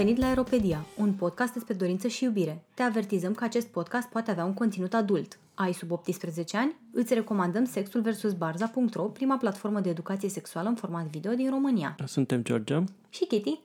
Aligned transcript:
Bun 0.00 0.08
venit 0.08 0.22
la 0.24 0.28
Aeropedia, 0.28 0.86
un 0.96 1.12
podcast 1.12 1.52
despre 1.52 1.74
dorință 1.74 2.08
și 2.08 2.24
iubire. 2.24 2.64
Te 2.74 2.82
avertizăm 2.82 3.34
că 3.34 3.44
acest 3.44 3.66
podcast 3.66 4.08
poate 4.08 4.30
avea 4.30 4.44
un 4.44 4.54
conținut 4.54 4.94
adult. 4.94 5.38
Ai 5.54 5.72
sub 5.72 5.90
18 5.90 6.56
ani? 6.56 6.76
Îți 6.92 7.14
recomandăm 7.14 7.64
Sexul 7.64 8.00
vs. 8.00 8.32
Barza.ro, 8.32 9.02
prima 9.02 9.36
platformă 9.36 9.80
de 9.80 9.88
educație 9.88 10.28
sexuală 10.28 10.68
în 10.68 10.74
format 10.74 11.06
video 11.06 11.32
din 11.32 11.50
România. 11.50 11.96
Suntem 12.04 12.42
Georgia. 12.42 12.84
Și 13.08 13.26
Kitty. 13.26 13.58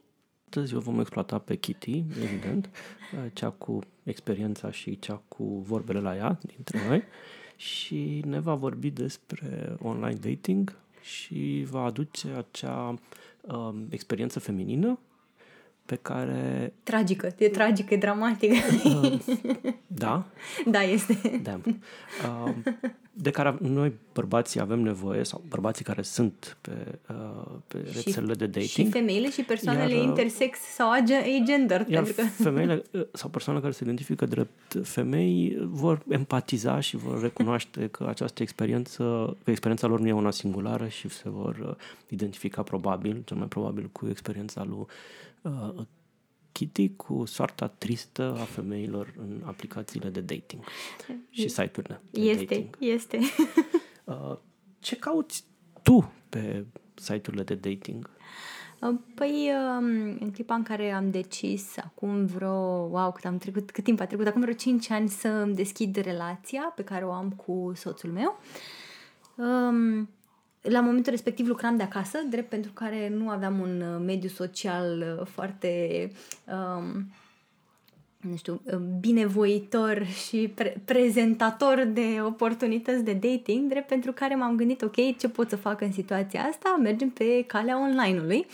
Astăzi 0.44 0.76
o 0.76 0.80
vom 0.80 1.00
exploata 1.00 1.38
pe 1.38 1.56
Kitty, 1.56 2.04
evident, 2.24 2.70
cea 3.34 3.50
cu 3.50 3.80
experiența 4.04 4.72
și 4.72 5.00
cea 5.00 5.22
cu 5.28 5.44
vorbele 5.44 6.00
la 6.00 6.16
ea 6.16 6.40
dintre 6.56 6.88
noi 6.88 7.04
și 7.56 8.22
ne 8.26 8.40
va 8.40 8.54
vorbi 8.54 8.90
despre 8.90 9.76
online 9.82 10.20
dating 10.22 10.76
și 11.02 11.66
va 11.70 11.84
aduce 11.84 12.28
acea 12.28 13.00
um, 13.42 13.88
experiență 13.90 14.40
feminină 14.40 15.00
pe 15.86 15.96
care... 16.02 16.74
Tragică, 16.84 17.34
e 17.38 17.50
tragică, 17.50 17.94
e 17.94 17.98
dramatică. 17.98 18.56
Uh, 18.86 19.20
da? 19.88 20.26
Da, 20.66 20.82
este. 20.82 21.42
Da. 21.44 21.60
Uh, 21.66 22.54
de 23.18 23.30
care 23.30 23.58
noi, 23.62 23.94
bărbații, 24.14 24.60
avem 24.60 24.80
nevoie, 24.80 25.24
sau 25.24 25.44
bărbații 25.50 25.86
care 25.86 26.02
sunt 26.02 26.58
pe, 26.62 27.00
uh, 27.10 27.52
pe 27.68 27.78
rețelele 27.94 28.34
de 28.34 28.46
dating. 28.46 28.66
Și 28.66 28.90
femeile 28.90 29.30
și 29.30 29.42
persoanele 29.42 29.94
iar, 29.94 30.02
uh, 30.02 30.08
intersex 30.08 30.60
sau 30.60 30.92
agender. 30.92 31.86
Iar 31.88 32.04
pentru 32.04 32.24
că... 32.24 32.44
femeile 32.44 32.84
uh, 32.92 33.06
sau 33.14 33.30
persoanele 33.30 33.64
care 33.64 33.78
se 33.78 33.84
identifică 33.84 34.26
drept 34.26 34.76
femei 34.84 35.58
vor 35.62 36.02
empatiza 36.08 36.80
și 36.80 36.98
vor 36.98 37.22
recunoaște 37.22 37.88
că 37.88 38.06
această 38.10 38.42
experiență, 38.42 39.04
că 39.44 39.50
experiența 39.50 39.88
lor 39.88 40.00
nu 40.00 40.08
e 40.08 40.12
una 40.12 40.32
singulară 40.32 40.88
și 40.88 41.10
se 41.10 41.30
vor 41.30 41.56
uh, 41.68 41.76
identifica 42.10 42.62
probabil, 42.62 43.22
cel 43.26 43.38
mai 43.38 43.48
probabil 43.48 43.90
cu 43.92 44.08
experiența 44.10 44.64
lui 44.64 44.86
uh, 45.46 45.84
Kitty 46.52 46.96
cu 46.96 47.26
soarta 47.26 47.68
tristă 47.68 48.38
a 48.40 48.44
femeilor 48.44 49.14
în 49.18 49.42
aplicațiile 49.46 50.10
de 50.10 50.22
dating 50.22 50.64
și 51.30 51.48
site-urile 51.48 52.02
de 52.12 52.22
Este, 52.22 52.44
dating. 52.44 52.76
este. 52.80 53.20
uh, 54.04 54.38
ce 54.80 54.96
cauți 54.96 55.44
tu 55.84 56.12
pe 56.30 56.66
site-urile 56.94 57.44
de 57.44 57.56
dating? 57.56 58.10
Uh, 58.80 59.00
păi, 59.16 59.52
um, 59.78 60.18
în 60.20 60.32
clipa 60.34 60.56
în 60.56 60.64
care 60.64 60.92
am 60.92 61.12
decis, 61.12 61.78
acum 61.78 62.26
vreo, 62.26 62.54
wow, 62.88 63.12
cât 63.12 63.26
am 63.26 63.38
trecut, 63.38 63.72
cât 63.72 63.84
timp 63.84 64.00
a 64.00 64.06
trecut, 64.06 64.28
acum 64.28 64.42
vreo 64.42 64.54
5 64.54 64.90
ani 64.90 65.10
să 65.10 65.28
îmi 65.28 65.56
deschid 65.56 65.96
relația 65.96 66.74
pe 66.76 66.84
care 66.84 67.06
o 67.06 67.12
am 67.12 67.32
cu 67.32 67.72
soțul 67.76 68.12
meu, 68.12 68.40
um, 69.36 70.10
la 70.70 70.80
momentul 70.80 71.12
respectiv 71.12 71.48
lucram 71.48 71.78
de 71.78 71.84
acasă, 71.84 72.18
drept 72.30 72.50
pentru 72.50 72.72
care 72.72 73.10
nu 73.10 73.30
aveam 73.30 73.60
un 73.60 73.82
uh, 73.82 74.02
mediu 74.06 74.30
social 74.30 75.18
uh, 75.20 75.26
foarte, 75.28 76.12
um, 76.46 77.12
nu 78.30 78.36
știu, 78.36 78.62
uh, 78.64 78.78
binevoitor 79.00 80.06
și 80.06 80.52
pre- 80.56 80.82
prezentator 80.86 81.88
de 81.94 82.22
oportunități 82.26 83.04
de 83.04 83.14
dating, 83.14 83.70
drept 83.70 83.88
pentru 83.88 84.12
care 84.12 84.36
m-am 84.36 84.56
gândit, 84.56 84.82
ok, 84.82 85.18
ce 85.18 85.30
pot 85.30 85.50
să 85.50 85.56
fac 85.56 85.82
în 85.82 85.92
situația 85.92 86.42
asta? 86.42 86.80
Mergem 86.82 87.10
pe 87.10 87.44
calea 87.48 87.82
online-ului. 87.82 88.46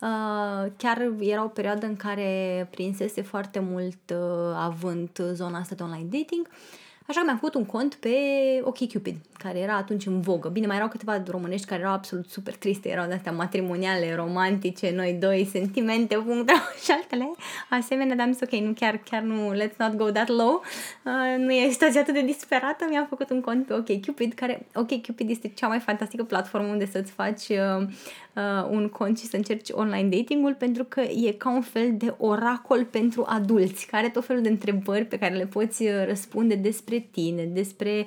Uh, 0.00 0.70
chiar 0.76 1.12
era 1.18 1.44
o 1.44 1.48
perioadă 1.48 1.86
în 1.86 1.96
care 1.96 2.68
prinsese 2.70 3.22
foarte 3.22 3.58
mult 3.58 4.10
uh, 4.10 4.54
avânt 4.56 5.20
zona 5.32 5.58
asta 5.58 5.74
de 5.74 5.82
online 5.82 6.08
dating. 6.10 6.48
Uh, 6.50 6.85
Așa 7.08 7.18
că 7.18 7.24
mi-am 7.24 7.36
făcut 7.36 7.54
un 7.54 7.64
cont 7.64 7.94
pe 7.94 8.16
OkCupid, 8.62 9.16
care 9.38 9.58
era 9.58 9.76
atunci 9.76 10.06
în 10.06 10.20
vogă. 10.20 10.48
Bine, 10.48 10.66
mai 10.66 10.76
erau 10.76 10.88
câteva 10.88 11.22
românești 11.26 11.66
care 11.66 11.80
erau 11.80 11.92
absolut 11.92 12.28
super 12.30 12.54
triste, 12.54 12.88
erau 12.88 13.06
de-astea 13.06 13.32
matrimoniale, 13.32 14.14
romantice, 14.14 14.92
noi 14.94 15.12
doi, 15.12 15.48
sentimente, 15.50 16.16
punct, 16.16 16.50
și 16.84 16.90
altele. 16.90 17.30
Asemenea, 17.70 18.16
dar 18.16 18.26
am 18.26 18.32
zis, 18.32 18.42
ok, 18.42 18.60
nu 18.60 18.72
chiar, 18.72 19.00
chiar 19.10 19.22
nu, 19.22 19.52
let's 19.54 19.76
not 19.76 19.94
go 19.94 20.10
that 20.10 20.28
low, 20.28 20.62
uh, 21.04 21.38
nu 21.38 21.52
e 21.52 21.70
situația 21.70 22.00
atât 22.00 22.14
de 22.14 22.22
disperată, 22.22 22.86
mi-am 22.88 23.06
făcut 23.08 23.30
un 23.30 23.40
cont 23.40 23.66
pe 23.66 23.72
OkCupid, 23.74 24.32
care 24.32 24.66
OkCupid 24.74 25.30
este 25.30 25.48
cea 25.48 25.66
mai 25.66 25.78
fantastică 25.78 26.24
platformă 26.24 26.66
unde 26.66 26.86
să-ți 26.86 27.12
faci 27.12 27.48
uh, 27.48 27.88
uh, 28.36 28.68
un 28.70 28.88
cont 28.88 29.18
și 29.18 29.26
să 29.26 29.36
încerci 29.36 29.68
online 29.72 30.16
datingul 30.16 30.54
pentru 30.54 30.84
că 30.84 31.00
e 31.00 31.32
ca 31.32 31.50
un 31.50 31.62
fel 31.62 31.94
de 31.96 32.14
oracol 32.18 32.84
pentru 32.84 33.24
adulți, 33.26 33.86
care 33.86 34.08
tot 34.08 34.24
felul 34.24 34.42
de 34.42 34.48
întrebări 34.48 35.04
pe 35.04 35.18
care 35.18 35.34
le 35.34 35.46
poți 35.46 35.82
uh, 35.82 35.90
răspunde 36.06 36.54
despre 36.54 37.08
tine, 37.10 37.44
despre 37.44 38.06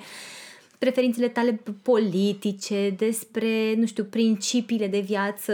preferințele 0.78 1.28
tale 1.28 1.62
politice, 1.82 2.94
despre, 2.98 3.74
nu 3.78 3.86
știu, 3.86 4.04
principiile 4.04 4.88
de 4.88 5.00
viață 5.00 5.54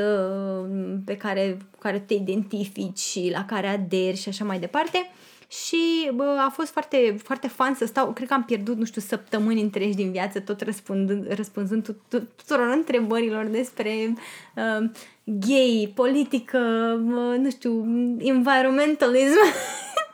uh, 0.69 0.97
pe 1.05 1.17
care, 1.17 1.57
care 1.79 1.99
te 1.99 2.13
identifici 2.13 2.99
și 2.99 3.29
la 3.33 3.45
care 3.45 3.67
aderi 3.67 4.17
și 4.17 4.29
așa 4.29 4.45
mai 4.45 4.59
departe. 4.59 5.09
Uh, 5.47 5.55
și 5.65 6.11
bă, 6.13 6.23
a 6.45 6.49
fost 6.49 6.71
foarte, 6.71 7.15
foarte 7.23 7.47
fan 7.47 7.75
să 7.75 7.85
stau, 7.85 8.11
cred 8.13 8.27
că 8.27 8.33
am 8.33 8.43
pierdut, 8.43 8.77
nu 8.77 8.85
știu, 8.85 9.01
săptămâni 9.01 9.61
întregi 9.61 9.95
din 9.95 10.11
viață 10.11 10.39
tot 10.39 10.61
răspundând, 10.61 11.33
răspunzând 11.33 11.95
tuturor 12.35 12.71
întrebărilor 12.75 13.45
despre 13.45 14.13
uh, 14.55 14.89
gay, 15.23 15.91
politică, 15.95 16.59
uh, 17.05 17.37
nu 17.37 17.49
știu, 17.49 17.85
environmentalism. 18.19 19.39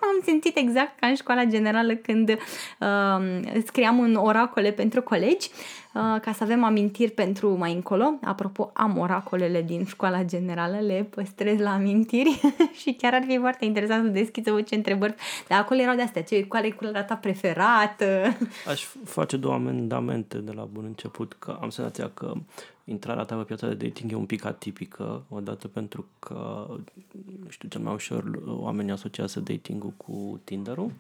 am 0.02 0.22
simțit 0.26 0.58
exact 0.58 1.00
ca 1.00 1.08
în 1.08 1.16
școala 1.16 1.44
generală 1.44 1.96
când 1.96 2.30
uh, 2.30 3.40
scriam 3.66 4.00
în 4.00 4.16
oracole 4.16 4.72
pentru 4.72 5.02
colegi. 5.02 5.50
Uh, 5.52 5.81
Uh, 5.81 5.81
ca 5.94 6.32
să 6.34 6.44
avem 6.44 6.64
amintiri 6.64 7.12
pentru 7.12 7.58
mai 7.58 7.74
încolo. 7.74 8.14
Apropo, 8.24 8.72
am 8.74 8.98
oracolele 8.98 9.62
din 9.62 9.86
școala 9.86 10.24
generală, 10.24 10.80
le 10.80 11.08
păstrez 11.10 11.60
la 11.60 11.74
amintiri 11.74 12.42
și 12.82 12.94
chiar 12.94 13.14
ar 13.14 13.24
fi 13.28 13.38
foarte 13.38 13.66
interesant 13.66 14.06
să 14.06 14.10
deschid 14.12 14.46
să 14.46 14.52
văd 14.52 14.66
ce 14.66 14.76
întrebări. 14.76 15.16
Dar 15.48 15.60
acolo 15.60 15.80
erau 15.80 15.96
de 15.96 16.02
astea, 16.02 16.24
ce, 16.24 16.48
care 16.48 16.68
e 16.68 16.72
culoarea 16.72 17.04
ta 17.04 17.16
preferată? 17.16 18.38
Aș 18.72 18.86
face 19.04 19.38
două 19.38 19.54
amendamente 19.54 20.38
de 20.38 20.52
la 20.52 20.64
bun 20.64 20.84
început, 20.86 21.36
că 21.40 21.58
am 21.62 21.70
senzația 21.70 22.10
că 22.14 22.34
intrarea 22.84 23.24
ta 23.24 23.36
pe 23.36 23.44
piața 23.44 23.68
de 23.68 23.88
dating 23.88 24.12
e 24.12 24.16
un 24.16 24.26
pic 24.26 24.46
atipică, 24.46 25.24
odată 25.30 25.68
pentru 25.68 26.06
că, 26.20 26.68
nu 27.44 27.50
știu, 27.50 27.68
cel 27.68 27.82
mai 27.82 27.94
ușor 27.94 28.42
oamenii 28.46 28.92
asociază 28.92 29.40
dating-ul 29.40 29.94
cu 29.98 30.40
Tinder-ul. 30.44 30.92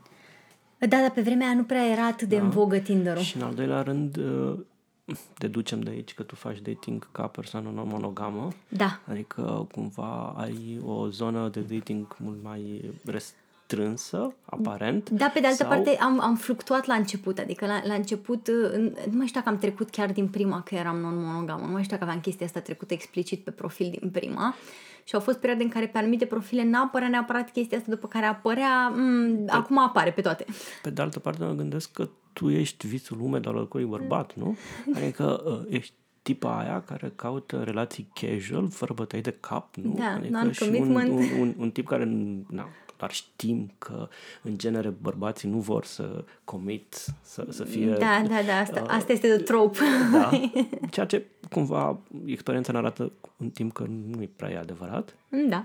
Da, 0.77 0.87
dar 0.87 1.11
pe 1.11 1.21
vremea 1.21 1.47
aia 1.47 1.55
nu 1.55 1.63
prea 1.63 1.85
era 1.85 2.05
atât 2.05 2.27
de 2.27 2.37
da. 2.37 2.43
în 2.43 2.49
vogă 2.49 2.77
Tinder-ul. 2.77 3.23
Și 3.23 3.37
în 3.37 3.43
al 3.43 3.53
doilea 3.53 3.81
rând, 3.81 4.17
deducem 5.37 5.81
de 5.81 5.89
aici 5.89 6.13
că 6.13 6.23
tu 6.23 6.35
faci 6.35 6.59
dating 6.59 7.11
ca 7.11 7.27
persoană 7.27 7.69
non-monogamă. 7.69 8.47
Da. 8.69 8.99
Adică 9.07 9.67
cumva 9.71 10.33
ai 10.37 10.79
o 10.85 11.09
zonă 11.09 11.49
de 11.49 11.61
dating 11.61 12.15
mult 12.19 12.43
mai 12.43 12.91
restrânsă, 13.71 14.33
aparent. 14.45 15.09
Da, 15.09 15.25
pe 15.33 15.39
de 15.39 15.47
altă 15.47 15.63
sau... 15.63 15.69
parte 15.69 15.97
am, 15.99 16.19
am 16.19 16.35
fluctuat 16.35 16.85
la 16.85 16.93
început, 16.93 17.37
adică 17.37 17.65
la, 17.65 17.81
la 17.85 17.93
început, 17.93 18.49
nu 19.09 19.17
mai 19.17 19.27
știu 19.27 19.39
dacă 19.39 19.49
am 19.49 19.57
trecut 19.57 19.89
chiar 19.89 20.11
din 20.11 20.27
prima 20.27 20.61
că 20.61 20.75
eram 20.75 20.97
non-monogamă, 20.97 21.65
nu 21.65 21.71
mai 21.71 21.83
știu 21.83 21.95
dacă 21.95 22.09
aveam 22.09 22.21
chestia 22.21 22.45
asta 22.45 22.59
trecută 22.59 22.93
explicit 22.93 23.43
pe 23.43 23.51
profil 23.51 23.97
din 23.99 24.09
prima. 24.09 24.55
Și 25.03 25.15
au 25.15 25.21
fost 25.21 25.37
perioade 25.37 25.63
în 25.63 25.69
care 25.69 25.87
pe 25.87 25.97
anumite 25.97 26.25
profile 26.25 26.63
n-apărea 26.63 27.07
neapărat 27.07 27.51
chestia 27.51 27.77
asta, 27.77 27.91
după 27.91 28.07
care 28.07 28.25
apărea, 28.25 28.91
m- 28.91 28.95
mm, 28.95 29.45
pe, 29.45 29.51
acum 29.51 29.77
apare 29.77 30.11
pe 30.11 30.21
toate. 30.21 30.45
Pe 30.81 30.89
de 30.89 31.01
altă 31.01 31.19
parte 31.19 31.43
mă 31.43 31.53
gândesc 31.53 31.91
că 31.91 32.09
tu 32.33 32.49
ești 32.49 32.87
visul 32.87 33.19
umed 33.21 33.47
al 33.47 33.55
oricui 33.55 33.83
bărbat, 33.83 34.35
nu? 34.35 34.57
Adică 34.95 35.43
uh, 35.45 35.75
ești 35.77 35.93
tipa 36.21 36.59
aia 36.59 36.81
care 36.81 37.11
caută 37.15 37.61
relații 37.63 38.07
casual, 38.13 38.69
fără 38.69 38.93
bătăi 38.93 39.21
de 39.21 39.37
cap, 39.39 39.75
nu? 39.75 39.95
Da, 39.97 40.13
adică 40.13 40.51
și 40.51 40.63
un, 40.63 40.95
un, 40.95 41.19
un, 41.39 41.53
un 41.57 41.71
tip 41.71 41.87
care, 41.87 42.03
na, 42.47 42.67
dar 43.01 43.11
știm 43.11 43.71
că, 43.77 44.07
în 44.41 44.57
genere, 44.57 44.89
bărbații 44.89 45.49
nu 45.49 45.57
vor 45.57 45.85
să 45.85 46.23
commit, 46.43 47.05
să, 47.21 47.47
să 47.49 47.63
fie... 47.63 47.85
Da, 47.85 48.23
da, 48.27 48.41
da, 48.45 48.59
asta, 48.59 48.81
uh, 48.81 48.87
asta 48.89 49.11
este 49.11 49.27
de 49.27 49.43
trope. 49.43 49.79
Da, 50.11 50.29
ceea 50.89 51.05
ce, 51.05 51.25
cumva, 51.49 51.99
experiența 52.25 52.71
ne 52.71 52.77
arată 52.77 53.11
în 53.37 53.49
timp 53.49 53.73
că 53.73 53.85
nu 54.15 54.21
e 54.21 54.29
prea 54.35 54.59
adevărat. 54.59 55.15
Da. 55.49 55.63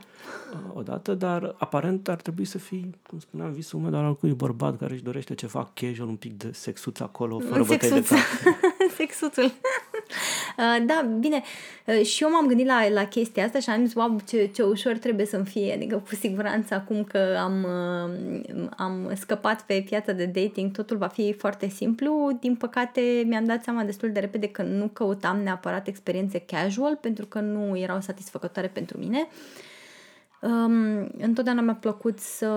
Uh, 0.53 0.59
odată, 0.75 1.15
dar 1.15 1.55
aparent 1.59 2.09
ar 2.09 2.21
trebui 2.21 2.44
să 2.44 2.59
fii, 2.59 2.94
cum 3.06 3.19
spuneam, 3.19 3.53
visul 3.53 3.81
meu, 3.81 3.91
dar 3.91 4.05
al 4.05 4.17
cui 4.17 4.32
bărbat 4.32 4.79
care 4.79 4.93
își 4.93 5.03
dorește 5.03 5.35
ceva 5.35 5.71
casual, 5.75 6.09
un 6.09 6.17
pic 6.17 6.37
de 6.37 6.50
sexuț 6.53 7.00
acolo, 7.00 7.39
fără 7.39 7.65
bătăi 7.65 7.91
de 7.91 8.03
cap. 8.03 8.19
Sexuțul. 8.99 9.53
Uh, 10.59 10.85
da, 10.87 11.09
bine, 11.19 11.43
uh, 11.87 12.05
și 12.05 12.23
eu 12.23 12.31
m-am 12.31 12.47
gândit 12.47 12.67
la, 12.67 12.88
la 12.88 13.05
chestia 13.05 13.44
asta 13.44 13.59
și 13.59 13.71
am 13.71 13.85
zis, 13.85 13.94
wow, 13.94 14.19
ce, 14.27 14.47
ce 14.47 14.62
ușor 14.62 14.97
trebuie 14.97 15.27
să-mi 15.27 15.44
fie, 15.44 15.73
adică 15.75 16.03
cu 16.09 16.15
siguranță 16.15 16.75
acum 16.75 17.05
că 17.05 17.37
am, 17.38 17.62
uh, 17.65 18.69
am 18.77 19.12
scăpat 19.15 19.62
pe 19.62 19.83
piața 19.88 20.12
de 20.12 20.25
dating, 20.25 20.71
totul 20.71 20.97
va 20.97 21.06
fi 21.06 21.33
foarte 21.33 21.69
simplu. 21.69 22.37
Din 22.41 22.56
păcate, 22.56 23.00
mi-am 23.27 23.44
dat 23.44 23.62
seama 23.62 23.83
destul 23.83 24.12
de 24.12 24.21
repede 24.21 24.49
că 24.49 24.62
nu 24.62 24.89
căutam 24.89 25.41
neapărat 25.43 25.87
experiențe 25.87 26.39
casual, 26.39 26.97
pentru 27.00 27.27
că 27.27 27.41
nu 27.41 27.79
erau 27.79 28.00
satisfăcătoare 28.00 28.69
pentru 28.69 28.99
mine. 28.99 29.29
Um, 30.41 31.09
întotdeauna 31.19 31.62
mi-a 31.62 31.75
plăcut 31.75 32.19
să, 32.19 32.50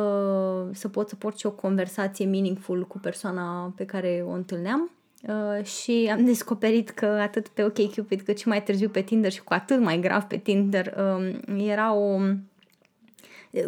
să 0.74 0.88
pot 0.88 1.10
să 1.10 1.16
port 1.16 1.40
și 1.40 1.46
o 1.46 1.52
conversație 1.52 2.26
meaningful 2.26 2.88
cu 2.88 3.00
persoana 3.00 3.74
pe 3.76 3.86
care 3.86 4.24
o 4.28 4.32
întâlneam 4.32 4.92
Uh, 5.28 5.66
și 5.66 6.10
am 6.12 6.26
descoperit 6.26 6.90
că 6.90 7.06
atât 7.06 7.48
pe 7.48 7.64
OkCupid 7.64 8.22
cât 8.22 8.40
și 8.40 8.48
mai 8.48 8.64
târziu 8.64 8.90
pe 8.90 9.02
Tinder 9.02 9.32
și 9.32 9.44
cu 9.44 9.54
atât 9.54 9.80
mai 9.80 10.00
grav 10.00 10.24
pe 10.24 10.38
Tinder 10.38 10.96
um, 10.98 11.58
era 11.58 11.94
o 11.94 12.20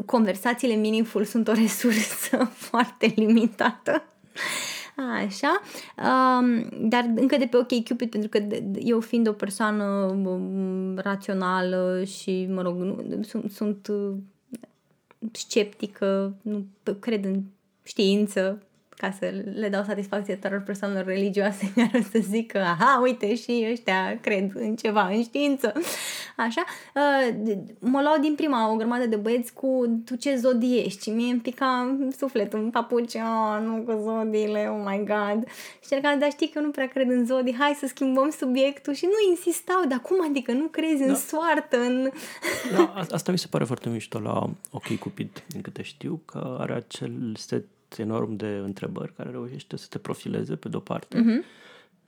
conversațiile 0.06 0.76
meaningful 0.76 1.24
sunt 1.24 1.48
o 1.48 1.54
resursă 1.54 2.38
foarte 2.70 3.14
limitată. 3.16 4.04
Așa, 5.26 5.62
um, 5.98 6.70
dar 6.90 7.12
încă 7.16 7.38
de 7.38 7.46
pe 7.46 7.58
OK 7.58 7.84
Cupid, 7.88 8.10
pentru 8.10 8.30
că 8.30 8.46
eu 8.80 9.00
fiind 9.00 9.28
o 9.28 9.34
persoană 9.34 9.84
um, 9.84 10.98
rațională 10.98 12.04
și, 12.04 12.48
mă 12.50 12.62
rog, 12.62 12.76
nu, 12.82 13.24
sunt, 13.24 13.52
sunt 13.52 13.88
uh, 13.88 14.14
sceptică, 15.32 16.36
nu 16.42 16.66
cred 17.00 17.26
în 17.26 17.42
știință, 17.84 18.64
ca 19.02 19.12
să 19.20 19.44
le 19.54 19.70
dau 19.70 19.84
satisfacție 19.84 20.36
tuturor 20.36 20.62
persoanelor 20.62 21.06
religioase 21.06 21.72
care 21.76 22.02
să 22.12 22.20
zică, 22.22 22.58
aha, 22.58 23.00
uite 23.02 23.36
și 23.36 23.68
ăștia 23.72 24.20
cred 24.22 24.52
în 24.54 24.76
ceva, 24.76 25.08
în 25.08 25.24
știință. 25.24 25.74
Așa, 26.38 26.64
uh, 26.96 27.54
mă 27.80 28.02
luau 28.02 28.18
din 28.20 28.36
prima 28.36 28.72
o 28.72 28.76
grămadă 28.76 29.06
de 29.06 29.16
băieți 29.16 29.54
cu 29.54 30.02
tu 30.06 30.16
ce 30.16 30.36
zodie 30.36 30.86
ești 30.86 31.04
și 31.04 31.10
mie 31.10 31.32
îmi 31.32 31.40
pica 31.40 31.98
sufletul 32.18 32.60
în 32.60 32.70
papuci, 32.70 33.14
oh, 33.14 33.60
nu 33.64 33.82
cu 33.82 34.02
zodiile, 34.04 34.68
oh 34.70 34.82
my 34.86 35.04
god. 35.06 35.48
Și 35.82 35.90
cercam, 35.90 36.20
dar 36.20 36.32
știi 36.32 36.48
că 36.48 36.54
eu 36.60 36.64
nu 36.64 36.72
prea 36.72 36.88
cred 36.88 37.10
în 37.10 37.26
zodii, 37.26 37.56
hai 37.60 37.78
să 37.80 37.88
schimbăm 37.88 38.30
subiectul 38.30 38.94
și 38.94 39.06
nu 39.06 39.30
insistau, 39.30 39.86
dar 39.88 40.00
cum 40.00 40.18
adică 40.30 40.52
nu 40.52 40.66
crezi 40.66 41.04
da. 41.04 41.06
în 41.06 41.16
soartă, 41.16 41.78
în... 41.78 42.10
Da, 42.76 42.94
asta 43.12 43.32
mi 43.32 43.38
se 43.38 43.48
pare 43.50 43.64
foarte 43.64 43.90
mișto 43.90 44.20
la 44.20 44.50
OK 44.72 44.98
Cupid, 45.00 45.44
din 45.48 45.62
câte 45.62 45.82
știu, 45.82 46.22
că 46.26 46.58
are 46.60 46.74
acel 46.74 47.34
set 47.38 47.66
enorm 47.98 48.36
de 48.36 48.48
întrebări 48.48 49.14
care 49.14 49.30
reușește 49.30 49.78
să 49.78 49.88
te 49.90 49.98
profileze 49.98 50.56
pe 50.56 50.70
de-o 50.70 50.80
parte 50.80 51.18
uh-huh. 51.18 51.46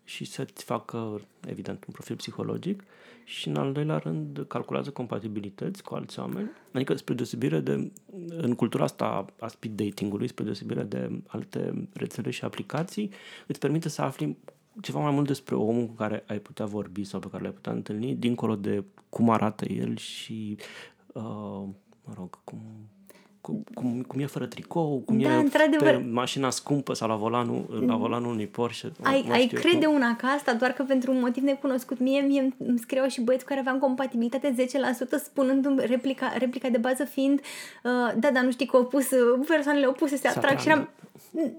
și 0.03 0.25
să-ți 0.25 0.63
facă, 0.63 1.21
evident, 1.47 1.85
un 1.85 1.93
profil 1.93 2.15
psihologic 2.15 2.83
și 3.25 3.47
în 3.47 3.55
al 3.55 3.71
doilea 3.71 3.97
rând 3.97 4.45
calculează 4.47 4.89
compatibilități 4.89 5.83
cu 5.83 5.95
alți 5.95 6.19
oameni. 6.19 6.49
Adică 6.73 6.95
spre 6.95 7.13
deosebire 7.13 7.59
de, 7.59 7.91
în 8.27 8.55
cultura 8.55 8.83
asta 8.83 9.25
a 9.39 9.47
speed 9.47 9.75
dating-ului, 9.75 10.27
spre 10.27 10.43
deosebire 10.43 10.83
de 10.83 11.21
alte 11.27 11.87
rețele 11.93 12.29
și 12.29 12.43
aplicații, 12.43 13.11
îți 13.47 13.59
permite 13.59 13.89
să 13.89 14.01
afli 14.01 14.37
ceva 14.81 14.99
mai 14.99 15.11
mult 15.11 15.27
despre 15.27 15.55
omul 15.55 15.85
cu 15.85 15.93
care 15.93 16.23
ai 16.27 16.39
putea 16.39 16.65
vorbi 16.65 17.03
sau 17.03 17.19
pe 17.19 17.27
care 17.31 17.43
l-ai 17.43 17.51
putea 17.51 17.71
întâlni, 17.71 18.15
dincolo 18.15 18.55
de 18.55 18.83
cum 19.09 19.29
arată 19.29 19.65
el 19.65 19.97
și, 19.97 20.57
uh, 21.13 21.67
mă 22.03 22.13
rog, 22.15 22.39
cum 22.43 22.61
cum, 23.43 23.63
cum, 23.73 24.01
cum 24.01 24.19
e 24.19 24.25
fără 24.25 24.45
tricou, 24.45 25.01
cum 25.05 25.19
da, 25.19 25.33
e 25.33 25.35
într-adevăr. 25.35 25.95
pe 25.95 26.05
mașina 26.11 26.49
scumpă 26.49 26.93
sau 26.93 27.07
la 27.07 27.15
volanul, 27.15 27.83
la 27.87 27.95
volanul 27.95 28.31
unui 28.31 28.47
Porsche. 28.47 28.91
Ai, 29.01 29.27
ai 29.31 29.47
crede 29.47 29.85
cum. 29.85 29.95
una 29.95 30.15
ca 30.15 30.27
asta, 30.27 30.53
doar 30.53 30.71
că 30.71 30.83
pentru 30.83 31.11
un 31.11 31.19
motiv 31.19 31.43
necunoscut. 31.43 31.99
Mie, 31.99 32.21
mie 32.21 32.53
îmi 32.57 32.79
scriau 32.79 33.07
și 33.07 33.21
băieți 33.21 33.45
care 33.45 33.59
aveam 33.59 33.79
compatibilitate 33.79 34.55
10% 35.19 35.23
spunând 35.23 35.79
replica, 35.79 36.33
replica 36.37 36.69
de 36.69 36.77
bază 36.77 37.03
fiind 37.03 37.39
uh, 37.39 38.13
da, 38.15 38.31
dar 38.31 38.43
nu 38.43 38.51
știi 38.51 38.65
că 38.65 38.77
opus, 38.77 39.07
persoanele 39.47 39.87
opuse 39.87 40.15
se 40.15 40.27
atrag 40.27 40.59
și 40.59 40.67
eram 40.67 40.89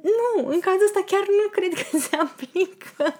nu, 0.03 0.49
în 0.49 0.61
cazul 0.61 0.85
ăsta 0.85 1.05
chiar 1.07 1.21
nu 1.21 1.49
cred 1.51 1.73
că 1.73 1.99
se 1.99 2.17
aplică. 2.17 3.19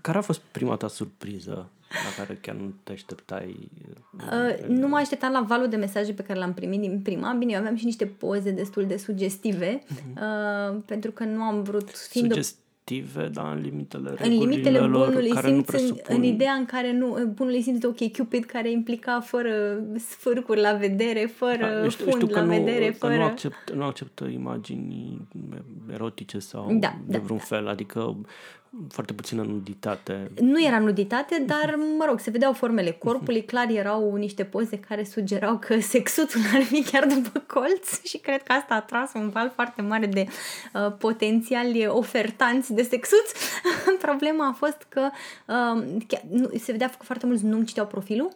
Care 0.00 0.18
a 0.18 0.20
fost 0.20 0.40
prima 0.50 0.76
ta 0.76 0.88
surpriză 0.88 1.70
la 1.88 2.22
care 2.22 2.38
chiar 2.40 2.54
nu 2.54 2.72
te 2.82 2.92
așteptai? 2.92 3.70
Uh, 4.14 4.66
nu 4.68 4.88
mă 4.88 4.96
așteptam 4.96 5.32
la 5.32 5.40
valul 5.40 5.68
de 5.68 5.76
mesaje 5.76 6.12
pe 6.12 6.22
care 6.22 6.38
l-am 6.38 6.54
primit 6.54 6.80
din 6.80 7.00
prima. 7.02 7.32
Bine, 7.32 7.52
eu 7.52 7.58
aveam 7.58 7.76
și 7.76 7.84
niște 7.84 8.06
poze 8.06 8.50
destul 8.50 8.86
de 8.86 8.96
sugestive, 8.96 9.78
uh-huh. 9.78 10.20
uh, 10.72 10.78
pentru 10.86 11.10
că 11.10 11.24
nu 11.24 11.42
am 11.42 11.62
vrut... 11.62 11.90
Fiind 11.90 12.32
Sugest- 12.32 12.64
obiective, 12.90 13.28
da, 13.28 13.50
în 13.50 13.60
limitele 13.60 14.14
În 14.18 14.30
limitele 14.30 14.80
bunului 14.80 15.28
care 15.28 15.48
simț, 15.48 15.66
presupun... 15.66 16.00
în, 16.08 16.16
în 16.16 16.22
ideea 16.22 16.52
în 16.52 16.64
care 16.64 16.92
nu, 16.92 17.32
bunului 17.34 17.62
simț 17.62 17.78
de 17.78 17.86
ok 17.86 18.12
Cupid 18.12 18.44
care 18.44 18.70
implica 18.70 19.20
fără 19.20 19.82
sfârcuri 19.96 20.60
la 20.60 20.72
vedere, 20.72 21.26
fără 21.26 21.58
da, 21.60 21.82
eu 21.82 21.88
știu, 21.88 22.04
fund 22.04 22.22
știu 22.22 22.34
la 22.34 22.42
nu, 22.42 22.48
vedere, 22.48 22.90
fără... 22.90 23.16
nu, 23.16 23.22
accept, 23.22 23.72
nu 23.72 23.84
acceptă 23.84 24.24
imagini 24.24 25.20
erotice 25.92 26.38
sau 26.38 26.76
da, 26.80 26.96
de 27.06 27.16
da, 27.16 27.18
vreun 27.18 27.38
da. 27.38 27.44
fel, 27.44 27.68
adică 27.68 28.16
foarte 28.88 29.12
puțină 29.12 29.42
nuditate. 29.42 30.30
Nu 30.40 30.64
era 30.64 30.78
nuditate, 30.78 31.44
dar, 31.46 31.78
mă 31.98 32.04
rog, 32.08 32.20
se 32.20 32.30
vedeau 32.30 32.52
formele 32.52 32.90
corpului, 32.90 33.44
clar 33.44 33.68
erau 33.70 34.14
niște 34.14 34.44
poze 34.44 34.78
care 34.78 35.04
sugerau 35.04 35.58
că 35.58 35.80
sexutul 35.80 36.40
ar 36.54 36.62
fi 36.62 36.82
chiar 36.82 37.06
după 37.06 37.38
colț 37.46 38.02
și 38.04 38.18
cred 38.18 38.42
că 38.42 38.52
asta 38.52 38.74
a 38.74 38.80
tras 38.80 39.12
un 39.14 39.28
val 39.28 39.50
foarte 39.54 39.82
mare 39.82 40.06
de 40.06 40.26
uh, 40.74 40.92
potențiali 40.98 41.86
ofertanți 41.86 42.72
de 42.72 42.82
sexuți. 42.82 43.34
Problema 44.06 44.48
a 44.48 44.52
fost 44.52 44.86
că 44.88 45.10
uh, 45.46 46.02
chiar, 46.06 46.22
nu, 46.30 46.50
se 46.58 46.72
vedea 46.72 46.88
că 46.88 47.04
foarte 47.04 47.26
mulți 47.26 47.44
nu 47.44 47.62
citeau 47.62 47.86
profilul 47.86 48.32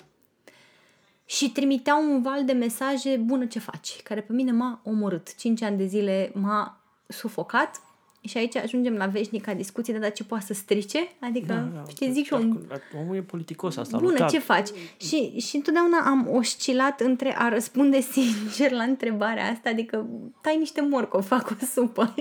și 1.25 1.51
trimiteau 1.51 2.13
un 2.13 2.23
val 2.23 2.45
de 2.45 2.53
mesaje, 2.53 3.17
bună 3.17 3.47
ce 3.47 3.59
faci, 3.59 4.03
care 4.03 4.21
pe 4.21 4.33
mine 4.33 4.53
m-a 4.53 4.81
omorât. 4.85 5.37
5 5.37 5.63
ani 5.63 5.77
de 5.77 5.87
zile 5.87 6.31
m-a 6.35 6.81
sufocat, 7.07 7.81
și 8.21 8.37
aici 8.37 8.57
ajungem 8.57 8.95
la 8.95 9.07
veșnica 9.07 9.55
discuție, 9.55 9.99
dar 9.99 10.13
ce 10.13 10.25
poate 10.25 10.45
să 10.45 10.55
strice? 10.55 11.09
Adică, 11.21 11.47
da, 11.47 11.69
da, 11.75 11.83
știi, 11.89 12.13
zic 12.13 12.27
și 12.27 12.33
om... 12.33 12.59
Omul 13.01 13.17
e 13.17 13.21
politicos, 13.21 13.77
asta 13.77 13.99
Bună, 13.99 14.11
lutat. 14.11 14.31
ce 14.31 14.39
faci? 14.39 14.69
Și, 14.97 15.39
și 15.39 15.57
întotdeauna 15.57 15.99
am 16.05 16.29
oscilat 16.33 17.01
între 17.01 17.35
a 17.39 17.49
răspunde 17.49 18.01
sincer 18.13 18.71
la 18.71 18.83
întrebarea 18.83 19.51
asta, 19.51 19.69
adică 19.69 20.07
tai 20.41 20.57
niște 20.59 20.81
morcov, 20.81 21.25
fac 21.25 21.51
o 21.51 21.65
supă. 21.73 22.15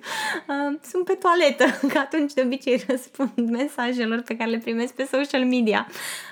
Sunt 0.90 1.04
pe 1.04 1.12
toaletă, 1.12 1.64
că 1.92 1.98
atunci 1.98 2.32
de 2.32 2.42
obicei 2.44 2.84
răspund 2.88 3.50
mesajelor 3.58 4.20
pe 4.20 4.36
care 4.36 4.50
le 4.50 4.58
primesc 4.58 4.94
pe 4.94 5.08
social 5.12 5.44
media. 5.44 5.86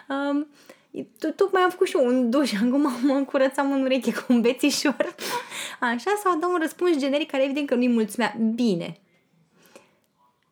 Um, 0.08 0.46
tocmai 1.36 1.62
am 1.62 1.70
făcut 1.70 1.86
și 1.86 1.96
eu 1.96 2.06
un 2.06 2.30
duș, 2.30 2.52
acum 2.66 2.92
mă 3.02 3.24
curățam 3.26 3.72
în 3.72 3.82
ureche 3.82 4.12
cu 4.12 4.24
un 4.28 4.40
bețișor. 4.40 5.14
Așa, 5.80 6.20
sau 6.24 6.38
dau 6.38 6.52
un 6.52 6.58
răspuns 6.60 6.96
generic 6.96 7.30
care 7.30 7.44
evident 7.44 7.66
că 7.66 7.74
nu-i 7.74 7.88
mulțumea. 7.88 8.36
Bine. 8.54 9.00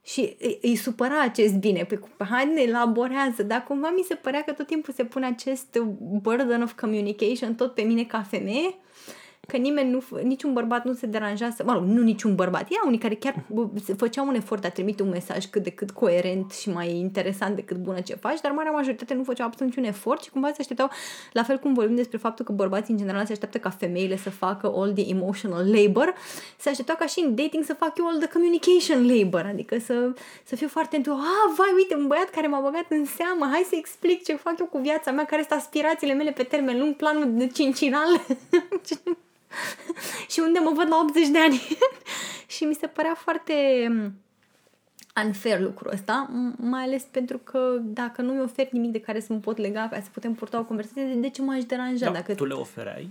Și 0.02 0.36
îi, 0.40 0.58
îi 0.62 0.76
supăra 0.76 1.20
acest 1.20 1.54
bine. 1.54 1.84
Păi, 1.84 2.00
hai, 2.30 2.52
ne 2.54 2.60
elaborează. 2.60 3.42
Dar 3.42 3.64
cumva 3.64 3.90
mi 3.96 4.02
se 4.02 4.14
părea 4.14 4.42
că 4.42 4.52
tot 4.52 4.66
timpul 4.66 4.92
se 4.92 5.04
pune 5.04 5.26
acest 5.26 5.78
burden 5.98 6.62
of 6.62 6.72
communication 6.72 7.54
tot 7.54 7.74
pe 7.74 7.82
mine 7.82 8.04
ca 8.04 8.22
femeie 8.22 8.74
că 9.46 9.56
nimeni 9.56 9.90
nu, 9.90 10.02
niciun 10.22 10.52
bărbat 10.52 10.84
nu 10.84 10.92
se 10.92 11.06
deranja 11.06 11.50
să, 11.50 11.62
mă 11.66 11.72
rog, 11.72 11.84
nu 11.84 12.02
niciun 12.02 12.34
bărbat, 12.34 12.66
era 12.70 12.82
unii 12.86 12.98
care 12.98 13.14
chiar 13.14 13.44
făceau 13.96 14.26
un 14.26 14.34
efort 14.34 14.60
de 14.60 14.66
a 14.66 14.70
trimite 14.70 15.02
un 15.02 15.08
mesaj 15.08 15.44
cât 15.44 15.62
de 15.62 15.70
cât 15.70 15.90
coerent 15.90 16.52
și 16.52 16.70
mai 16.70 16.96
interesant 16.96 17.54
decât 17.54 17.76
bună 17.76 18.00
ce 18.00 18.14
faci, 18.14 18.40
dar 18.40 18.52
marea 18.52 18.70
majoritate 18.70 19.14
nu 19.14 19.24
făceau 19.24 19.46
absolut 19.46 19.74
niciun 19.74 19.90
efort 19.90 20.22
și 20.22 20.30
cumva 20.30 20.48
se 20.48 20.56
așteptau, 20.58 20.90
la 21.32 21.42
fel 21.42 21.58
cum 21.58 21.74
vorbim 21.74 21.96
despre 21.96 22.18
faptul 22.18 22.44
că 22.44 22.52
bărbații 22.52 22.92
în 22.92 22.98
general 22.98 23.26
se 23.26 23.32
așteaptă 23.32 23.58
ca 23.58 23.70
femeile 23.70 24.16
să 24.16 24.30
facă 24.30 24.72
all 24.76 24.92
the 24.92 25.08
emotional 25.08 25.70
labor, 25.70 26.14
se 26.56 26.68
așteptau 26.68 26.96
ca 26.96 27.06
și 27.06 27.20
în 27.20 27.34
dating 27.34 27.64
să 27.64 27.74
fac 27.74 27.98
eu 27.98 28.06
all 28.06 28.18
the 28.18 28.28
communication 28.28 29.16
labor, 29.16 29.46
adică 29.52 29.78
să, 29.78 30.14
să 30.44 30.56
fiu 30.56 30.68
foarte 30.68 30.96
întu, 30.96 31.10
ah, 31.10 31.54
vai, 31.56 31.72
uite, 31.74 31.94
un 31.94 32.06
băiat 32.06 32.30
care 32.30 32.46
m-a 32.46 32.60
băgat 32.60 32.86
în 32.88 33.04
seamă, 33.04 33.48
hai 33.52 33.66
să 33.68 33.74
explic 33.78 34.24
ce 34.24 34.34
fac 34.34 34.58
eu 34.58 34.66
cu 34.66 34.78
viața 34.78 35.10
mea, 35.10 35.24
care 35.24 35.44
sunt 35.48 35.60
aspirațiile 35.60 36.12
mele 36.12 36.30
pe 36.30 36.42
termen 36.42 36.78
lung, 36.78 36.94
planul 36.94 37.32
de 37.36 37.46
cincinal. 37.46 38.08
și 40.32 40.40
unde 40.40 40.58
mă 40.58 40.72
văd 40.74 40.88
la 40.88 40.98
80 41.02 41.28
de 41.28 41.38
ani. 41.38 41.62
și 42.54 42.64
mi 42.64 42.74
se 42.74 42.86
părea 42.86 43.14
foarte 43.14 43.86
mm, 43.88 44.12
unfair 45.24 45.60
lucrul 45.60 45.92
ăsta, 45.92 46.30
mai 46.56 46.82
ales 46.82 47.02
pentru 47.02 47.38
că 47.38 47.78
dacă 47.82 48.22
nu 48.22 48.32
mi 48.32 48.40
ofer 48.40 48.68
nimic 48.70 48.92
de 48.92 49.00
care 49.00 49.20
să 49.20 49.32
mă 49.32 49.38
pot 49.38 49.56
lega 49.56 49.88
ca 49.90 50.00
să 50.00 50.08
putem 50.12 50.34
purta 50.34 50.58
o 50.58 50.64
conversație, 50.64 51.04
de 51.04 51.28
ce 51.28 51.42
m-aș 51.42 51.64
deranja? 51.64 52.06
Da, 52.06 52.12
dacă 52.12 52.34
tu 52.34 52.44
le 52.44 52.54
oferai? 52.54 53.10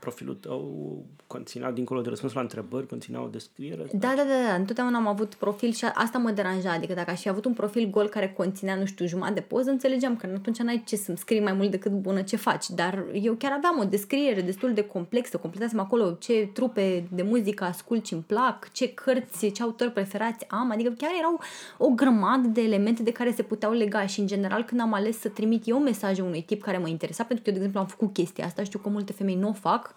Profilul 0.00 0.34
tău 0.34 1.04
conținea, 1.26 1.70
dincolo 1.70 2.00
de 2.00 2.08
răspuns 2.08 2.32
la 2.32 2.40
întrebări, 2.40 2.86
conținea 2.86 3.22
o 3.22 3.26
descriere? 3.26 3.86
Da, 3.92 4.12
da, 4.16 4.22
da, 4.22 4.48
da. 4.48 4.54
Întotdeauna 4.54 4.96
am 4.96 5.06
avut 5.06 5.34
profil 5.34 5.72
și 5.72 5.84
asta 5.84 6.18
mă 6.18 6.30
deranja. 6.30 6.72
Adică 6.72 6.94
dacă 6.94 7.10
aș 7.10 7.20
fi 7.20 7.28
avut 7.28 7.44
un 7.44 7.52
profil 7.52 7.90
gol 7.90 8.08
care 8.08 8.32
conținea, 8.36 8.74
nu 8.74 8.84
știu, 8.84 9.06
jumătate 9.06 9.34
de 9.34 9.40
poză, 9.40 9.70
înțelegeam 9.70 10.16
că 10.16 10.28
atunci 10.34 10.58
n-ai 10.58 10.82
ce 10.86 10.96
să-mi 10.96 11.18
scrii 11.18 11.40
mai 11.40 11.52
mult 11.52 11.70
decât 11.70 11.92
bună 11.92 12.22
ce 12.22 12.36
faci. 12.36 12.68
Dar 12.68 13.04
eu 13.12 13.34
chiar 13.34 13.52
aveam 13.52 13.78
o 13.78 13.84
descriere 13.84 14.40
destul 14.40 14.72
de 14.72 14.82
complexă. 14.82 15.36
Completasem 15.36 15.78
acolo 15.78 16.10
ce 16.10 16.50
trupe 16.52 17.08
de 17.12 17.22
muzică 17.22 17.64
ascult 17.64 18.06
și 18.06 18.12
îmi 18.12 18.22
plac, 18.22 18.72
ce 18.72 18.88
cărți, 18.94 19.48
ce 19.48 19.62
autori 19.62 19.92
preferați 19.92 20.48
am. 20.48 20.70
Adică 20.70 20.90
chiar 20.90 21.10
erau 21.18 21.40
o 21.78 21.88
grămadă 21.88 22.48
de 22.48 22.60
elemente 22.60 23.02
de 23.02 23.12
care 23.12 23.32
se 23.32 23.42
puteau 23.42 23.72
lega 23.72 24.06
și 24.06 24.20
în 24.20 24.26
general 24.26 24.64
când 24.64 24.80
am 24.80 24.92
ales 24.92 25.18
să 25.18 25.28
trimit 25.28 25.68
eu 25.68 25.78
mesaje 25.78 26.22
unui 26.22 26.42
tip 26.42 26.62
care 26.62 26.78
mă 26.78 26.88
interesa, 26.88 27.24
pentru 27.24 27.44
că 27.44 27.50
eu, 27.50 27.56
de 27.56 27.64
exemplu, 27.64 27.80
am 27.80 27.96
făcut 27.96 28.12
chestia 28.12 28.44
asta, 28.44 28.62
știu 28.62 28.78
că 28.78 28.88
multe 28.88 29.12
femei 29.12 29.34
nu 29.34 29.48
o 29.48 29.52
fac, 29.52 29.89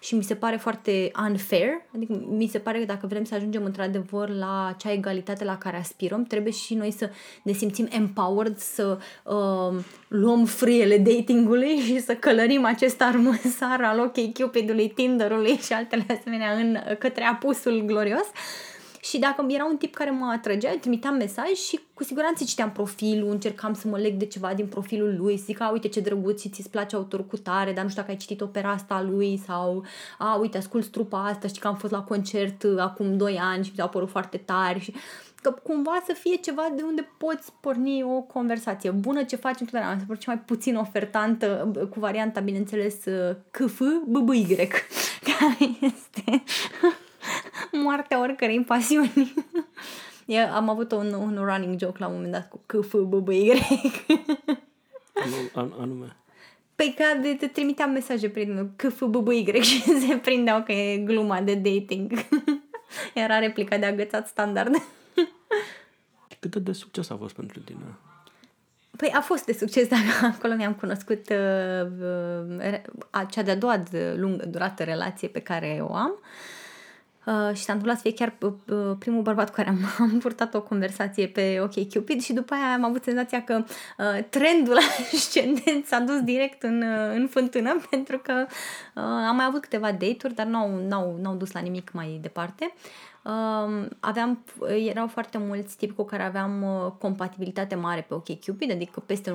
și 0.00 0.14
mi 0.14 0.22
se 0.22 0.34
pare 0.34 0.56
foarte 0.56 1.10
unfair, 1.28 1.68
adică 1.94 2.26
mi 2.28 2.46
se 2.46 2.58
pare 2.58 2.78
că 2.78 2.84
dacă 2.84 3.06
vrem 3.06 3.24
să 3.24 3.34
ajungem 3.34 3.64
într-adevăr 3.64 4.28
la 4.28 4.66
acea 4.66 4.92
egalitate 4.92 5.44
la 5.44 5.58
care 5.58 5.76
aspirăm, 5.76 6.24
trebuie 6.24 6.52
și 6.52 6.74
noi 6.74 6.90
să 6.90 7.10
ne 7.42 7.52
simțim 7.52 7.88
empowered, 7.90 8.58
să 8.58 8.98
uh, 9.24 9.80
luăm 10.08 10.44
friele 10.44 10.98
datingului 10.98 11.76
și 11.78 12.00
să 12.00 12.14
călărim 12.14 12.64
acest 12.64 13.02
armăsar 13.02 13.80
al 13.82 14.00
OK 14.00 14.32
Cupidului, 14.32 14.88
Tinderului 14.88 15.56
și 15.56 15.72
altele 15.72 16.04
asemenea 16.18 16.52
în, 16.52 16.78
către 16.98 17.24
apusul 17.24 17.82
glorios. 17.86 18.26
Și 19.08 19.18
dacă 19.18 19.46
era 19.48 19.64
un 19.64 19.76
tip 19.76 19.94
care 19.94 20.10
mă 20.10 20.30
atrăgea, 20.32 20.70
îi 20.70 20.78
trimiteam 20.78 21.14
mesaj 21.14 21.52
și 21.52 21.80
cu 21.94 22.04
siguranță 22.04 22.44
citeam 22.44 22.72
profilul, 22.72 23.30
încercam 23.30 23.74
să 23.74 23.88
mă 23.88 23.98
leg 23.98 24.14
de 24.14 24.26
ceva 24.26 24.54
din 24.54 24.66
profilul 24.66 25.16
lui, 25.16 25.36
să 25.36 25.42
zic, 25.46 25.60
a, 25.60 25.70
uite 25.70 25.88
ce 25.88 26.00
drăguț 26.00 26.40
și 26.40 26.48
ți-ți 26.48 26.70
place 26.70 26.96
autorul 26.96 27.24
cu 27.24 27.36
tare, 27.36 27.72
dar 27.72 27.82
nu 27.82 27.88
știu 27.88 28.00
dacă 28.02 28.14
ai 28.14 28.20
citit 28.20 28.40
opera 28.40 28.70
asta 28.70 28.94
a 28.94 29.02
lui 29.02 29.40
sau, 29.46 29.84
a, 30.18 30.34
uite, 30.34 30.58
ascult 30.58 30.86
trupa 30.86 31.24
asta, 31.24 31.48
știi 31.48 31.60
că 31.60 31.68
am 31.68 31.76
fost 31.76 31.92
la 31.92 32.02
concert 32.02 32.62
uh, 32.62 32.78
acum 32.78 33.16
2 33.16 33.38
ani 33.42 33.64
și 33.64 33.72
mi-au 33.76 33.88
părut 33.88 34.10
foarte 34.10 34.36
tari 34.36 34.80
și 34.80 34.94
că 35.42 35.50
cumva 35.62 36.02
să 36.06 36.12
fie 36.12 36.36
ceva 36.36 36.72
de 36.76 36.82
unde 36.82 37.08
poți 37.18 37.52
porni 37.60 38.02
o 38.02 38.20
conversație. 38.20 38.90
Bună 38.90 39.22
ce 39.22 39.36
faci 39.36 39.60
întotdeauna, 39.60 39.98
să 39.98 40.04
fie 40.04 40.16
mai 40.26 40.38
puțin 40.38 40.76
ofertantă, 40.76 41.72
cu 41.90 42.00
varianta, 42.00 42.40
bineînțeles, 42.40 42.94
KF, 43.50 43.80
BBY, 44.06 44.56
care 45.28 45.70
este 45.80 46.42
moartea 47.84 48.20
oricărei 48.20 48.60
pasiuni. 48.60 49.34
Eu 50.26 50.52
am 50.52 50.68
avut 50.68 50.92
un, 50.92 51.12
un 51.12 51.38
running 51.44 51.78
joke 51.78 51.98
la 51.98 52.06
un 52.06 52.14
moment 52.14 52.32
dat 52.32 52.48
cu 52.48 52.60
KF, 52.66 52.94
BBY. 52.94 53.52
Anu, 55.54 55.74
anume. 55.80 56.16
Păi 56.74 56.94
că 56.96 57.20
de, 57.20 57.34
te 57.34 57.46
trimiteam 57.46 57.90
mesaje 57.90 58.28
prin 58.28 58.70
KF, 58.76 59.02
BBY 59.02 59.60
și 59.62 59.80
se 59.82 60.16
prindeau 60.16 60.62
că 60.62 60.72
e 60.72 60.96
gluma 60.96 61.40
de 61.40 61.54
dating. 61.54 62.12
Era 63.14 63.38
replica 63.38 63.78
de 63.78 63.86
agățat 63.86 64.26
standard. 64.26 64.74
Cât 66.40 66.56
de 66.56 66.72
succes 66.72 67.10
a 67.10 67.16
fost 67.16 67.34
pentru 67.34 67.60
tine? 67.60 67.96
Păi 68.96 69.10
a 69.14 69.20
fost 69.20 69.44
de 69.44 69.52
succes, 69.52 69.88
dar 69.88 69.98
acolo 70.34 70.54
mi-am 70.54 70.74
cunoscut 70.74 71.28
uh, 71.30 71.86
uh, 73.12 73.26
cea 73.30 73.42
de-a 73.42 73.56
doua 73.56 73.76
de 73.76 74.14
lungă 74.16 74.46
durată 74.46 74.84
relație 74.84 75.28
pe 75.28 75.40
care 75.40 75.78
o 75.82 75.94
am. 75.94 76.18
Uh, 76.20 76.57
și 77.54 77.62
s-a 77.62 77.72
întâmplat 77.72 77.96
să 77.96 78.02
fie 78.02 78.12
chiar 78.12 78.34
uh, 78.40 78.52
uh 78.66 78.96
primul 78.98 79.22
bărbat 79.22 79.48
cu 79.48 79.54
care 79.54 79.68
am, 79.68 79.78
am 80.10 80.18
purtat 80.18 80.54
o 80.54 80.62
conversație 80.62 81.26
pe 81.26 81.60
OK 81.62 81.92
Cupid 81.92 82.20
și 82.20 82.32
după 82.32 82.54
aia 82.54 82.72
am 82.72 82.84
avut 82.84 83.02
senzația 83.02 83.44
că 83.44 83.64
uh, 83.98 84.24
trendul 84.28 84.76
ascendent 85.14 85.86
s-a 85.86 85.98
dus 85.98 86.20
direct 86.20 86.62
în, 86.62 86.82
uh, 86.82 87.14
în 87.14 87.26
fântână 87.30 87.80
pentru 87.90 88.18
că 88.18 88.46
uh, 88.94 89.02
am 89.02 89.36
mai 89.36 89.44
avut 89.44 89.60
câteva 89.60 89.92
date-uri, 89.92 90.34
dar 90.34 90.46
n-au, 90.46 90.86
n-au, 90.88 91.18
n-au 91.22 91.34
dus 91.34 91.52
la 91.52 91.60
nimic 91.60 91.90
mai 91.92 92.18
departe. 92.22 92.72
Uh, 92.74 93.08
Um, 93.28 93.88
aveam, 94.00 94.44
erau 94.86 95.06
foarte 95.06 95.38
mulți 95.38 95.76
tipi 95.76 95.94
cu 95.94 96.04
care 96.04 96.22
aveam 96.22 96.62
uh, 96.62 96.92
compatibilitate 96.98 97.74
mare 97.74 98.00
pe 98.08 98.14
OkCupid, 98.14 98.70
adică 98.70 99.00
peste 99.00 99.30
95%, 99.30 99.34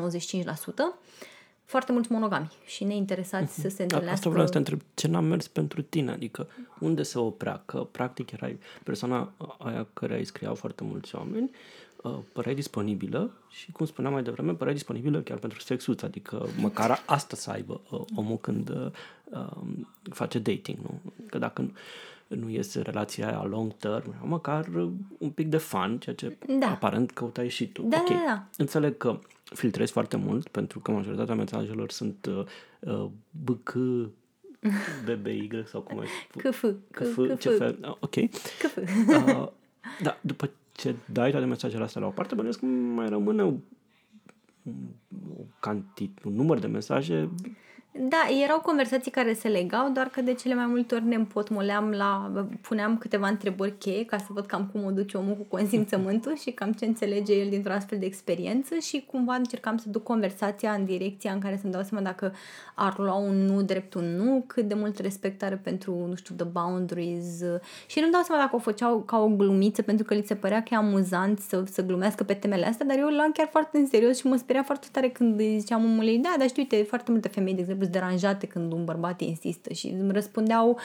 foarte 1.66 1.92
mulți 1.92 2.12
monogami 2.12 2.52
și 2.66 2.84
neinteresați 2.84 3.60
uh-huh. 3.60 3.62
să 3.62 3.70
se 3.70 3.82
întâlnească. 3.82 4.14
Asta 4.14 4.30
vreau 4.30 4.46
să 4.46 4.52
te 4.52 4.58
întreb, 4.58 4.82
ce 4.94 5.08
n-a 5.08 5.20
mers 5.20 5.48
pentru 5.48 5.82
tine? 5.82 6.12
Adică 6.12 6.48
unde 6.80 7.04
se 7.04 7.20
oprea? 7.20 7.62
Că 7.66 7.88
practic 7.92 8.32
erai 8.32 8.60
persoana 8.84 9.32
aia 9.58 9.88
care 9.94 10.18
îi 10.18 10.26
scriau 10.26 10.56
foarte 10.56 10.84
mulți 10.84 11.16
oameni, 11.16 11.52
uh, 12.04 12.18
păreai 12.34 12.56
disponibilă 12.56 13.32
și, 13.50 13.72
cum 13.72 13.86
spuneam 13.86 14.14
mai 14.14 14.24
devreme, 14.24 14.54
păreai 14.54 14.76
disponibilă 14.76 15.22
chiar 15.22 15.38
pentru 15.38 15.60
sexuț, 15.60 16.02
adică 16.02 16.48
măcar 16.60 17.04
asta 17.06 17.36
să 17.36 17.50
aibă 17.50 17.82
uh, 17.90 18.02
omul 18.16 18.38
când 18.38 18.70
uh, 18.70 18.92
um, 19.26 19.88
face 20.12 20.40
dating, 20.40 20.78
nu? 20.78 21.02
Că 21.26 21.38
dacă 21.38 21.72
nu 22.28 22.50
iese 22.50 22.82
relația 22.82 23.28
aia 23.28 23.44
long 23.44 23.74
term, 23.74 24.16
măcar 24.24 24.68
un 25.18 25.30
pic 25.30 25.48
de 25.48 25.58
fun, 25.58 25.98
ceea 26.00 26.16
ce 26.16 26.38
da. 26.60 26.70
aparent 26.70 27.12
căutai 27.12 27.50
și 27.50 27.68
tu. 27.68 27.82
Da, 27.82 27.98
okay. 28.00 28.18
da, 28.18 28.24
da. 28.26 28.48
Înțeleg 28.58 28.98
că 28.98 29.20
filtrezi 29.44 29.92
foarte 29.92 30.18
mult, 30.18 30.48
pentru 30.48 30.80
că 30.80 30.92
majoritatea 30.92 31.36
mesajelor 31.36 31.92
sunt 31.92 32.26
uh, 32.26 32.46
uh 32.80 33.10
BC, 33.32 33.78
BBY 35.06 35.64
sau 35.66 35.82
cum 35.82 36.00
ai 36.00 36.08
CF. 36.38 36.66
CF, 36.92 37.40
ce 37.40 37.50
fel? 37.50 37.78
Ah, 37.82 37.96
ok. 38.00 38.30
CF. 38.60 38.78
Uh, 38.78 39.48
da, 40.02 40.18
după 40.22 40.50
ce 40.72 40.96
dai 41.06 41.32
toate 41.32 41.46
mesajele 41.46 41.84
astea 41.84 42.02
la 42.02 42.08
o 42.08 42.10
parte, 42.10 42.36
bănuiesc 42.36 42.60
că 42.60 42.66
mai 42.66 43.10
rămâne 43.10 43.44
o, 43.44 43.54
o 45.38 45.44
cantit, 45.60 46.24
un 46.24 46.34
număr 46.34 46.60
de 46.60 46.68
mesaje 46.68 47.30
da, 47.96 48.28
erau 48.44 48.60
conversații 48.60 49.12
care 49.12 49.34
se 49.34 49.48
legau, 49.48 49.90
doar 49.90 50.08
că 50.08 50.22
de 50.22 50.34
cele 50.34 50.54
mai 50.54 50.66
multe 50.66 50.96
ori 50.96 51.06
ne 51.06 51.16
împotmoleam 51.16 51.90
la... 51.90 52.32
puneam 52.62 52.98
câteva 52.98 53.28
întrebări 53.28 53.78
cheie 53.78 54.06
ca 54.06 54.18
să 54.18 54.26
văd 54.30 54.46
cam 54.46 54.70
cum 54.72 54.86
o 54.86 54.92
duce 54.92 55.18
omul 55.18 55.36
cu 55.36 55.44
consimțământul 55.44 56.38
și 56.38 56.52
cam 56.52 56.72
ce 56.72 56.86
înțelege 56.86 57.34
el 57.34 57.50
dintr-o 57.50 57.74
astfel 57.74 58.00
de 58.00 58.06
experiență 58.06 58.76
și 58.76 59.06
cumva 59.12 59.36
încercam 59.36 59.78
să 59.78 59.90
duc 59.90 60.04
conversația 60.04 60.72
în 60.72 60.86
direcția 60.86 61.32
în 61.32 61.40
care 61.40 61.58
să-mi 61.62 61.74
dau 61.74 61.84
seama 61.84 62.04
dacă 62.04 62.34
ar 62.76 62.98
lua 62.98 63.14
un 63.14 63.46
nu 63.46 63.62
drept 63.62 63.94
un 63.94 64.16
nu, 64.16 64.44
cât 64.48 64.68
de 64.68 64.74
mult 64.74 65.00
respect 65.00 65.44
are 65.44 65.56
pentru, 65.56 66.06
nu 66.08 66.16
știu, 66.16 66.36
the 66.36 66.46
boundaries 66.46 67.44
și 67.88 68.00
nu-mi 68.00 68.12
dau 68.12 68.22
seama 68.22 68.42
dacă 68.42 68.56
o 68.56 68.60
făceau 68.60 69.00
ca 69.00 69.18
o 69.18 69.28
glumiță 69.28 69.82
pentru 69.82 70.06
că 70.06 70.14
li 70.14 70.24
se 70.26 70.36
părea 70.36 70.64
că 70.64 70.70
e 70.72 70.76
amuzant 70.76 71.40
să, 71.40 71.64
să 71.72 71.86
glumească 71.86 72.24
pe 72.24 72.34
temele 72.34 72.66
astea, 72.66 72.86
dar 72.86 72.98
eu 72.98 73.08
l-am 73.08 73.32
chiar 73.32 73.48
foarte 73.52 73.78
în 73.78 73.88
serios 73.88 74.18
și 74.18 74.28
mă 74.28 74.36
speria 74.36 74.64
foarte 74.64 74.88
tare 74.92 75.10
când 75.10 75.42
ziceam 75.42 75.84
omului, 75.84 76.18
da, 76.18 76.36
dar 76.38 76.48
știu, 76.48 76.62
uite, 76.62 76.84
foarte 76.84 77.12
multe 77.12 77.28
femei, 77.28 77.54
de 77.54 77.60
exemplu, 77.60 77.82
sunt 77.84 77.96
deranjate 77.96 78.48
când 78.48 78.72
un 78.72 78.86
bărbat 78.86 79.22
insistă 79.22 79.74
și 79.74 79.88
îmi 79.88 80.12
răspundeau 80.12 80.80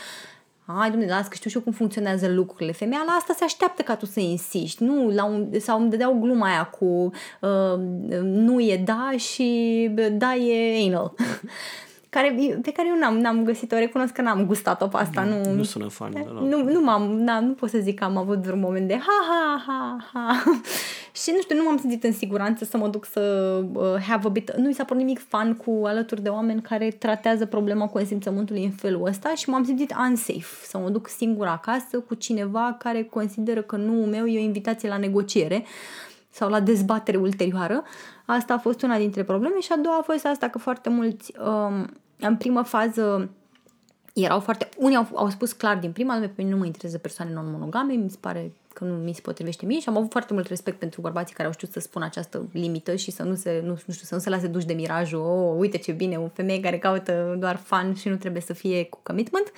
Hai, 0.76 0.90
domnule, 0.90 1.12
las 1.12 1.28
că 1.28 1.34
știu 1.34 1.50
și 1.50 1.56
eu 1.56 1.62
cum 1.62 1.72
funcționează 1.72 2.28
lucrurile. 2.28 2.72
Femeia 2.72 3.02
la 3.06 3.12
asta 3.12 3.34
se 3.36 3.44
așteaptă 3.44 3.82
ca 3.82 3.96
tu 3.96 4.06
să 4.06 4.20
insiști. 4.20 4.84
Nu, 4.84 5.10
la 5.10 5.24
un, 5.24 5.48
sau 5.60 5.80
îmi 5.80 5.90
dădeau 5.90 6.18
gluma 6.20 6.46
aia 6.46 6.64
cu 6.64 7.10
uh, 7.40 7.78
nu 8.22 8.60
e 8.60 8.82
da 8.84 9.10
și 9.16 9.90
da 10.12 10.34
e 10.34 10.86
anal. 10.88 11.12
care, 12.10 12.58
pe 12.62 12.72
care 12.72 12.88
eu 12.88 12.98
n-am, 12.98 13.18
n-am 13.18 13.44
găsit-o, 13.44 13.76
recunosc 13.76 14.12
că 14.12 14.22
n-am 14.22 14.46
gustat-o 14.46 14.86
pe 14.86 14.96
asta. 14.96 15.24
Nu, 15.24 15.52
nu 15.52 15.62
sună 15.62 15.88
fan 15.88 16.12
Nu, 16.42 16.62
nu, 16.62 16.80
m-am, 16.80 17.02
na, 17.02 17.40
nu 17.40 17.52
pot 17.52 17.70
să 17.70 17.78
zic 17.78 17.98
că 17.98 18.04
am 18.04 18.16
avut 18.16 18.38
vreun 18.38 18.60
moment 18.60 18.88
de 18.88 18.94
ha, 18.94 19.24
ha, 19.28 19.62
ha, 19.66 19.96
ha. 20.12 20.42
și 21.22 21.30
nu 21.34 21.40
știu, 21.40 21.56
nu 21.56 21.62
m-am 21.62 21.78
simțit 21.78 22.04
în 22.04 22.12
siguranță 22.12 22.64
să 22.64 22.76
mă 22.76 22.88
duc 22.88 23.04
să 23.04 23.20
uh, 23.72 23.82
have 24.08 24.26
a 24.26 24.28
bit... 24.28 24.52
Nu 24.56 24.66
mi 24.66 24.74
s-a 24.74 24.84
părut 24.84 25.02
nimic 25.02 25.26
fan 25.28 25.54
cu 25.54 25.82
alături 25.84 26.22
de 26.22 26.28
oameni 26.28 26.62
care 26.62 26.90
tratează 26.90 27.46
problema 27.46 27.86
consimțământului 27.86 28.64
în 28.64 28.70
felul 28.70 29.06
ăsta 29.06 29.34
și 29.34 29.50
m-am 29.50 29.64
simțit 29.64 29.94
unsafe 30.08 30.66
să 30.66 30.78
mă 30.78 30.88
duc 30.88 31.08
singur 31.08 31.46
acasă 31.46 31.98
cu 31.98 32.14
cineva 32.14 32.76
care 32.78 33.02
consideră 33.02 33.62
că 33.62 33.76
nu 33.76 33.92
meu 33.92 34.26
e 34.26 34.38
o 34.38 34.42
invitație 34.42 34.88
la 34.88 34.96
negociere 34.96 35.64
sau 36.38 36.50
la 36.50 36.60
dezbatere 36.60 37.16
ulterioară. 37.16 37.82
Asta 38.24 38.54
a 38.54 38.58
fost 38.58 38.82
una 38.82 38.98
dintre 38.98 39.22
probleme 39.22 39.60
și 39.60 39.72
a 39.72 39.76
doua 39.76 39.98
a 39.98 40.02
fost 40.02 40.26
asta 40.26 40.48
că 40.48 40.58
foarte 40.58 40.88
mulți 40.88 41.32
um, 41.38 41.86
în 42.18 42.36
primă 42.36 42.62
fază 42.62 43.30
erau 44.14 44.40
foarte... 44.40 44.68
Unii 44.76 44.96
au, 44.96 45.08
au 45.14 45.30
spus 45.30 45.52
clar 45.52 45.76
din 45.76 45.92
prima, 45.92 46.18
pe 46.18 46.30
mine 46.36 46.50
nu 46.50 46.56
mă 46.56 46.64
interesează 46.64 46.98
persoane 46.98 47.32
non-monogame, 47.32 47.92
mi 47.92 48.10
se 48.10 48.16
pare 48.20 48.52
că 48.74 48.84
nu 48.84 48.94
mi 48.94 49.12
se 49.12 49.20
potrivește 49.20 49.66
mie 49.66 49.80
și 49.80 49.88
am 49.88 49.96
avut 49.96 50.10
foarte 50.10 50.32
mult 50.32 50.46
respect 50.46 50.78
pentru 50.78 51.00
bărbații 51.00 51.34
care 51.34 51.48
au 51.48 51.54
știut 51.54 51.72
să 51.72 51.80
spună 51.80 52.04
această 52.04 52.46
limită 52.52 52.94
și 52.94 53.10
să 53.10 53.22
nu 53.22 53.34
se, 53.34 53.60
nu, 53.64 53.78
nu 53.86 53.92
știu, 53.92 54.06
să 54.06 54.14
nu 54.14 54.20
se 54.20 54.30
lase 54.30 54.46
duși 54.46 54.66
de 54.66 54.72
mirajul, 54.72 55.20
oh, 55.20 55.54
uite 55.58 55.78
ce 55.78 55.92
bine, 55.92 56.16
o 56.16 56.28
femeie 56.28 56.60
care 56.60 56.78
caută 56.78 57.36
doar 57.38 57.56
fan 57.56 57.94
și 57.94 58.08
nu 58.08 58.16
trebuie 58.16 58.42
să 58.42 58.52
fie 58.52 58.84
cu 58.84 58.98
commitment. 59.02 59.52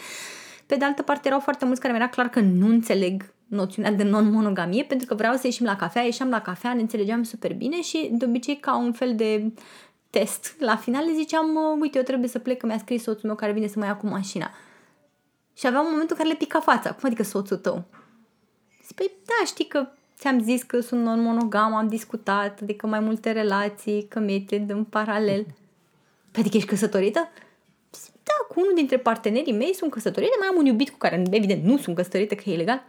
Pe 0.70 0.76
de 0.76 0.84
altă 0.84 1.02
parte 1.02 1.28
erau 1.28 1.40
foarte 1.40 1.64
mulți 1.64 1.80
care 1.80 1.92
mi-era 1.92 2.08
clar 2.08 2.28
că 2.28 2.40
nu 2.40 2.66
înțeleg 2.66 3.34
noțiunea 3.46 3.92
de 3.92 4.02
non-monogamie 4.02 4.84
pentru 4.84 5.06
că 5.06 5.14
vreau 5.14 5.34
să 5.34 5.40
ieșim 5.44 5.66
la 5.66 5.76
cafea, 5.76 6.02
ieșeam 6.02 6.28
la 6.28 6.40
cafea, 6.40 6.74
ne 6.74 6.80
înțelegeam 6.80 7.22
super 7.22 7.54
bine 7.54 7.82
și 7.82 8.08
de 8.12 8.24
obicei 8.24 8.56
ca 8.56 8.76
un 8.76 8.92
fel 8.92 9.14
de 9.14 9.52
test. 10.10 10.54
La 10.58 10.76
final 10.76 11.04
le 11.04 11.12
ziceam, 11.12 11.46
uite, 11.80 11.98
eu 11.98 12.04
trebuie 12.04 12.28
să 12.28 12.38
plec, 12.38 12.58
că 12.58 12.66
mi-a 12.66 12.78
scris 12.78 13.02
soțul 13.02 13.26
meu 13.28 13.34
care 13.34 13.52
vine 13.52 13.66
să 13.66 13.78
mă 13.78 13.84
ia 13.84 13.96
cu 13.96 14.06
mașina. 14.06 14.50
Și 15.56 15.66
aveam 15.66 15.84
un 15.84 15.90
moment 15.90 16.10
în 16.10 16.16
care 16.16 16.28
le 16.28 16.34
pica 16.34 16.60
fața. 16.60 16.90
Cum 16.90 17.02
adică 17.02 17.22
soțul 17.22 17.56
tău? 17.56 17.84
Zic, 18.86 18.96
păi 18.96 19.10
da, 19.26 19.46
știi 19.46 19.66
că 19.66 19.88
ți-am 20.18 20.42
zis 20.42 20.62
că 20.62 20.80
sunt 20.80 21.02
non-monogam, 21.02 21.74
am 21.74 21.88
discutat, 21.88 22.58
adică 22.62 22.86
mai 22.86 23.00
multe 23.00 23.32
relații, 23.32 24.08
committed 24.14 24.70
în 24.70 24.84
paralel. 24.84 25.46
Păi 26.30 26.40
adică 26.40 26.56
ești 26.56 26.68
căsătorită? 26.68 27.28
Da, 28.22 28.32
cu 28.48 28.60
unul 28.60 28.72
dintre 28.74 28.96
partenerii 28.96 29.52
mei 29.52 29.74
sunt 29.74 29.90
căsătorită, 29.90 30.32
mai 30.38 30.48
am 30.48 30.56
un 30.56 30.66
iubit 30.66 30.90
cu 30.90 30.96
care, 30.96 31.22
evident, 31.30 31.64
nu 31.64 31.76
sunt 31.78 31.96
căsătorită, 31.96 32.34
că 32.34 32.42
e 32.46 32.52
ilegal 32.52 32.82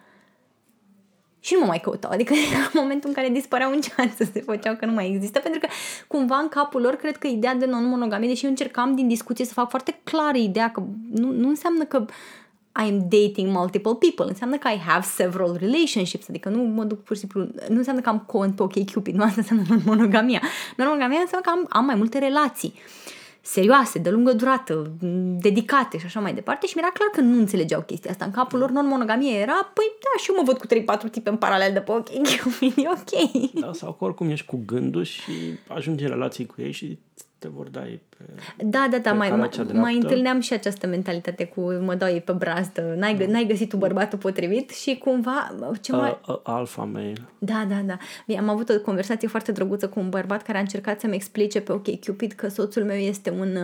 și 1.43 1.53
nu 1.53 1.59
mă 1.59 1.65
mai 1.65 1.79
căutau. 1.79 2.11
Adică 2.11 2.33
în 2.73 2.79
momentul 2.81 3.09
în 3.09 3.15
care 3.15 3.29
dispăreau 3.29 3.79
să 4.15 4.27
se 4.33 4.41
făceau 4.41 4.75
că 4.75 4.85
nu 4.85 4.91
mai 4.91 5.11
există, 5.13 5.39
pentru 5.39 5.59
că 5.59 5.67
cumva 6.07 6.37
în 6.37 6.47
capul 6.47 6.81
lor 6.81 6.95
cred 6.95 7.17
că 7.17 7.27
ideea 7.27 7.55
de 7.55 7.65
non-monogamie, 7.65 8.27
deși 8.27 8.43
eu 8.43 8.49
încercam 8.49 8.95
din 8.95 9.07
discuție 9.07 9.45
să 9.45 9.53
fac 9.53 9.69
foarte 9.69 9.99
clară 10.03 10.37
ideea 10.37 10.71
că 10.71 10.83
nu, 11.11 11.31
nu 11.31 11.47
înseamnă 11.47 11.83
că 11.83 12.05
I'm 12.83 12.97
dating 13.09 13.51
multiple 13.55 13.93
people, 13.99 14.25
înseamnă 14.27 14.57
că 14.57 14.67
I 14.67 14.77
have 14.77 15.05
several 15.05 15.57
relationships, 15.59 16.29
adică 16.29 16.49
nu 16.49 16.61
mă 16.61 16.83
duc 16.83 17.03
pur 17.03 17.15
și 17.15 17.21
simplu, 17.21 17.41
nu 17.69 17.77
înseamnă 17.77 18.01
că 18.01 18.09
am 18.09 18.19
cont 18.19 18.55
pe 18.55 18.63
OK 18.63 18.91
Cupid, 18.91 19.15
nu 19.15 19.23
asta 19.23 19.35
înseamnă 19.37 19.63
non-monogamia. 19.69 20.41
Non-monogamia 20.77 21.19
înseamnă 21.19 21.49
că 21.49 21.49
am, 21.49 21.65
am 21.69 21.85
mai 21.85 21.95
multe 21.95 22.19
relații. 22.19 22.73
Uh, 22.75 23.20
serioase, 23.41 23.99
de 23.99 24.09
lungă 24.09 24.33
durată, 24.33 24.91
dedicate 25.39 25.97
și 25.97 26.05
așa 26.05 26.19
mai 26.19 26.33
departe 26.33 26.67
și 26.67 26.73
mi-era 26.75 26.91
clar 26.91 27.07
că 27.07 27.21
nu 27.21 27.37
înțelegeau 27.37 27.81
chestia 27.81 28.11
asta. 28.11 28.25
În 28.25 28.31
capul 28.31 28.59
lor 28.59 28.69
non-monogamie 28.69 29.39
era, 29.39 29.71
păi 29.73 29.85
da, 29.99 30.21
și 30.21 30.29
eu 30.29 30.35
mă 30.35 30.43
văd 30.45 30.57
cu 30.57 30.67
3-4 31.07 31.11
tipe 31.11 31.29
în 31.29 31.37
paralel 31.37 31.73
de 31.73 31.79
pe 31.79 31.91
ok, 31.91 32.09
e 32.83 32.89
ok. 32.89 33.51
Da, 33.53 33.73
sau 33.73 33.93
că 33.93 34.03
oricum 34.03 34.29
ești 34.29 34.45
cu 34.45 34.61
gândul 34.65 35.03
și 35.03 35.31
ajungi 35.67 36.03
în 36.03 36.09
relații 36.09 36.45
cu 36.45 36.55
ei 36.61 36.71
și 36.71 36.99
te 37.37 37.47
vor 37.47 37.67
da 37.67 37.87
ei 37.87 38.01
pe 38.09 38.10
Da, 38.57 38.87
da, 38.91 38.97
da, 38.97 39.09
pe 39.11 39.17
mai, 39.17 39.27
calea 39.29 39.35
mai, 39.43 39.49
cea 39.49 39.63
mai 39.63 39.73
dreaptă. 39.73 39.97
întâlneam 39.97 40.39
și 40.39 40.53
această 40.53 40.87
mentalitate 40.87 41.45
cu 41.45 41.61
mă 41.61 41.95
dau 41.95 42.09
ei 42.09 42.21
pe 42.21 42.31
brazdă, 42.31 42.93
n-ai, 42.97 43.15
Da. 43.15 43.23
gă- 43.23 43.27
n-ai 43.27 43.45
găsit 43.45 43.69
tu 43.69 43.77
bărbatul 43.77 44.17
potrivit 44.17 44.69
și 44.69 44.97
cumva 44.97 45.51
ce 45.81 45.91
mai... 45.91 46.17
uh, 46.27 46.33
uh, 46.35 46.39
alpha 46.43 46.83
male. 46.83 47.13
Da, 47.37 47.65
da, 47.69 47.75
da. 47.85 47.97
Bine, 48.27 48.39
am 48.39 48.49
avut 48.49 48.69
o 48.69 48.79
conversație 48.79 49.27
foarte 49.27 49.51
drăguță 49.51 49.87
cu 49.89 49.99
un 49.99 50.09
bărbat 50.09 50.41
care 50.41 50.57
a 50.57 50.61
încercat 50.61 50.99
să-mi 50.99 51.15
explice 51.15 51.61
pe 51.61 51.71
OK 51.71 51.99
Cupid 52.05 52.31
că 52.31 52.47
soțul 52.47 52.83
meu 52.83 52.97
este 52.97 53.29
un 53.39 53.55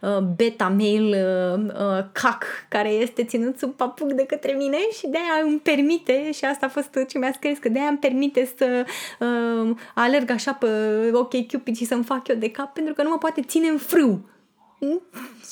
uh, 0.00 0.18
beta 0.36 0.68
male 0.68 1.24
uh, 1.54 1.62
uh, 1.68 2.04
cac 2.12 2.44
care 2.68 2.88
este 2.88 3.24
ținut 3.24 3.58
sub 3.58 3.70
papuc 3.74 4.12
de 4.12 4.24
către 4.26 4.52
mine 4.52 4.76
și 4.98 5.06
de-aia 5.08 5.44
îmi 5.44 5.58
permite, 5.58 6.30
și 6.32 6.44
asta 6.44 6.66
a 6.66 6.68
fost 6.68 6.90
ce 7.08 7.18
mi-a 7.18 7.32
scris, 7.32 7.58
că 7.58 7.68
de-aia 7.68 7.88
îmi 7.88 7.98
permite 7.98 8.52
să 8.56 8.84
uh, 9.20 9.76
alerg 9.94 10.30
așa 10.30 10.52
pe 10.52 10.66
OK 11.12 11.46
Cupid 11.52 11.76
și 11.76 11.84
să-mi 11.84 12.04
fac 12.04 12.28
eu 12.28 12.36
de 12.36 12.50
cap 12.50 12.72
pentru 12.72 12.94
că 12.94 13.02
nu 13.02 13.08
mă 13.08 13.18
poate 13.18 13.42
ține 13.42 13.68
în 13.68 13.78
frâu. 13.78 13.99
Și 14.00 14.18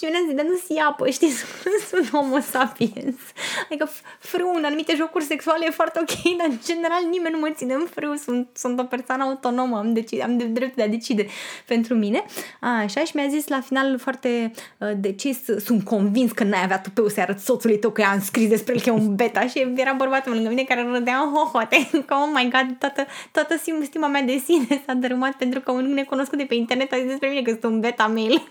eu 0.00 0.10
ne-am 0.10 0.24
zis, 0.26 0.34
dar 0.34 0.44
nu-ți 0.44 0.78
apă, 0.78 1.10
știi, 1.10 1.30
sunt 1.90 2.10
homo 2.10 2.38
sapiens. 2.38 3.16
Adică 3.64 3.88
f- 3.88 4.18
frâu 4.18 4.52
în 4.56 4.64
anumite 4.64 4.94
jocuri 4.96 5.24
sexuale 5.24 5.64
e 5.66 5.70
foarte 5.70 5.98
ok, 6.02 6.36
dar 6.38 6.46
în 6.50 6.58
general 6.64 7.02
nimeni 7.10 7.34
nu 7.34 7.40
mă 7.40 7.50
ține 7.50 7.74
în 7.74 7.86
frâu, 7.90 8.14
sunt, 8.14 8.48
sunt 8.54 8.78
o 8.78 8.82
persoană 8.82 9.22
autonomă, 9.22 9.78
am, 9.78 9.92
deci, 9.92 10.20
am 10.20 10.36
de 10.36 10.44
dreptul 10.44 10.74
de 10.76 10.82
a 10.82 10.88
decide 10.88 11.26
pentru 11.66 11.94
mine. 11.94 12.24
Așa, 12.60 13.04
și 13.04 13.12
mi-a 13.16 13.28
zis 13.28 13.48
la 13.48 13.60
final 13.60 13.98
foarte 13.98 14.52
uh, 14.78 14.90
decis, 14.96 15.38
sunt 15.64 15.84
convins 15.84 16.32
că 16.32 16.44
n-ai 16.44 16.62
avea 16.62 16.78
tupeu 16.78 17.08
să 17.08 17.20
arăt 17.20 17.38
soțului 17.38 17.78
tău 17.78 17.90
că 17.90 18.00
i-am 18.00 18.20
scris 18.20 18.48
despre 18.48 18.74
el 18.74 18.80
că 18.80 18.88
e 18.88 18.92
un 18.92 19.14
beta 19.14 19.46
și 19.46 19.72
era 19.76 19.92
bărbatul 19.92 20.32
lângă 20.32 20.48
mine 20.48 20.62
care 20.62 20.82
râdea 20.82 21.16
în 21.16 21.32
hohote, 21.32 21.90
că 22.06 22.14
oh 22.14 22.30
my 22.34 22.50
god, 22.52 22.76
toată, 22.78 23.06
toată 23.32 23.54
sim- 23.56 23.84
stima 23.84 24.06
mea 24.06 24.22
de 24.22 24.42
sine 24.44 24.82
s-a 24.86 24.92
dărâmat 24.92 25.32
pentru 25.32 25.60
că 25.60 25.70
un 25.70 25.92
necunoscut 25.92 26.38
de 26.38 26.44
pe 26.44 26.54
internet 26.54 26.92
a 26.92 26.96
zis 26.96 27.06
despre 27.06 27.28
mine 27.28 27.42
că 27.42 27.50
sunt 27.50 27.72
un 27.72 27.80
beta 27.80 28.06
mail. 28.06 28.42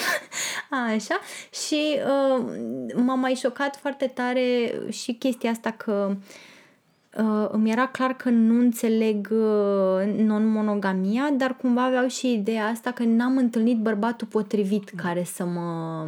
Așa. 0.94 1.18
Și 1.66 1.98
uh, 2.06 2.44
m-a 2.94 3.14
mai 3.14 3.34
șocat 3.34 3.76
foarte 3.76 4.06
tare 4.06 4.74
și 4.90 5.12
chestia 5.12 5.50
asta 5.50 5.70
că 5.70 6.16
uh, 7.18 7.48
îmi 7.50 7.70
era 7.70 7.86
clar 7.88 8.12
că 8.12 8.28
nu 8.28 8.60
înțeleg 8.60 9.28
uh, 9.30 10.14
non-monogamia, 10.16 11.30
dar 11.36 11.56
cumva 11.56 11.84
aveau 11.84 12.06
și 12.06 12.32
ideea 12.32 12.66
asta 12.66 12.90
că 12.90 13.02
n-am 13.02 13.36
întâlnit 13.36 13.78
bărbatul 13.78 14.26
potrivit 14.26 14.88
care 14.96 15.24
să 15.24 15.44
mă 15.44 16.06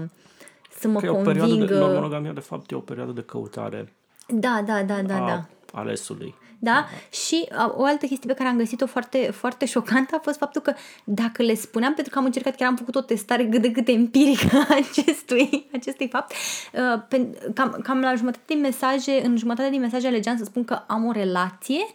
să 0.79 0.89
mă 0.89 1.01
Că 1.01 1.07
e 1.07 1.09
o 1.09 1.15
perioadă 1.15 1.53
de, 1.55 1.59
convingă. 1.59 1.87
monogamia 1.95 2.33
de 2.33 2.41
fapt 2.41 2.71
e 2.71 2.75
o 2.75 2.79
perioadă 2.81 3.13
de 3.13 3.23
căutare 3.23 3.93
Da, 4.27 4.63
da, 4.67 4.83
da, 4.83 5.03
da, 5.03 5.25
a 5.25 5.27
da. 5.27 5.47
alesului. 5.73 6.35
Da? 6.61 6.87
Și 7.11 7.49
a, 7.53 7.75
o 7.77 7.85
altă 7.85 8.07
chestie 8.07 8.29
pe 8.29 8.35
care 8.35 8.49
am 8.49 8.57
găsit-o 8.57 8.87
foarte, 8.87 9.19
foarte 9.19 9.65
șocantă 9.65 10.15
a 10.15 10.21
fost 10.23 10.39
faptul 10.39 10.61
că 10.61 10.75
dacă 11.05 11.43
le 11.43 11.55
spuneam, 11.55 11.95
pentru 11.95 12.13
că 12.13 12.19
am 12.19 12.25
încercat, 12.25 12.57
chiar 12.57 12.69
am 12.69 12.77
făcut 12.77 12.95
o 12.95 13.01
testare 13.01 13.49
cât 13.49 13.63
de 13.63 13.71
cât 13.71 13.89
empirică 13.89 14.57
a 14.69 14.75
acestui, 14.91 15.69
acestui 15.73 16.09
fapt, 16.09 16.33
uh, 16.33 17.03
pe, 17.09 17.27
cam, 17.55 17.79
cam 17.83 18.01
la 18.01 18.15
jumătate 18.15 18.45
din 18.47 18.61
mesaje, 18.61 19.25
în 19.25 19.37
jumătate 19.37 19.71
din 19.71 19.81
mesaje 19.81 20.07
alegeam 20.07 20.37
să 20.37 20.45
spun 20.45 20.65
că 20.65 20.83
am 20.87 21.05
o 21.05 21.13
relație 21.13 21.87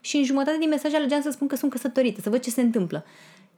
și 0.00 0.16
în 0.16 0.24
jumătate 0.24 0.56
din 0.58 0.68
mesaje 0.68 0.96
alegeam 0.96 1.22
să 1.22 1.30
spun 1.30 1.46
că 1.46 1.56
sunt 1.56 1.70
căsătorită, 1.70 2.20
să 2.20 2.30
văd 2.30 2.40
ce 2.40 2.50
se 2.50 2.60
întâmplă. 2.60 3.04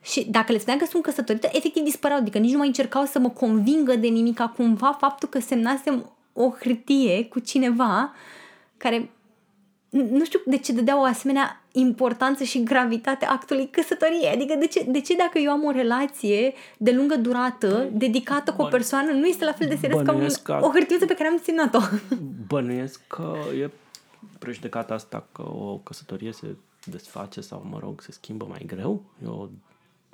Și 0.03 0.25
dacă 0.31 0.53
le 0.53 0.59
spuneam 0.59 0.79
că 0.79 0.87
sunt 0.87 1.03
căsătorită, 1.03 1.49
efectiv 1.53 1.83
dispăreau, 1.83 2.21
adică 2.21 2.39
nici 2.39 2.53
nu 2.53 2.59
mai 2.59 2.67
încercau 2.67 3.05
să 3.05 3.19
mă 3.19 3.29
convingă 3.29 3.97
de 3.97 4.07
nimic 4.07 4.41
cumva 4.57 4.97
faptul 5.01 5.29
că 5.29 5.41
semnasem 5.41 6.13
o 6.33 6.51
hârtie 6.63 7.25
cu 7.25 7.39
cineva 7.39 8.15
care 8.77 9.11
nu 9.91 10.25
știu 10.25 10.41
de 10.47 10.59
ce 10.59 10.73
dădea 10.73 11.01
o 11.01 11.05
asemenea 11.05 11.63
importanță 11.73 12.45
și 12.45 12.63
gravitate 12.63 13.25
actului 13.25 13.69
căsătoriei. 13.71 14.29
Adică 14.33 14.55
de 14.59 14.67
ce, 14.67 14.85
de 14.89 15.01
ce 15.01 15.17
dacă 15.17 15.39
eu 15.39 15.51
am 15.51 15.65
o 15.65 15.71
relație 15.71 16.53
de 16.79 16.91
lungă 16.93 17.17
durată, 17.17 17.89
dedicată 17.93 18.53
cu 18.53 18.63
o 18.63 18.67
Bă- 18.67 18.71
persoană, 18.71 19.13
nu 19.13 19.27
este 19.27 19.45
la 19.45 19.53
fel 19.53 19.69
de 19.69 19.77
serios 19.77 19.97
ca 20.03 20.11
un, 20.11 20.15
bănuiesc 20.15 20.43
că- 20.43 20.59
o 20.63 20.71
hârtiuță 20.71 21.07
pe 21.07 21.15
care 21.15 21.29
am 21.29 21.39
ținut-o? 21.43 21.79
Bănuiesc 22.49 23.01
că 23.07 23.35
e 23.63 23.71
prejudecata 24.39 24.95
asta 24.95 25.27
că 25.33 25.43
o 25.43 25.81
căsătorie 25.83 26.33
se 26.33 26.47
desface 26.85 27.41
sau, 27.41 27.67
mă 27.71 27.79
rog, 27.79 28.01
se 28.01 28.13
schimbă 28.13 28.47
mai 28.49 28.63
greu. 28.67 29.03
Eu, 29.25 29.51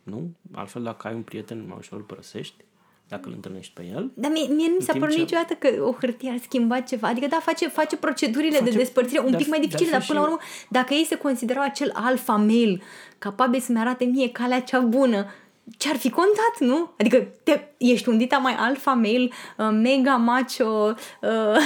nu? 0.03 0.31
Altfel, 0.55 0.83
dacă 0.83 1.09
ai 1.09 1.15
un 1.15 1.23
prieten, 1.23 1.65
mai 1.69 1.77
ușor 1.79 1.99
îl 1.99 2.05
părăsești, 2.05 2.65
dacă 3.09 3.29
îl 3.29 3.33
întâlnești 3.35 3.73
pe 3.75 3.87
el. 3.95 4.11
Dar 4.15 4.31
mie, 4.31 4.47
mie 4.55 4.69
nu 4.69 4.75
mi 4.79 4.83
s-a 4.83 4.93
timp 4.93 4.99
părut 5.05 5.15
ce- 5.17 5.21
niciodată 5.21 5.55
că 5.55 5.69
o 5.83 5.93
hârtie 6.01 6.31
ar 6.31 6.39
schimba 6.43 6.81
ceva. 6.81 7.09
Adică 7.09 7.27
da, 7.27 7.39
face, 7.43 7.69
face 7.69 7.97
procedurile 7.97 8.59
Face- 8.59 8.71
de 8.71 8.77
despărțire 8.77 9.21
un 9.21 9.31
dar- 9.31 9.41
pic 9.41 9.49
mai 9.49 9.59
dar 9.59 9.67
dificile, 9.69 9.91
fi 9.99 9.99
dar 9.99 10.07
până 10.07 10.19
la 10.19 10.25
și- 10.27 10.33
urmă, 10.33 10.43
dacă 10.69 10.95
ei 10.95 11.05
se 11.05 11.17
considerau 11.17 11.63
acel 11.63 11.91
alfa 11.95 12.37
male 12.37 12.81
capabil 13.19 13.61
să-mi 13.61 13.79
arate 13.79 14.05
mie 14.05 14.31
calea 14.31 14.61
cea 14.61 14.81
bună, 14.81 15.27
ce-ar 15.77 15.97
fi 15.97 16.11
contat, 16.11 16.55
nu? 16.59 16.91
Adică 16.99 17.27
te, 17.43 17.61
ești 17.77 18.09
un 18.09 18.19
dita 18.19 18.37
mai 18.37 18.55
alfa 18.59 18.93
male, 18.93 19.29
uh, 19.59 19.69
mega 19.83 20.17
macho, 20.17 20.95
uh, 21.23 21.57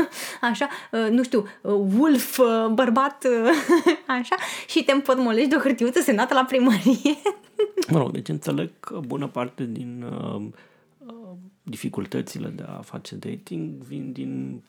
așa, 0.50 0.68
uh, 0.92 1.06
nu 1.10 1.22
știu, 1.22 1.46
uh, 1.60 1.72
wolf, 1.98 2.38
uh, 2.38 2.66
bărbat, 2.72 3.24
uh, 3.44 3.50
așa, 4.20 4.36
și 4.66 4.84
te 4.84 4.92
împotmolești 4.92 5.48
de 5.48 5.56
o 5.56 5.60
hârtiuță 5.60 6.00
semnată 6.00 6.34
la 6.34 6.44
primărie. 6.44 7.16
Mă 7.90 7.98
rog, 7.98 8.10
deci 8.10 8.28
înțeleg 8.28 8.70
că 8.80 9.00
bună 9.06 9.26
parte 9.26 9.64
din 9.64 10.04
uh, 10.12 10.34
uh, 10.34 10.42
dificultățile 11.68 12.48
de 12.48 12.62
a 12.62 12.80
face 12.80 13.14
dating 13.14 13.82
vin 13.82 14.12
din 14.12 14.62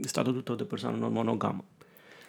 statutul 0.00 0.42
tău 0.42 0.54
de 0.54 0.62
persoană 0.62 0.96
non-monogamă. 0.96 1.64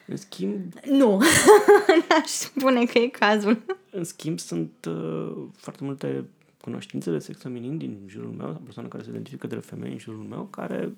În 0.07 0.17
schimb, 0.17 0.73
nu, 0.85 1.17
n-aș 2.09 2.27
spune 2.27 2.85
că 2.85 2.97
e 2.97 3.07
cazul. 3.07 3.61
În 3.91 4.03
schimb, 4.03 4.39
sunt 4.39 4.71
uh, 4.87 5.35
foarte 5.55 5.83
multe 5.83 6.25
cunoștințe 6.61 7.11
de 7.11 7.19
sex 7.19 7.39
feminin 7.39 7.77
din 7.77 7.97
jurul 8.07 8.31
meu, 8.31 8.51
sau 8.51 8.61
persoane 8.63 8.89
care 8.89 9.03
se 9.03 9.09
identifică 9.09 9.47
de 9.47 9.55
femei 9.55 9.91
în 9.91 9.97
jurul 9.97 10.23
meu, 10.23 10.43
care 10.43 10.95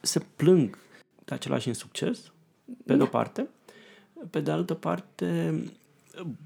se 0.00 0.20
plâng 0.36 0.78
de 1.24 1.34
același 1.34 1.68
insucces, 1.68 2.32
pe 2.86 2.94
de-o 2.94 3.06
parte. 3.06 3.48
Pe 4.30 4.40
de 4.40 4.50
altă 4.50 4.74
parte, 4.74 5.54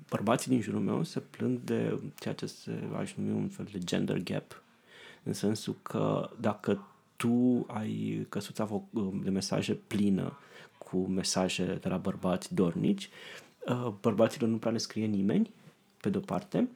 bărbații 0.08 0.50
din 0.50 0.60
jurul 0.60 0.80
meu 0.80 1.02
se 1.02 1.20
plâng 1.20 1.58
de 1.64 1.98
ceea 2.18 2.34
ce 2.34 2.46
se 2.46 2.72
aș 2.96 3.14
numi 3.14 3.30
un 3.30 3.48
fel 3.48 3.68
de 3.72 3.78
gender 3.78 4.18
gap, 4.18 4.62
în 5.24 5.32
sensul 5.32 5.76
că 5.82 6.30
dacă 6.40 6.86
tu 7.16 7.64
ai 7.66 8.26
căsuța 8.28 8.66
fo- 8.68 9.22
de 9.22 9.30
mesaje 9.30 9.74
plină 9.86 10.38
cu 10.78 10.96
mesaje 10.98 11.78
de 11.82 11.88
la 11.88 11.96
bărbați 11.96 12.54
dornici, 12.54 13.08
uh, 13.66 13.92
bărbaților 14.00 14.48
nu 14.48 14.56
prea 14.56 14.72
le 14.72 14.78
scrie 14.78 15.06
nimeni, 15.06 15.50
pe 16.00 16.08
de-o 16.08 16.20
parte, 16.20 16.68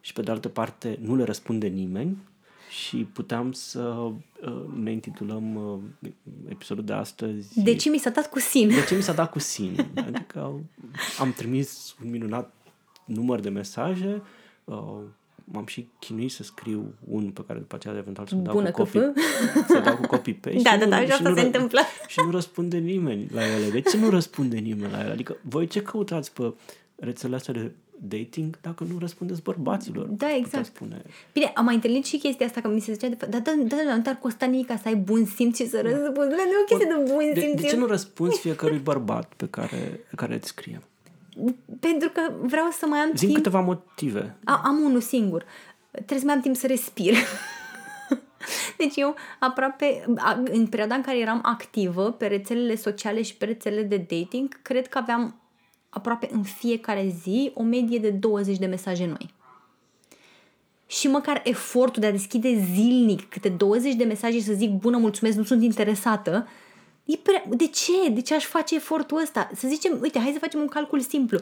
și 0.00 0.12
pe 0.12 0.22
de 0.22 0.30
altă 0.30 0.48
parte 0.48 0.98
nu 1.00 1.16
le 1.16 1.24
răspunde 1.24 1.66
nimeni 1.66 2.16
și 2.70 2.96
puteam 2.96 3.52
să 3.52 3.80
uh, 3.80 4.64
ne 4.74 4.92
intitulăm 4.92 5.54
uh, 5.54 6.10
episodul 6.48 6.84
de 6.84 6.92
astăzi 6.92 7.62
De 7.62 7.76
ce 7.76 7.90
mi 7.90 7.98
s-a 7.98 8.10
dat 8.10 8.30
cu 8.30 8.38
sin? 8.38 8.68
de 8.68 8.84
ce 8.88 8.94
mi 8.94 9.02
s-a 9.02 9.12
dat 9.12 9.30
cu 9.30 9.38
sin? 9.38 9.86
Adică 9.96 10.60
am 11.18 11.32
trimis 11.32 11.96
un 12.04 12.10
minunat 12.10 12.52
număr 13.04 13.40
de 13.40 13.48
mesaje, 13.48 14.22
uh, 14.64 15.00
m-am 15.44 15.66
și 15.66 15.88
chinuit 15.98 16.30
să 16.30 16.42
scriu 16.42 16.94
un 17.08 17.30
pe 17.30 17.42
care 17.46 17.58
după 17.58 17.74
aceea 17.74 17.94
eventual 17.96 18.26
să 18.26 18.34
dau 18.34 18.54
Bună 18.54 18.70
cu 18.70 18.76
copy, 18.82 18.98
căfă. 18.98 19.12
să 19.68 19.80
dau 19.84 19.96
cu 19.96 20.06
copy 20.06 20.32
paste. 20.32 20.58
Da, 20.62 20.70
și 20.70 20.78
da, 20.78 20.84
nu- 20.84 20.90
da, 20.90 21.00
și 21.00 21.06
și 21.06 21.12
asta 21.12 21.28
nu 21.28 21.34
se 21.34 21.40
ră- 21.42 21.44
întâmplă. 21.44 21.80
Și 22.08 22.18
nu 22.24 22.30
răspunde 22.30 22.76
nimeni 22.78 23.28
la 23.32 23.46
ele. 23.46 23.70
De 23.70 23.80
ce 23.80 23.96
nu 23.96 24.10
răspunde 24.10 24.56
nimeni 24.56 24.92
la 24.92 25.00
ele? 25.00 25.10
Adică 25.10 25.36
voi 25.42 25.66
ce 25.66 25.82
căutați 25.82 26.32
pe 26.32 26.52
rețelele 26.96 27.36
astea 27.36 27.54
de 27.54 27.70
dating 28.08 28.58
dacă 28.60 28.84
nu 28.92 28.98
răspundeți 28.98 29.42
bărbaților? 29.42 30.06
Da, 30.06 30.26
Aș 30.26 30.32
exact. 30.36 30.50
putea 30.68 30.72
Spune. 30.74 31.02
Bine, 31.32 31.50
am 31.54 31.64
mai 31.64 31.74
întâlnit 31.74 32.04
și 32.04 32.18
chestia 32.18 32.46
asta 32.46 32.60
că 32.60 32.68
mi 32.68 32.80
se 32.80 32.92
zicea 32.92 33.08
de 33.08 33.14
fapt, 33.14 33.30
da, 33.32 33.38
da, 33.38 33.54
da, 33.66 33.76
da, 33.88 33.94
nu 33.96 34.02
te-ar 34.02 34.18
costa 34.22 34.46
nimic 34.46 34.66
ca 34.66 34.76
să 34.76 34.88
ai 34.88 34.94
bun 34.96 35.24
simț 35.24 35.56
și 35.56 35.68
să 35.68 35.80
răspunzi. 35.80 36.28
Nu 36.28 36.34
e 36.34 36.62
o 36.62 36.64
chestie 36.66 36.86
de 36.96 37.10
bun 37.12 37.30
De, 37.34 37.40
simț. 37.40 37.60
de 37.60 37.66
ce 37.66 37.76
nu 37.76 37.86
răspunzi 37.86 38.40
fiecărui 38.40 38.78
bărbat 38.78 39.32
pe 39.36 39.46
care, 39.50 40.00
pe 40.10 40.14
care 40.16 40.34
îți 40.34 40.48
scrie? 40.48 40.82
Pentru 41.80 42.08
că 42.08 42.32
vreau 42.42 42.68
să 42.70 42.86
mai 42.86 42.98
am 42.98 43.10
Zim 43.14 43.28
timp. 43.28 43.34
câteva 43.34 43.60
motive. 43.60 44.36
A, 44.44 44.60
am 44.64 44.78
unul 44.84 45.00
singur. 45.00 45.44
Trebuie 45.90 46.18
să 46.18 46.24
mai 46.24 46.34
am 46.34 46.40
timp 46.40 46.56
să 46.56 46.66
respir. 46.66 47.14
Deci 48.78 48.96
eu 48.96 49.14
aproape, 49.38 50.04
a- 50.16 50.42
în 50.50 50.66
perioada 50.66 50.94
în 50.94 51.02
care 51.02 51.18
eram 51.18 51.40
activă 51.42 52.10
pe 52.10 52.26
rețelele 52.26 52.76
sociale 52.76 53.22
și 53.22 53.34
pe 53.36 53.44
rețelele 53.44 53.82
de 53.82 53.96
dating, 53.96 54.58
cred 54.62 54.86
că 54.88 54.98
aveam 54.98 55.40
aproape 55.88 56.28
în 56.32 56.42
fiecare 56.42 57.14
zi 57.22 57.50
o 57.54 57.62
medie 57.62 57.98
de 57.98 58.10
20 58.10 58.58
de 58.58 58.66
mesaje 58.66 59.06
noi. 59.06 59.34
Și 60.86 61.08
măcar 61.08 61.40
efortul 61.44 62.00
de 62.00 62.06
a 62.06 62.10
deschide 62.10 62.66
zilnic 62.74 63.28
câte 63.28 63.48
20 63.48 63.94
de 63.94 64.04
mesaje 64.04 64.38
și 64.38 64.44
să 64.44 64.52
zic 64.52 64.70
bună, 64.70 64.96
mulțumesc, 64.98 65.36
nu 65.36 65.42
sunt 65.42 65.62
interesată, 65.62 66.48
e 67.04 67.16
prea... 67.16 67.44
De 67.48 67.66
ce? 67.66 68.08
De 68.10 68.20
ce 68.20 68.34
aș 68.34 68.44
face 68.44 68.74
efortul 68.74 69.20
ăsta? 69.20 69.50
Să 69.54 69.68
zicem, 69.68 69.98
uite, 70.02 70.18
hai 70.18 70.32
să 70.32 70.38
facem 70.38 70.60
un 70.60 70.66
calcul 70.66 71.00
simplu. 71.00 71.38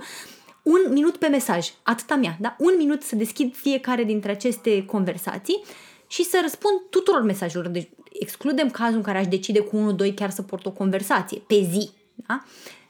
Un 0.62 0.80
minut 0.88 1.16
pe 1.16 1.26
mesaj, 1.26 1.72
atâta 1.82 2.14
mea, 2.14 2.36
da? 2.40 2.56
Un 2.58 2.74
minut 2.76 3.02
să 3.02 3.16
deschid 3.16 3.54
fiecare 3.54 4.04
dintre 4.04 4.30
aceste 4.30 4.84
conversații 4.84 5.62
și 6.06 6.24
să 6.24 6.38
răspund 6.42 6.80
tuturor 6.90 7.22
mesajelor. 7.22 7.68
Deci 7.68 7.88
excludem 8.12 8.70
cazul 8.70 8.96
în 8.96 9.02
care 9.02 9.18
aș 9.18 9.26
decide 9.26 9.60
cu 9.60 9.76
unul, 9.76 9.94
doi 9.94 10.14
chiar 10.14 10.30
să 10.30 10.42
port 10.42 10.66
o 10.66 10.70
conversație 10.70 11.42
pe 11.46 11.54
zi. 11.70 11.90
Da? 12.14 12.24
Da? 12.26 12.44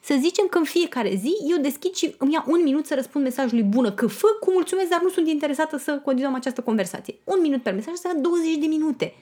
Să 0.05 0.17
zicem 0.21 0.47
că 0.47 0.59
în 0.59 0.65
fiecare 0.65 1.15
zi 1.15 1.37
eu 1.51 1.59
deschid 1.59 1.95
și 1.95 2.15
îmi 2.19 2.33
ia 2.33 2.45
un 2.49 2.63
minut 2.63 2.87
să 2.87 2.95
răspund 2.95 3.25
mesajului 3.25 3.63
bună 3.63 3.93
că 3.93 4.07
fă, 4.07 4.27
cu 4.41 4.51
mulțumesc, 4.51 4.89
dar 4.89 5.01
nu 5.03 5.09
sunt 5.09 5.29
interesată 5.29 5.77
să 5.77 6.01
continuăm 6.05 6.35
această 6.35 6.61
conversație. 6.61 7.15
Un 7.25 7.41
minut 7.41 7.63
per 7.63 7.75
mesaj, 7.75 7.93
asta 7.95 8.13
20 8.21 8.57
de 8.57 8.67
minute. 8.67 9.15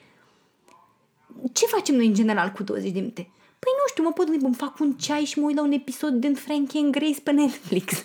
Ce 1.53 1.65
facem 1.65 1.95
noi 1.95 2.05
în 2.05 2.13
general 2.13 2.49
cu 2.49 2.63
20 2.63 2.91
de 2.91 2.99
minute? 2.99 3.29
Păi 3.63 3.71
nu 3.77 3.87
știu, 3.89 4.03
mă 4.03 4.11
pot 4.11 4.25
gândi, 4.29 4.45
îmi 4.45 4.53
fac 4.55 4.79
un 4.79 4.93
ceai 4.93 5.23
și 5.23 5.39
mă 5.39 5.45
uit 5.45 5.55
la 5.55 5.61
un 5.63 5.71
episod 5.71 6.13
din 6.13 6.33
Frankie 6.33 6.79
and 6.79 6.91
Grace 6.91 7.21
pe 7.23 7.31
Netflix. 7.31 7.93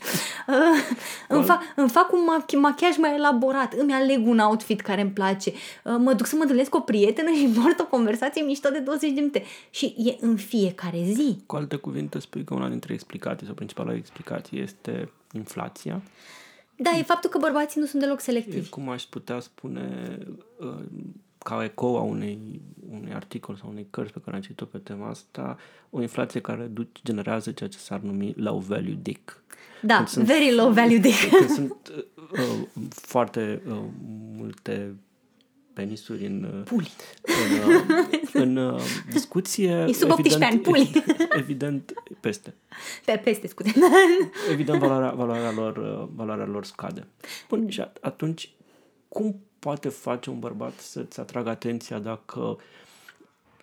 Uh, 0.48 0.54
îmi, 1.28 1.44
fac, 1.44 1.60
îmi 1.76 1.88
fac 1.88 2.12
un 2.12 2.18
mach- 2.20 2.60
machiaj 2.60 2.96
mai 2.96 3.14
elaborat, 3.14 3.72
îmi 3.72 3.92
aleg 3.92 4.26
un 4.26 4.38
outfit 4.38 4.80
care 4.80 5.00
îmi 5.00 5.10
place, 5.10 5.50
uh, 5.50 5.94
mă 5.98 6.12
duc 6.12 6.26
să 6.26 6.34
mă 6.36 6.42
întâlnesc 6.42 6.70
cu 6.70 6.76
o 6.76 6.80
prietenă 6.80 7.30
și 7.30 7.46
port 7.62 7.80
o 7.80 7.86
conversație 7.86 8.42
mișto 8.42 8.68
de 8.70 8.78
20 8.78 9.10
de 9.10 9.20
minute. 9.20 9.42
Și 9.70 9.94
e 9.98 10.16
în 10.20 10.36
fiecare 10.36 11.02
zi. 11.04 11.36
Cu 11.46 11.56
alte 11.56 11.76
cuvinte, 11.76 12.18
spui 12.18 12.44
că 12.44 12.54
una 12.54 12.68
dintre 12.68 12.92
explicații 12.92 13.46
sau 13.46 13.54
principala 13.54 13.94
explicație 13.94 14.60
este 14.60 15.10
inflația. 15.32 16.02
Da, 16.76 16.90
e 16.98 17.02
faptul 17.02 17.30
că 17.30 17.38
bărbații 17.38 17.80
nu 17.80 17.86
sunt 17.86 18.02
deloc 18.02 18.18
E 18.18 18.22
selectivi. 18.22 18.68
cum 18.68 18.88
aș 18.88 19.02
putea 19.02 19.40
spune 19.40 20.18
uh, 20.58 20.68
ca 21.46 21.64
ecou 21.64 21.96
a 21.96 22.00
unei, 22.00 22.60
unui 22.90 23.12
articol 23.12 23.56
sau 23.56 23.68
unei 23.70 23.86
cărți 23.90 24.12
pe 24.12 24.20
care 24.24 24.36
am 24.36 24.42
citit-o 24.42 24.64
pe 24.64 24.78
tema 24.78 25.08
asta, 25.08 25.56
o 25.90 26.00
inflație 26.00 26.40
care 26.40 26.64
duce, 26.64 27.00
generează 27.04 27.50
ceea 27.52 27.68
ce 27.68 27.78
s-ar 27.78 28.00
numi 28.00 28.34
low 28.36 28.58
value 28.58 28.98
dick. 29.02 29.42
Da, 29.82 29.94
Când 29.96 30.08
sunt- 30.08 30.26
very 30.26 30.54
low 30.54 30.72
value 30.72 30.98
de. 30.98 31.10
Când 31.38 31.48
sunt 31.50 31.92
uh, 31.96 32.38
uh, 32.40 32.82
foarte 32.90 33.62
uh, 33.68 33.76
multe 34.36 34.94
penisuri 35.72 36.26
în, 36.26 36.42
uh, 36.56 36.62
Puli. 36.64 36.90
în, 37.22 37.72
uh, 37.74 38.06
în 38.44 38.56
uh, 38.56 38.80
discuție. 39.10 39.84
E 39.88 39.92
sub 39.92 40.10
18 40.10 40.44
ani, 40.44 40.58
puli. 40.60 40.90
Evident, 41.36 41.92
peste. 42.20 42.54
Pe 43.04 43.20
peste, 43.24 43.46
scuze. 43.46 43.72
Evident, 44.52 44.78
valoarea, 44.78 45.10
valoarea, 45.10 45.52
lor, 45.52 45.76
uh, 45.76 46.08
valoarea 46.14 46.46
lor 46.46 46.64
scade. 46.64 47.06
Bun, 47.48 47.68
și 47.68 47.82
at- 47.82 48.00
atunci, 48.00 48.50
cum 49.08 49.40
poate 49.66 49.88
face 49.88 50.30
un 50.30 50.38
bărbat 50.38 50.78
să-ți 50.78 51.20
atragă 51.20 51.48
atenția 51.48 51.98
dacă 51.98 52.58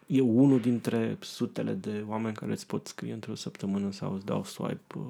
e 0.08 0.22
unul 0.22 0.60
dintre 0.60 1.18
sutele 1.20 1.72
de 1.72 2.04
oameni 2.08 2.36
care 2.36 2.52
îți 2.52 2.68
pot 2.68 2.88
scrie 2.88 3.14
într-o 3.14 3.36
săptămână 3.36 3.92
sau 3.92 4.14
îți 4.14 4.26
dau 4.26 4.44
swipe? 4.44 4.96
uh, 4.96 5.02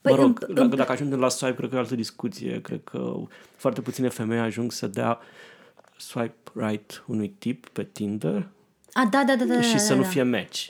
Păi, 0.00 0.12
mă 0.12 0.18
rog, 0.22 0.44
în- 0.48 0.54
dacă, 0.54 0.60
în- 0.70 0.76
dacă 0.76 0.92
ajungem 0.92 1.18
la 1.18 1.28
swipe, 1.28 1.56
cred 1.56 1.68
că 1.68 1.74
e 1.74 1.78
o 1.78 1.80
altă 1.82 1.94
discuție. 1.94 2.60
Cred 2.60 2.80
că 2.84 3.14
foarte 3.56 3.80
puține 3.80 4.08
femei 4.08 4.38
ajung 4.38 4.72
să 4.72 4.86
dea 4.86 5.18
swipe 5.96 6.50
right 6.54 7.04
unui 7.06 7.28
tip 7.28 7.68
pe 7.68 7.84
Tinder 7.84 8.48
A, 8.92 9.08
da, 9.10 9.24
da, 9.26 9.36
da, 9.36 9.44
da. 9.44 9.60
și 9.60 9.72
da, 9.72 9.78
să 9.78 9.88
da, 9.92 9.96
nu 9.96 10.02
da. 10.02 10.08
fie 10.08 10.22
match. 10.22 10.68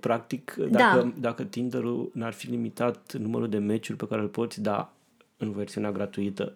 Practic, 0.00 0.54
Da. 0.54 0.66
dacă, 0.78 1.12
dacă 1.20 1.42
Tinder-ul 1.44 2.10
n-ar 2.14 2.32
fi 2.32 2.46
limitat 2.50 3.12
numărul 3.12 3.48
de 3.48 3.58
match-uri 3.58 3.98
pe 3.98 4.06
care 4.06 4.20
îl 4.20 4.28
poți 4.28 4.60
da 4.60 4.92
în 5.36 5.52
versiunea 5.52 5.92
gratuită 5.92 6.52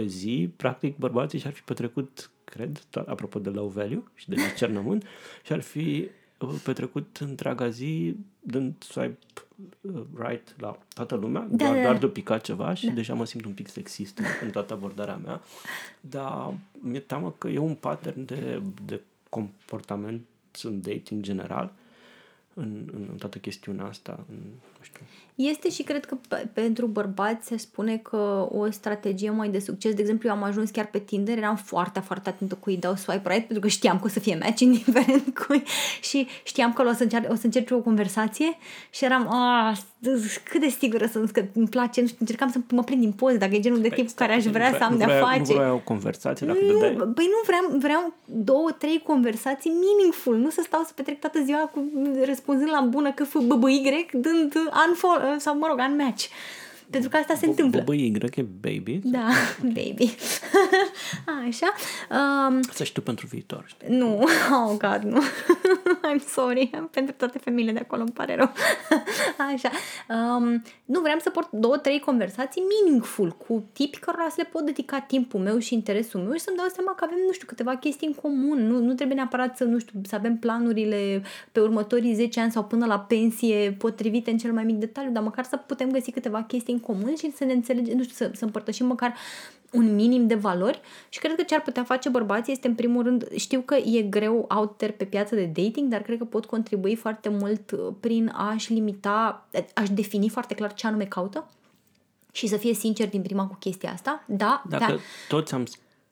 pe 0.00 0.06
zi, 0.06 0.50
practic 0.56 0.96
bărbații 0.96 1.38
și-ar 1.38 1.52
fi 1.52 1.62
petrecut, 1.62 2.30
cred, 2.44 2.78
to- 2.78 3.06
apropo 3.06 3.38
de 3.38 3.48
low 3.48 3.68
value 3.68 4.02
și 4.14 4.28
de 4.28 4.34
discernământ, 4.34 5.04
și-ar 5.46 5.60
fi 5.60 6.08
uh, 6.38 6.60
petrecut 6.64 7.16
întreaga 7.20 7.68
zi 7.68 8.16
dând 8.40 8.74
swipe 8.78 9.18
uh, 9.80 10.02
right 10.14 10.54
la 10.60 10.78
toată 10.94 11.14
lumea, 11.14 11.46
Da, 11.50 11.56
doar, 11.56 11.74
da, 11.74 11.80
doar 11.80 11.92
da. 11.92 11.98
de-o 11.98 12.08
pica 12.08 12.38
ceva 12.38 12.74
și 12.74 12.90
deja 12.90 13.14
mă 13.14 13.24
simt 13.24 13.44
un 13.44 13.52
pic 13.52 13.68
sexist 13.68 14.18
în, 14.18 14.24
în 14.42 14.50
toată 14.50 14.72
abordarea 14.72 15.16
mea, 15.16 15.40
dar 16.00 16.54
mi-e 16.72 17.00
teamă 17.00 17.34
că 17.38 17.48
e 17.48 17.58
un 17.58 17.74
pattern 17.74 18.24
de, 18.24 18.62
de 18.84 19.00
comportament 19.28 20.26
în 20.62 20.80
dating 20.80 21.22
general, 21.22 21.72
în, 22.54 22.90
în, 22.92 23.06
în 23.10 23.16
toată 23.16 23.38
chestiunea 23.38 23.84
asta, 23.84 24.24
în, 24.28 24.36
nu 24.78 24.82
știu, 24.82 25.02
Este 25.48 25.70
și 25.70 25.82
cred 25.82 26.04
că 26.04 26.16
pe, 26.28 26.48
pentru 26.52 26.86
bărbați 26.86 27.46
se 27.46 27.56
spune 27.56 27.96
că 27.96 28.48
o 28.52 28.70
strategie 28.70 29.30
mai 29.30 29.48
de 29.48 29.58
succes, 29.58 29.94
de 29.94 30.00
exemplu, 30.00 30.28
eu 30.28 30.34
am 30.34 30.42
ajuns 30.42 30.70
chiar 30.70 30.86
pe 30.86 30.98
Tinder, 30.98 31.38
eram 31.38 31.56
foarte, 31.56 32.00
foarte 32.00 32.28
atentă 32.28 32.54
cu 32.60 32.70
ei 32.70 32.76
dau 32.76 32.94
swipe 32.94 33.28
right, 33.28 33.46
pentru 33.46 33.60
că 33.60 33.68
știam 33.68 33.98
că 33.98 34.04
o 34.04 34.08
să 34.08 34.20
fie 34.20 34.38
match, 34.42 34.60
indiferent 34.70 35.38
cui, 35.38 35.62
și 36.00 36.26
știam 36.42 36.72
că 36.72 36.82
o 36.88 36.92
să, 36.92 37.02
încerc, 37.02 37.30
o 37.30 37.34
să 37.34 37.44
încerc 37.44 37.70
o 37.70 37.80
conversație 37.80 38.56
și 38.90 39.04
eram, 39.04 39.32
a, 39.32 39.74
cât 40.42 40.60
de 40.60 40.68
sigură 40.68 41.06
sunt, 41.06 41.30
că 41.30 41.44
îmi 41.54 41.68
place, 41.68 42.00
nu 42.00 42.06
știu, 42.06 42.18
încercam 42.20 42.50
să 42.50 42.58
mă 42.70 42.82
prind 42.82 43.00
din 43.00 43.12
poze, 43.12 43.36
dacă 43.36 43.54
e 43.54 43.60
genul 43.60 43.80
de 43.80 43.88
tip 43.88 44.06
cu 44.06 44.14
care 44.14 44.32
aș 44.32 44.44
vrea 44.44 44.70
să 44.78 44.84
am 44.84 44.92
nu 44.92 44.98
de-a 44.98 45.06
vrea, 45.06 45.20
face. 45.20 45.52
Nu 45.52 45.58
vreau 45.58 45.74
o 45.74 45.78
conversație, 45.84 46.46
dacă 46.46 46.58
Nu, 46.60 46.72
dădeai... 46.72 46.92
păi 46.92 47.28
nu 47.34 47.40
vreau, 47.46 47.78
vreau 47.78 48.14
două, 48.24 48.70
trei 48.78 49.02
conversații 49.06 49.70
meaningful, 49.70 50.36
nu 50.36 50.50
să 50.50 50.62
stau 50.64 50.82
să 50.86 50.92
petrec 50.94 51.20
toată 51.20 51.42
ziua 51.44 51.70
cu, 51.72 51.90
răspunzând 52.24 52.70
la 52.70 52.80
bună 52.80 53.12
că 53.12 53.24
Y, 53.68 54.06
dând 54.12 54.54
unfollow, 54.88 55.29
sau 55.38 55.58
mă 55.58 55.66
rog, 55.66 55.78
unmatch. 55.78 56.26
Pentru 56.90 57.08
că 57.08 57.16
asta 57.16 57.34
se 57.34 57.46
întâmplă. 57.46 57.78
Bobă 57.78 57.94
Y 57.94 58.12
e 58.34 58.42
baby. 58.60 59.00
Da, 59.02 59.28
baby. 59.76 60.14
Așa. 61.46 61.72
Um, 62.10 62.60
Să 62.72 62.84
știu 62.84 63.02
pentru 63.02 63.26
viitor. 63.26 63.64
știi? 63.66 63.96
nu, 63.96 64.18
oh 64.68 64.76
god, 64.78 65.02
nu. 65.02 65.22
I'm 66.12 66.24
sorry 66.26 66.70
pentru 66.90 67.14
toate 67.18 67.38
femeile 67.38 67.72
de 67.72 67.78
acolo, 67.78 68.02
îmi 68.02 68.10
pare 68.10 68.34
rău. 68.34 68.52
Așa. 69.52 69.70
Um, 70.08 70.62
nu, 70.84 71.00
vreau 71.00 71.18
să 71.18 71.30
port 71.30 71.50
două, 71.50 71.76
trei 71.76 71.98
conversații 71.98 72.62
meaningful 72.82 73.30
cu 73.30 73.64
tipi 73.72 73.98
cărora 73.98 74.26
să 74.28 74.34
le 74.36 74.48
pot 74.52 74.64
dedica 74.64 75.00
timpul 75.00 75.40
meu 75.40 75.58
și 75.58 75.74
interesul 75.74 76.20
meu 76.20 76.32
și 76.32 76.40
să-mi 76.40 76.56
dau 76.56 76.66
seama 76.74 76.94
că 76.94 77.04
avem, 77.04 77.18
nu 77.26 77.32
știu, 77.32 77.46
câteva 77.46 77.76
chestii 77.76 78.06
în 78.06 78.14
comun. 78.14 78.66
Nu, 78.66 78.78
nu 78.78 78.94
trebuie 78.94 79.16
neapărat 79.16 79.56
să, 79.56 79.64
nu 79.64 79.78
știu, 79.78 80.00
să 80.02 80.14
avem 80.14 80.36
planurile 80.36 81.22
pe 81.52 81.60
următorii 81.60 82.14
10 82.14 82.40
ani 82.40 82.52
sau 82.52 82.64
până 82.64 82.86
la 82.86 82.98
pensie 82.98 83.76
potrivite 83.78 84.30
în 84.30 84.38
cel 84.38 84.52
mai 84.52 84.64
mic 84.64 84.76
detaliu, 84.76 85.10
dar 85.10 85.22
măcar 85.22 85.44
să 85.44 85.56
putem 85.56 85.90
găsi 85.90 86.10
câteva 86.10 86.42
chestii 86.42 86.74
în 86.74 86.79
comun 86.80 87.14
și 87.16 87.32
să 87.32 87.44
ne 87.44 87.52
înțelegem, 87.52 87.96
nu 87.96 88.02
știu, 88.02 88.14
să, 88.14 88.30
să 88.34 88.44
împărtășim 88.44 88.86
măcar 88.86 89.14
un 89.72 89.94
minim 89.94 90.26
de 90.26 90.34
valori 90.34 90.80
și 91.08 91.18
cred 91.18 91.34
că 91.34 91.42
ce 91.42 91.54
ar 91.54 91.62
putea 91.62 91.84
face 91.84 92.08
bărbații 92.08 92.52
este 92.52 92.68
în 92.68 92.74
primul 92.74 93.02
rând, 93.02 93.28
știu 93.36 93.60
că 93.60 93.74
e 93.74 94.02
greu 94.02 94.46
out 94.48 94.76
there 94.76 94.92
pe 94.92 95.04
piața 95.04 95.34
de 95.36 95.44
dating, 95.44 95.90
dar 95.90 96.02
cred 96.02 96.18
că 96.18 96.24
pot 96.24 96.46
contribui 96.46 96.96
foarte 96.96 97.28
mult 97.28 97.70
uh, 97.70 97.78
prin 98.00 98.32
a-și 98.34 98.72
limita, 98.72 99.48
a-și 99.74 99.92
defini 99.92 100.28
foarte 100.28 100.54
clar 100.54 100.72
ce 100.74 100.86
anume 100.86 101.04
caută 101.04 101.50
și 102.32 102.46
să 102.46 102.56
fie 102.56 102.74
sincer 102.74 103.08
din 103.08 103.22
prima 103.22 103.46
cu 103.46 103.54
chestia 103.54 103.92
asta. 103.92 104.24
Da, 104.28 104.62
Dacă 104.68 104.92
da. 104.92 104.98
toți 105.28 105.54
am 105.54 105.64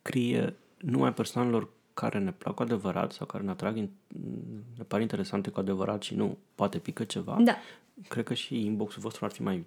scrie 0.02 0.54
numai 0.76 1.14
persoanelor 1.14 1.68
care 1.94 2.18
ne 2.18 2.32
plac 2.32 2.54
cu 2.54 2.62
adevărat 2.62 3.12
sau 3.12 3.26
care 3.26 3.44
ne 3.44 3.50
atrag, 3.50 3.76
in- 3.76 3.90
ne 4.76 4.84
par 4.88 5.00
interesante 5.00 5.50
cu 5.50 5.60
adevărat 5.60 6.02
și 6.02 6.14
nu, 6.14 6.36
poate 6.54 6.78
pică 6.78 7.04
ceva, 7.04 7.36
Da. 7.40 7.56
cred 8.08 8.24
că 8.24 8.34
și 8.34 8.64
inbox-ul 8.64 9.02
vostru 9.02 9.24
ar 9.24 9.30
fi 9.30 9.42
mai, 9.42 9.64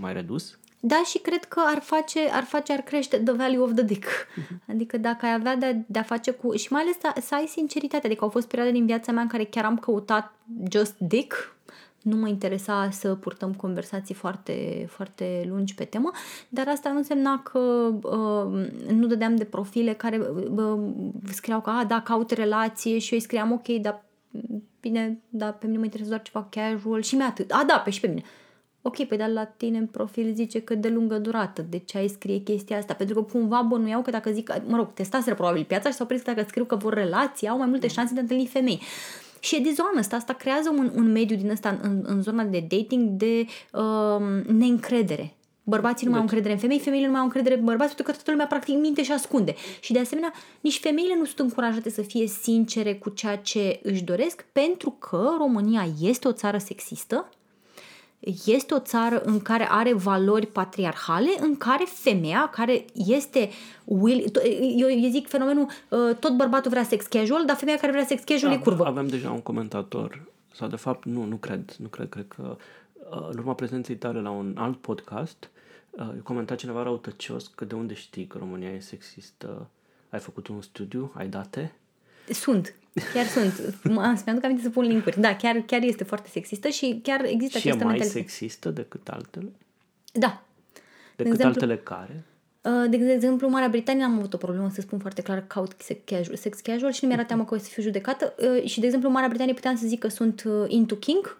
mai 0.00 0.12
redus. 0.12 0.58
Da, 0.80 1.02
și 1.04 1.18
cred 1.18 1.44
că 1.44 1.62
ar 1.66 1.80
face, 1.80 2.20
ar 2.30 2.42
face, 2.42 2.72
ar 2.72 2.80
crește 2.80 3.18
the 3.18 3.34
value 3.34 3.58
of 3.58 3.72
the 3.74 3.84
dick. 3.84 4.06
Adică 4.68 4.98
dacă 4.98 5.26
ai 5.26 5.32
avea 5.32 5.56
de, 5.56 5.84
de 5.86 5.98
a 5.98 6.02
face 6.02 6.30
cu... 6.30 6.56
Și 6.56 6.72
mai 6.72 6.82
ales 6.82 6.94
să, 7.00 7.20
să 7.20 7.34
ai 7.34 7.46
sinceritate. 7.46 8.06
Adică 8.06 8.24
au 8.24 8.30
fost 8.30 8.48
perioade 8.48 8.72
din 8.72 8.86
viața 8.86 9.12
mea 9.12 9.22
în 9.22 9.28
care 9.28 9.44
chiar 9.44 9.64
am 9.64 9.78
căutat 9.78 10.34
just 10.70 10.94
dick. 10.98 11.56
Nu 12.02 12.16
mă 12.16 12.28
interesa 12.28 12.88
să 12.90 13.14
purtăm 13.14 13.54
conversații 13.54 14.14
foarte, 14.14 14.86
foarte 14.90 15.46
lungi 15.48 15.74
pe 15.74 15.84
temă, 15.84 16.10
dar 16.48 16.68
asta 16.68 16.90
nu 16.90 16.96
însemna 16.96 17.42
că 17.42 17.58
uh, 18.02 18.68
nu 18.88 19.06
dădeam 19.06 19.36
de 19.36 19.44
profile 19.44 19.92
care 19.92 20.20
uh, 20.56 20.78
scriau 21.32 21.60
că, 21.60 21.70
a, 21.70 21.84
da, 21.84 22.00
caut 22.00 22.30
relație 22.30 22.98
și 22.98 23.12
eu 23.12 23.18
îi 23.18 23.24
scriam, 23.24 23.52
ok, 23.52 23.68
dar 23.68 24.04
bine, 24.80 25.18
dar 25.28 25.52
pe 25.52 25.66
mine 25.66 25.78
mă 25.78 25.84
interesează 25.84 26.14
doar 26.14 26.22
ceva 26.22 26.46
casual 26.50 27.02
și 27.02 27.14
mi-a 27.14 27.26
atât. 27.26 27.50
A, 27.50 27.64
da, 27.66 27.78
pe 27.78 27.90
și 27.90 28.00
pe 28.00 28.06
mine. 28.06 28.22
Ok, 28.86 29.04
pe 29.04 29.16
dar 29.16 29.28
la 29.28 29.44
tine 29.44 29.78
în 29.78 29.86
profil 29.86 30.32
zice 30.34 30.60
că 30.60 30.74
de 30.74 30.88
lungă 30.88 31.18
durată. 31.18 31.66
De 31.68 31.78
ce 31.78 31.98
ai 31.98 32.08
scrie 32.08 32.38
chestia 32.38 32.78
asta? 32.78 32.94
Pentru 32.94 33.14
că 33.14 33.22
cumva 33.32 33.62
bănuiau 33.62 34.02
că 34.02 34.10
dacă 34.10 34.30
zic, 34.30 34.52
mă 34.66 34.76
rog, 34.76 34.92
testaseră 34.92 35.34
probabil 35.34 35.64
piața 35.64 35.88
și 35.88 35.94
s-au 35.94 36.06
prins 36.06 36.22
că 36.22 36.30
dacă 36.30 36.46
scriu 36.48 36.64
că 36.64 36.76
vor 36.76 36.94
relații, 36.94 37.48
au 37.48 37.58
mai 37.58 37.66
multe 37.66 37.86
șanse 37.88 38.12
de 38.12 38.18
a 38.18 38.22
întâlni 38.22 38.46
femei. 38.46 38.80
Și 39.40 39.56
e 39.56 39.58
dizonest. 39.58 40.12
Asta 40.12 40.32
creează 40.32 40.70
un, 40.70 40.90
un 40.94 41.12
mediu 41.12 41.36
din 41.36 41.50
ăsta 41.50 41.78
în, 41.82 42.02
în 42.06 42.22
zona 42.22 42.42
de 42.42 42.66
dating 42.68 43.08
de 43.08 43.46
uh, 43.72 44.52
neîncredere. 44.52 45.34
Bărbații 45.62 46.04
nu 46.06 46.10
mai 46.10 46.20
au 46.20 46.26
încredere 46.26 46.52
în 46.52 46.58
femei, 46.58 46.78
femeile 46.78 47.06
nu 47.06 47.10
mai 47.10 47.20
au 47.20 47.26
încredere 47.26 47.58
în 47.58 47.64
bărbați, 47.64 47.94
pentru 47.94 48.04
că 48.04 48.12
toată 48.12 48.30
lumea 48.30 48.46
practic 48.46 48.74
minte 48.74 49.02
și 49.02 49.12
ascunde. 49.12 49.54
Și 49.80 49.92
de 49.92 49.98
asemenea, 49.98 50.32
nici 50.60 50.78
femeile 50.78 51.16
nu 51.18 51.24
sunt 51.24 51.38
încurajate 51.38 51.90
să 51.90 52.02
fie 52.02 52.26
sincere 52.26 52.94
cu 52.94 53.10
ceea 53.10 53.36
ce 53.36 53.80
își 53.82 54.04
doresc, 54.04 54.44
pentru 54.52 54.90
că 54.90 55.34
România 55.38 55.86
este 56.00 56.28
o 56.28 56.32
țară 56.32 56.58
sexistă, 56.58 57.28
este 58.44 58.74
o 58.74 58.78
țară 58.78 59.20
în 59.20 59.40
care 59.40 59.66
are 59.70 59.94
valori 59.94 60.46
patriarhale, 60.46 61.30
în 61.40 61.56
care 61.56 61.84
femeia, 61.84 62.48
care 62.52 62.84
este 62.94 63.50
will, 63.84 64.24
eu, 64.76 64.90
eu 64.90 65.10
zic 65.10 65.28
fenomenul, 65.28 65.66
uh, 65.88 66.16
tot 66.20 66.36
bărbatul 66.36 66.70
vrea 66.70 66.82
sex 66.82 67.06
casual, 67.06 67.44
dar 67.44 67.56
femeia 67.56 67.76
care 67.76 67.92
vrea 67.92 68.04
sex 68.04 68.22
casual 68.22 68.52
e 68.52 68.58
curvă. 68.58 68.84
Avem 68.84 69.06
deja 69.06 69.30
un 69.30 69.40
comentator, 69.40 70.24
sau 70.54 70.68
de 70.68 70.76
fapt 70.76 71.04
nu, 71.04 71.24
nu 71.24 71.36
cred, 71.36 71.76
nu 71.78 71.88
cred, 71.88 72.08
cred 72.08 72.28
că 72.28 72.56
uh, 73.10 73.28
în 73.30 73.38
urma 73.38 73.54
prezenței 73.54 73.96
tale 73.96 74.20
la 74.20 74.30
un 74.30 74.54
alt 74.58 74.76
podcast, 74.76 75.50
uh, 75.90 76.08
comenta 76.22 76.54
cineva 76.54 76.82
răutăcios 76.82 77.46
că 77.46 77.64
de 77.64 77.74
unde 77.74 77.94
știi 77.94 78.26
că 78.26 78.38
România 78.38 78.70
e 78.70 78.80
sexistă, 78.80 79.68
ai 80.10 80.18
făcut 80.18 80.48
un 80.48 80.60
studiu, 80.60 81.12
ai 81.14 81.28
date? 81.28 81.74
Sunt. 82.32 82.74
Chiar 83.14 83.26
sunt. 83.26 83.74
Mă, 83.84 84.14
mi-aduc 84.24 84.44
aminte 84.44 84.62
să 84.62 84.70
pun 84.70 84.84
linkuri. 84.84 85.20
Da, 85.20 85.36
chiar, 85.36 85.56
chiar 85.66 85.82
este 85.82 86.04
foarte 86.04 86.28
sexistă 86.28 86.68
și 86.68 87.00
chiar 87.02 87.24
există 87.24 87.58
și 87.58 87.66
e 87.66 87.70
această 87.70 87.84
mai 87.88 87.92
mentalitate. 87.98 88.28
sexistă 88.28 88.68
decât 88.70 89.08
altele? 89.08 89.52
Da. 90.12 90.42
Decât 91.16 91.32
exemplu- 91.32 91.46
altele 91.46 91.76
care? 91.78 92.24
Uh, 92.62 92.90
De 92.90 92.96
exemplu, 93.12 93.46
în 93.46 93.52
Marea 93.52 93.68
Britanie 93.68 94.04
am 94.04 94.16
avut 94.18 94.34
o 94.34 94.36
problemă, 94.36 94.70
să 94.74 94.80
spun 94.80 94.98
foarte 94.98 95.22
clar, 95.22 95.44
caut 95.46 95.72
sex 95.78 96.00
casual, 96.04 96.36
sex 96.36 96.60
casual 96.60 96.92
și 96.92 96.98
nu 97.02 97.08
mi-era 97.08 97.24
teamă 97.24 97.44
că 97.44 97.54
o 97.54 97.58
să 97.58 97.64
fiu 97.68 97.82
judecată. 97.82 98.34
Uh, 98.38 98.64
Și, 98.68 98.80
de 98.80 98.84
exemplu, 98.86 99.08
în 99.08 99.14
Marea 99.14 99.28
Britanie 99.28 99.54
puteam 99.54 99.76
să 99.76 99.86
zic 99.86 99.98
că 100.00 100.08
sunt 100.08 100.42
uh, 100.46 100.64
into 100.68 100.96
king 100.96 101.36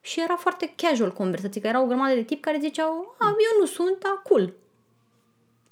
și 0.00 0.20
era 0.20 0.36
foarte 0.36 0.72
casual 0.76 1.12
conversație, 1.12 1.60
că 1.60 1.66
era 1.66 1.82
o 1.82 1.86
grămadă 1.86 2.14
de 2.14 2.22
tip 2.22 2.40
care 2.42 2.58
ziceau, 2.60 3.16
a, 3.18 3.26
eu 3.26 3.60
nu 3.60 3.66
sunt, 3.66 3.98
dar 3.98 4.20
cool. 4.22 4.52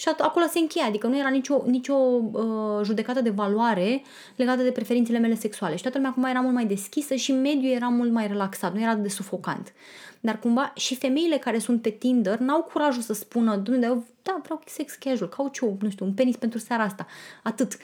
Și 0.00 0.08
at- 0.08 0.20
acolo 0.20 0.46
se 0.50 0.58
încheia, 0.58 0.84
adică 0.86 1.06
nu 1.06 1.18
era 1.18 1.28
nicio, 1.28 1.62
nicio 1.66 1.94
uh, 1.94 2.80
judecată 2.82 3.20
de 3.20 3.30
valoare 3.30 4.02
legată 4.36 4.62
de 4.62 4.70
preferințele 4.70 5.18
mele 5.18 5.34
sexuale. 5.34 5.76
Și 5.76 5.82
toată 5.82 5.96
lumea 5.96 6.12
acum 6.12 6.24
era 6.24 6.40
mult 6.40 6.54
mai 6.54 6.66
deschisă 6.66 7.14
și 7.14 7.32
mediul 7.32 7.72
era 7.72 7.88
mult 7.88 8.10
mai 8.12 8.26
relaxat, 8.26 8.72
nu 8.74 8.80
era 8.80 8.90
atât 8.90 9.02
de 9.02 9.08
sufocant. 9.08 9.72
Dar 10.20 10.38
cumva 10.38 10.72
și 10.76 10.96
femeile 10.96 11.36
care 11.36 11.58
sunt 11.58 11.82
pe 11.82 11.90
Tinder 11.90 12.38
n-au 12.38 12.62
curajul 12.62 13.02
să 13.02 13.12
spună, 13.12 13.56
domnule, 13.56 13.86
eu, 13.86 14.04
da, 14.22 14.40
vreau 14.42 14.60
sex 14.66 14.94
casual, 14.94 15.28
caut 15.28 15.54
și 15.54 15.64
eu, 15.64 15.76
nu 15.80 15.90
știu, 15.90 16.06
un 16.06 16.12
penis 16.12 16.36
pentru 16.36 16.58
seara 16.58 16.82
asta. 16.82 17.06
Atât. 17.42 17.76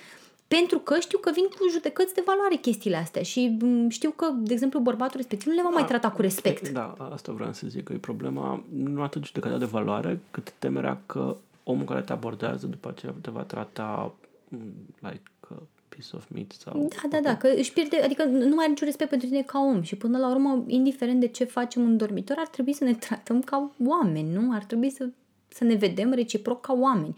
Pentru 0.49 0.79
că 0.79 0.99
știu 0.99 1.19
că 1.19 1.31
vin 1.35 1.45
cu 1.45 1.69
judecăți 1.71 2.15
de 2.15 2.23
valoare 2.27 2.55
chestiile 2.55 2.97
astea 2.97 3.23
și 3.23 3.57
m, 3.61 3.89
știu 3.89 4.11
că, 4.11 4.31
de 4.37 4.53
exemplu, 4.53 4.79
bărbatul 4.81 5.17
respectiv 5.17 5.49
nu 5.49 5.55
le 5.55 5.63
va 5.63 5.69
mai 5.69 5.85
trata 5.85 6.11
cu 6.11 6.21
respect. 6.21 6.69
Da, 6.69 6.95
asta 7.13 7.33
vreau 7.33 7.53
să 7.53 7.67
zic, 7.67 7.83
că 7.83 7.93
e 7.93 7.97
problema 7.97 8.65
nu 8.75 9.03
atât 9.03 9.25
judecata 9.25 9.59
de 9.59 9.65
valoare, 9.65 10.21
cât 10.31 10.51
temerea 10.59 11.01
că 11.07 11.37
omul 11.65 11.85
care 11.85 12.01
te 12.01 12.13
abordează 12.13 12.67
după 12.67 12.89
aceea 12.89 13.15
te 13.21 13.31
va 13.31 13.43
trata 13.43 14.15
mm, 14.49 14.73
like 15.01 15.23
a 15.51 15.63
piece 15.89 16.17
of 16.17 16.29
meat 16.29 16.53
sau... 16.59 16.89
Da, 16.89 17.09
da, 17.09 17.21
da, 17.21 17.37
că 17.37 17.49
își 17.57 17.73
pierde, 17.73 17.97
adică 17.97 18.25
nu 18.25 18.55
mai 18.55 18.59
are 18.59 18.69
niciun 18.69 18.87
respect 18.87 19.11
pentru 19.11 19.29
tine 19.29 19.43
ca 19.43 19.59
om 19.59 19.83
și 19.83 19.97
până 19.97 20.19
la 20.19 20.31
urmă, 20.31 20.65
indiferent 20.67 21.21
de 21.21 21.27
ce 21.27 21.45
facem 21.45 21.83
în 21.83 21.97
dormitor, 21.97 22.37
ar 22.39 22.47
trebui 22.49 22.73
să 22.73 22.85
ne 22.85 22.95
tratăm 22.95 23.41
ca 23.41 23.71
oameni, 23.85 24.33
nu? 24.33 24.53
Ar 24.53 24.65
trebui 24.65 24.91
să, 24.91 25.09
să 25.49 25.65
ne 25.65 25.75
vedem 25.75 26.13
reciproc 26.13 26.61
ca 26.61 26.73
oameni. 26.73 27.15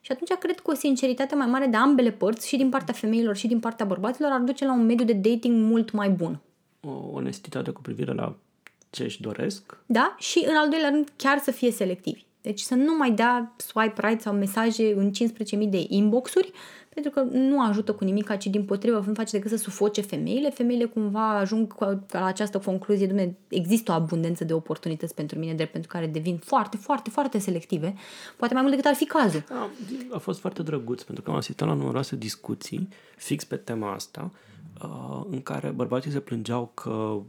Și 0.00 0.12
atunci 0.12 0.38
cred 0.38 0.60
că 0.60 0.70
o 0.70 0.74
sinceritate 0.74 1.34
mai 1.34 1.46
mare 1.46 1.66
de 1.66 1.76
ambele 1.76 2.10
părți, 2.10 2.48
și 2.48 2.56
din 2.56 2.68
partea 2.68 2.94
femeilor 2.94 3.36
și 3.36 3.46
din 3.46 3.60
partea 3.60 3.86
bărbaților, 3.86 4.30
ar 4.30 4.40
duce 4.40 4.64
la 4.64 4.72
un 4.72 4.84
mediu 4.84 5.04
de 5.04 5.12
dating 5.12 5.70
mult 5.70 5.90
mai 5.90 6.10
bun. 6.10 6.40
O 6.80 7.10
onestitate 7.12 7.70
cu 7.70 7.80
privire 7.80 8.12
la 8.12 8.36
ce 8.90 9.02
își 9.02 9.20
doresc. 9.20 9.78
Da? 9.86 10.14
Și 10.18 10.44
în 10.48 10.56
al 10.56 10.68
doilea 10.68 10.90
rând, 10.90 11.12
chiar 11.16 11.38
să 11.38 11.50
fie 11.50 11.70
selectivi. 11.70 12.26
Deci 12.42 12.60
să 12.60 12.74
nu 12.74 12.96
mai 12.96 13.10
dea 13.10 13.54
swipe 13.56 14.06
right 14.06 14.20
sau 14.20 14.34
mesaje 14.34 14.94
în 14.96 15.10
15.000 15.10 15.68
de 15.68 15.84
inboxuri, 15.88 16.52
pentru 16.94 17.10
că 17.10 17.20
nu 17.20 17.62
ajută 17.62 17.92
cu 17.92 18.04
nimic, 18.04 18.36
ci 18.36 18.46
din 18.46 18.64
potrivă 18.64 19.04
nu 19.06 19.14
face 19.14 19.36
decât 19.36 19.50
să 19.50 19.56
sufoce 19.56 20.00
femeile. 20.00 20.50
Femeile 20.50 20.84
cumva 20.84 21.38
ajung 21.38 21.72
cu- 21.74 22.04
la 22.10 22.24
această 22.24 22.58
concluzie, 22.58 23.06
dumne, 23.06 23.36
există 23.48 23.90
o 23.90 23.94
abundență 23.94 24.44
de 24.44 24.52
oportunități 24.52 25.14
pentru 25.14 25.38
mine, 25.38 25.54
drept 25.54 25.72
pentru 25.72 25.90
care 25.90 26.06
devin 26.06 26.36
foarte, 26.36 26.76
foarte, 26.76 27.10
foarte 27.10 27.38
selective, 27.38 27.94
poate 28.36 28.54
mai 28.54 28.62
mult 28.62 28.74
decât 28.74 28.90
ar 28.90 28.96
fi 28.96 29.04
cazul. 29.06 29.44
A, 29.50 29.70
a 30.10 30.18
fost 30.18 30.40
foarte 30.40 30.62
drăguț, 30.62 31.02
pentru 31.02 31.22
că 31.22 31.30
am 31.30 31.36
asistat 31.36 31.68
la 31.68 31.74
numeroase 31.74 32.16
discuții 32.16 32.88
fix 33.16 33.44
pe 33.44 33.56
tema 33.56 33.92
asta, 33.92 34.30
uh, 34.82 35.24
în 35.30 35.42
care 35.42 35.68
bărbații 35.68 36.10
se 36.10 36.20
plângeau 36.20 36.70
că 36.74 37.20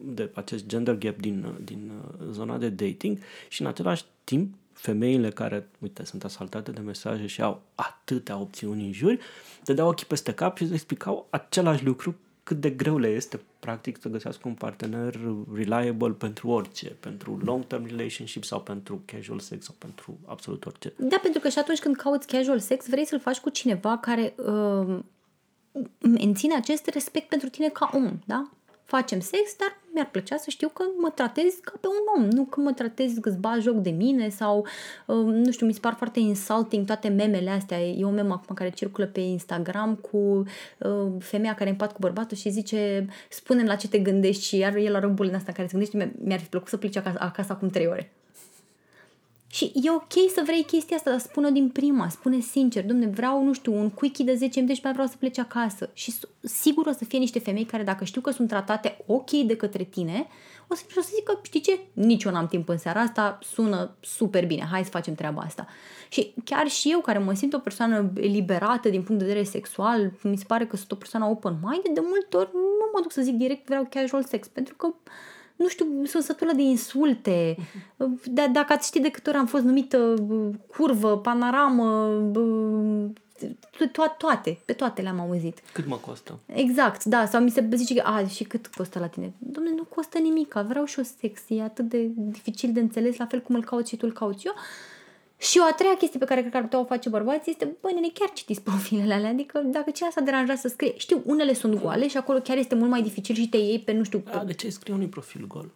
de 0.00 0.30
acest 0.34 0.66
gender 0.66 0.94
gap 0.94 1.16
din, 1.20 1.54
din 1.64 1.90
uh, 1.90 2.26
zona 2.30 2.58
de 2.58 2.68
dating 2.68 3.18
și 3.48 3.60
în 3.60 3.66
același 3.66 4.04
timp 4.24 4.54
femeile 4.72 5.30
care, 5.30 5.68
uite, 5.78 6.04
sunt 6.04 6.24
asaltate 6.24 6.70
de 6.70 6.80
mesaje 6.80 7.26
și 7.26 7.42
au 7.42 7.62
atâtea 7.74 8.38
opțiuni 8.38 8.84
în 8.84 8.92
jur, 8.92 9.18
te 9.64 9.72
dau 9.72 9.88
ochii 9.88 10.06
peste 10.06 10.34
cap 10.34 10.56
și 10.56 10.62
îți 10.62 10.72
explicau 10.72 11.26
același 11.30 11.84
lucru 11.84 12.16
cât 12.42 12.60
de 12.60 12.70
greu 12.70 12.98
le 12.98 13.08
este, 13.08 13.40
practic, 13.58 14.00
să 14.00 14.08
găsească 14.08 14.48
un 14.48 14.54
partener 14.54 15.20
reliable 15.54 16.10
pentru 16.12 16.48
orice, 16.48 16.96
pentru 17.00 17.40
long-term 17.44 17.86
relationship 17.86 18.44
sau 18.44 18.60
pentru 18.60 19.02
casual 19.04 19.38
sex 19.38 19.64
sau 19.64 19.74
pentru 19.78 20.18
absolut 20.26 20.66
orice. 20.66 20.92
Da, 20.96 21.18
pentru 21.22 21.40
că 21.40 21.48
și 21.48 21.58
atunci 21.58 21.78
când 21.78 21.96
cauți 21.96 22.26
casual 22.26 22.58
sex, 22.58 22.88
vrei 22.88 23.06
să-l 23.06 23.20
faci 23.20 23.38
cu 23.38 23.48
cineva 23.48 23.98
care 23.98 24.34
uh, 24.36 24.98
menține 26.00 26.54
acest 26.54 26.86
respect 26.86 27.28
pentru 27.28 27.48
tine 27.48 27.68
ca 27.68 27.90
om, 27.92 28.18
da? 28.26 28.50
Facem 28.88 29.20
sex, 29.20 29.56
dar 29.58 29.76
mi-ar 29.92 30.08
plăcea 30.10 30.36
să 30.36 30.50
știu 30.50 30.68
că 30.68 30.82
mă 30.98 31.10
tratezi 31.10 31.60
ca 31.60 31.72
pe 31.80 31.86
un 31.86 32.22
om, 32.22 32.28
nu 32.30 32.44
că 32.44 32.60
mă 32.60 32.72
tratezi 32.72 33.20
că 33.20 33.28
îți 33.28 33.38
bagi 33.38 33.60
joc 33.60 33.74
de 33.74 33.90
mine 33.90 34.28
sau, 34.28 34.66
uh, 35.06 35.16
nu 35.16 35.50
știu, 35.50 35.66
mi 35.66 35.72
se 35.72 35.80
par 35.80 35.94
foarte 35.94 36.18
insulting 36.18 36.86
toate 36.86 37.08
memele 37.08 37.50
astea. 37.50 37.80
E 37.80 38.04
o 38.04 38.10
memă 38.10 38.32
acum 38.32 38.54
care 38.54 38.70
circulă 38.70 39.06
pe 39.06 39.20
Instagram 39.20 39.94
cu 39.94 40.16
uh, 40.78 41.12
femeia 41.18 41.54
care 41.54 41.70
împat 41.70 41.92
cu 41.92 41.98
bărbatul 42.00 42.36
și 42.36 42.50
zice 42.50 43.06
spune 43.28 43.64
la 43.64 43.74
ce 43.74 43.88
te 43.88 43.98
gândești 43.98 44.44
și 44.44 44.56
iar 44.56 44.76
el 44.76 44.94
are 44.94 45.06
o 45.06 45.10
bulă 45.10 45.28
în 45.28 45.34
asta 45.34 45.48
în 45.48 45.54
care 45.54 45.66
se 45.66 45.72
gândește 45.72 45.96
mi- 45.96 46.26
mi-ar 46.26 46.40
fi 46.40 46.48
plăcut 46.48 46.68
să 46.68 46.76
plece 46.76 46.98
acasă, 46.98 47.18
acasă 47.20 47.52
acum 47.52 47.68
trei 47.68 47.86
ore. 47.86 48.12
Și 49.50 49.72
e 49.74 49.90
ok 49.90 50.30
să 50.34 50.42
vrei 50.44 50.62
chestia 50.62 50.96
asta, 50.96 51.10
dar 51.10 51.18
spune-o 51.18 51.50
din 51.50 51.68
prima, 51.68 52.08
spune 52.08 52.40
sincer, 52.40 52.84
domne, 52.84 53.06
vreau, 53.06 53.44
nu 53.44 53.52
știu, 53.52 53.74
un 53.74 53.90
quickie 53.90 54.24
de 54.24 54.34
10 54.34 54.54
minute 54.54 54.74
și 54.74 54.80
mai 54.84 54.92
vreau 54.92 55.08
să 55.08 55.14
plece 55.18 55.40
acasă. 55.40 55.90
Și 55.92 56.10
s- 56.10 56.28
sigur 56.40 56.86
o 56.86 56.92
să 56.92 57.04
fie 57.04 57.18
niște 57.18 57.38
femei 57.38 57.64
care 57.64 57.82
dacă 57.82 58.04
știu 58.04 58.20
că 58.20 58.30
sunt 58.30 58.48
tratate 58.48 58.96
ok 59.06 59.30
de 59.30 59.56
către 59.56 59.84
tine, 59.84 60.26
o 60.68 60.74
să, 60.74 60.82
o 60.96 61.00
să 61.00 61.10
zică, 61.14 61.40
știi 61.42 61.60
ce, 61.60 61.78
nici 61.92 62.24
eu 62.24 62.32
n-am 62.32 62.46
timp 62.46 62.68
în 62.68 62.78
seara 62.78 63.00
asta, 63.00 63.38
sună 63.42 63.90
super 64.00 64.46
bine, 64.46 64.68
hai 64.70 64.84
să 64.84 64.90
facem 64.90 65.14
treaba 65.14 65.40
asta. 65.40 65.66
Și 66.08 66.34
chiar 66.44 66.68
și 66.68 66.90
eu, 66.90 67.00
care 67.00 67.18
mă 67.18 67.34
simt 67.34 67.52
o 67.52 67.58
persoană 67.58 68.12
eliberată 68.16 68.88
din 68.88 69.02
punct 69.02 69.20
de 69.20 69.26
vedere 69.26 69.44
sexual, 69.46 70.12
mi 70.22 70.36
se 70.38 70.44
pare 70.46 70.66
că 70.66 70.76
sunt 70.76 70.92
o 70.92 70.96
persoană 70.96 71.26
open-minded, 71.26 71.94
de 71.94 72.00
multe 72.02 72.36
ori 72.36 72.50
nu 72.52 72.90
mă 72.92 73.00
duc 73.02 73.12
să 73.12 73.22
zic 73.22 73.34
direct 73.34 73.66
vreau 73.66 73.86
casual 73.90 74.24
sex, 74.24 74.48
pentru 74.48 74.74
că 74.74 74.94
nu 75.58 75.68
știu, 75.68 75.86
sunt 76.04 76.22
sătulă 76.22 76.52
de 76.52 76.62
insulte. 76.62 77.56
D- 78.22 78.52
dacă 78.52 78.72
ați 78.72 78.86
ști 78.86 79.00
de 79.00 79.10
câte 79.10 79.28
ori 79.30 79.38
am 79.38 79.46
fost 79.46 79.64
numită 79.64 79.98
uh, 80.28 80.54
curvă, 80.76 81.18
panoramă, 81.18 82.06
uh, 82.34 83.10
to- 83.92 84.16
toate, 84.18 84.58
pe 84.64 84.72
toate 84.72 85.02
le-am 85.02 85.20
auzit. 85.20 85.58
Cât 85.72 85.86
mă 85.86 85.96
costă? 85.96 86.38
Exact, 86.46 87.04
da, 87.04 87.26
sau 87.26 87.40
mi 87.40 87.50
se 87.50 87.68
zice 87.74 87.94
că, 87.94 88.02
a, 88.04 88.26
și 88.26 88.44
cât 88.44 88.66
costă 88.66 88.98
la 88.98 89.06
tine? 89.06 89.26
Dom'le, 89.26 89.74
nu 89.76 89.84
costă 89.94 90.18
nimic, 90.18 90.52
vreau 90.68 90.84
și 90.84 90.98
o 90.98 91.02
sex, 91.02 91.40
e 91.48 91.62
atât 91.62 91.88
de 91.88 92.10
dificil 92.14 92.72
de 92.72 92.80
înțeles, 92.80 93.16
la 93.16 93.26
fel 93.26 93.40
cum 93.40 93.54
îl 93.54 93.64
cauți 93.64 93.88
și 93.90 93.96
tu 93.96 94.06
îl 94.06 94.12
cauți 94.12 94.46
eu. 94.46 94.54
Și 95.38 95.58
o 95.58 95.64
a 95.64 95.72
treia 95.72 95.96
chestie 95.96 96.18
pe 96.18 96.24
care 96.24 96.40
cred 96.40 96.52
că 96.52 96.56
ar 96.56 96.62
putea 96.62 96.78
o 96.78 96.84
face 96.84 97.08
bărbații 97.08 97.50
este, 97.50 97.76
băi, 97.80 97.92
nene, 97.94 98.08
chiar 98.14 98.30
citiți 98.32 98.60
profilele 98.60 99.14
alea, 99.14 99.30
adică 99.30 99.58
dacă 99.64 99.90
cineva 99.90 100.14
s-a 100.14 100.20
deranjat 100.20 100.58
să 100.58 100.68
scrie, 100.68 100.94
știu, 100.96 101.22
unele 101.24 101.54
sunt 101.54 101.80
goale 101.80 102.08
și 102.08 102.16
acolo 102.16 102.38
chiar 102.38 102.56
este 102.56 102.74
mult 102.74 102.90
mai 102.90 103.02
dificil 103.02 103.34
și 103.34 103.48
te 103.48 103.56
iei 103.56 103.78
pe, 103.80 103.92
nu 103.92 104.04
știu, 104.04 104.22
A, 104.30 104.44
de 104.44 104.52
ce 104.52 104.70
scrie 104.70 104.94
unui 104.94 105.08
profil 105.08 105.46
gol? 105.46 105.70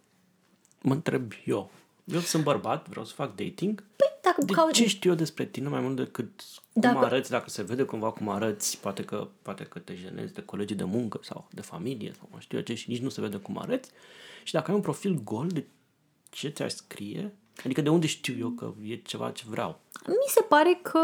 Mă 0.81 0.93
întreb 0.93 1.31
eu. 1.45 1.69
Eu 2.03 2.19
sunt 2.19 2.43
bărbat, 2.43 2.89
vreau 2.89 3.05
să 3.05 3.13
fac 3.13 3.35
dating. 3.35 3.83
Păi, 3.95 4.07
dacă 4.21 4.43
De 4.45 4.53
cauți... 4.53 4.73
ce 4.81 4.87
știu 4.87 5.09
eu 5.09 5.15
despre 5.15 5.45
tine 5.45 5.67
mai 5.67 5.79
mult 5.79 5.95
decât 5.95 6.43
cum 6.73 6.81
Dacă- 6.81 7.05
arăți, 7.05 7.29
dacă 7.29 7.49
se 7.49 7.61
vede 7.63 7.83
cumva 7.83 8.11
cum 8.11 8.29
arăți, 8.29 8.79
poate 8.79 9.03
că, 9.03 9.27
poate 9.41 9.63
că 9.63 9.79
te 9.79 9.95
jenezi 9.95 10.33
de 10.33 10.41
colegii 10.41 10.75
de 10.75 10.83
muncă 10.83 11.19
sau 11.21 11.47
de 11.51 11.61
familie 11.61 12.13
sau 12.19 12.27
mai 12.31 12.41
știu 12.41 12.57
eu 12.57 12.63
ce 12.63 12.73
și 12.73 12.89
nici 12.89 13.01
nu 13.01 13.09
se 13.09 13.21
vede 13.21 13.37
cum 13.37 13.57
arăți. 13.57 13.89
Și 14.43 14.53
dacă 14.53 14.69
ai 14.69 14.75
un 14.75 14.81
profil 14.83 15.21
gol, 15.23 15.47
de 15.47 15.65
ce 16.29 16.47
ți-aș 16.49 16.71
scrie? 16.71 17.33
Adică 17.65 17.81
de 17.81 17.89
unde 17.89 18.07
știu 18.07 18.33
eu 18.39 18.49
că 18.49 18.73
e 18.87 18.95
ceva 18.95 19.29
ce 19.29 19.43
vreau? 19.49 19.79
Mi 20.07 20.27
se 20.27 20.41
pare 20.41 20.79
că 20.81 20.99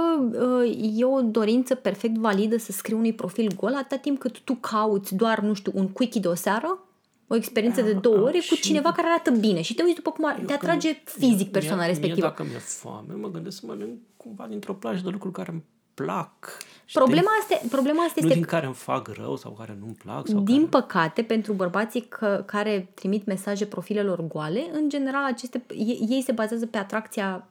uh, 0.63 0.91
e 0.95 1.05
o 1.05 1.21
dorință 1.21 1.75
perfect 1.75 2.17
validă 2.17 2.57
să 2.57 2.71
scrii 2.71 2.95
unui 2.95 3.13
profil 3.13 3.51
gol 3.55 3.75
atâta 3.75 3.95
timp 3.97 4.19
cât 4.19 4.39
tu 4.39 4.53
cauți 4.55 5.15
doar, 5.15 5.39
nu 5.39 5.53
știu, 5.53 5.71
un 5.75 5.87
quickie 5.87 6.21
de 6.21 6.27
o 6.27 6.33
seară, 6.33 6.79
o 7.27 7.35
experiență 7.35 7.81
de 7.81 7.93
două 7.93 8.17
ore 8.17 8.37
cu 8.37 8.55
și- 8.55 8.61
cineva 8.61 8.91
care 8.91 9.07
arată 9.07 9.31
bine 9.31 9.61
și 9.61 9.73
te 9.73 9.83
uiți 9.83 9.95
după 9.95 10.11
cum 10.11 10.25
ar, 10.25 10.41
te 10.45 10.53
atrage 10.53 11.01
fizic 11.03 11.51
persoana 11.51 11.77
mie, 11.81 11.87
respectivă. 11.87 12.19
Mie, 12.19 12.29
dacă 12.29 12.43
mi-e 12.43 12.57
foame, 12.59 13.13
mă 13.13 13.29
gândesc 13.31 13.59
să 13.59 13.65
mănânc 13.65 13.97
cumva 14.17 14.45
dintr-o 14.49 14.73
plajă 14.73 15.01
de 15.03 15.09
lucruri 15.09 15.33
care 15.33 15.51
îmi 15.51 15.63
plac. 15.93 16.57
Problema 16.93 17.29
asta, 17.41 17.67
problema 17.69 18.03
asta 18.03 18.19
nu 18.21 18.27
este 18.27 18.39
din 18.39 18.47
care 18.47 18.65
îmi 18.65 18.75
fac 18.75 19.07
rău 19.07 19.35
sau 19.35 19.51
care 19.51 19.77
nu-mi 19.79 19.97
plac. 20.03 20.27
Sau 20.27 20.39
Din 20.39 20.55
care... 20.55 20.83
păcate, 20.83 21.21
pentru 21.23 21.53
bărbații 21.53 22.01
că, 22.01 22.43
care 22.45 22.89
trimit 22.93 23.25
mesaje 23.25 23.65
profilelor 23.65 24.27
goale, 24.27 24.69
în 24.71 24.89
general, 24.89 25.23
aceste, 25.25 25.63
ei, 25.69 26.05
ei 26.09 26.21
se 26.21 26.31
bazează 26.31 26.65
pe 26.65 26.77
atracția 26.77 27.47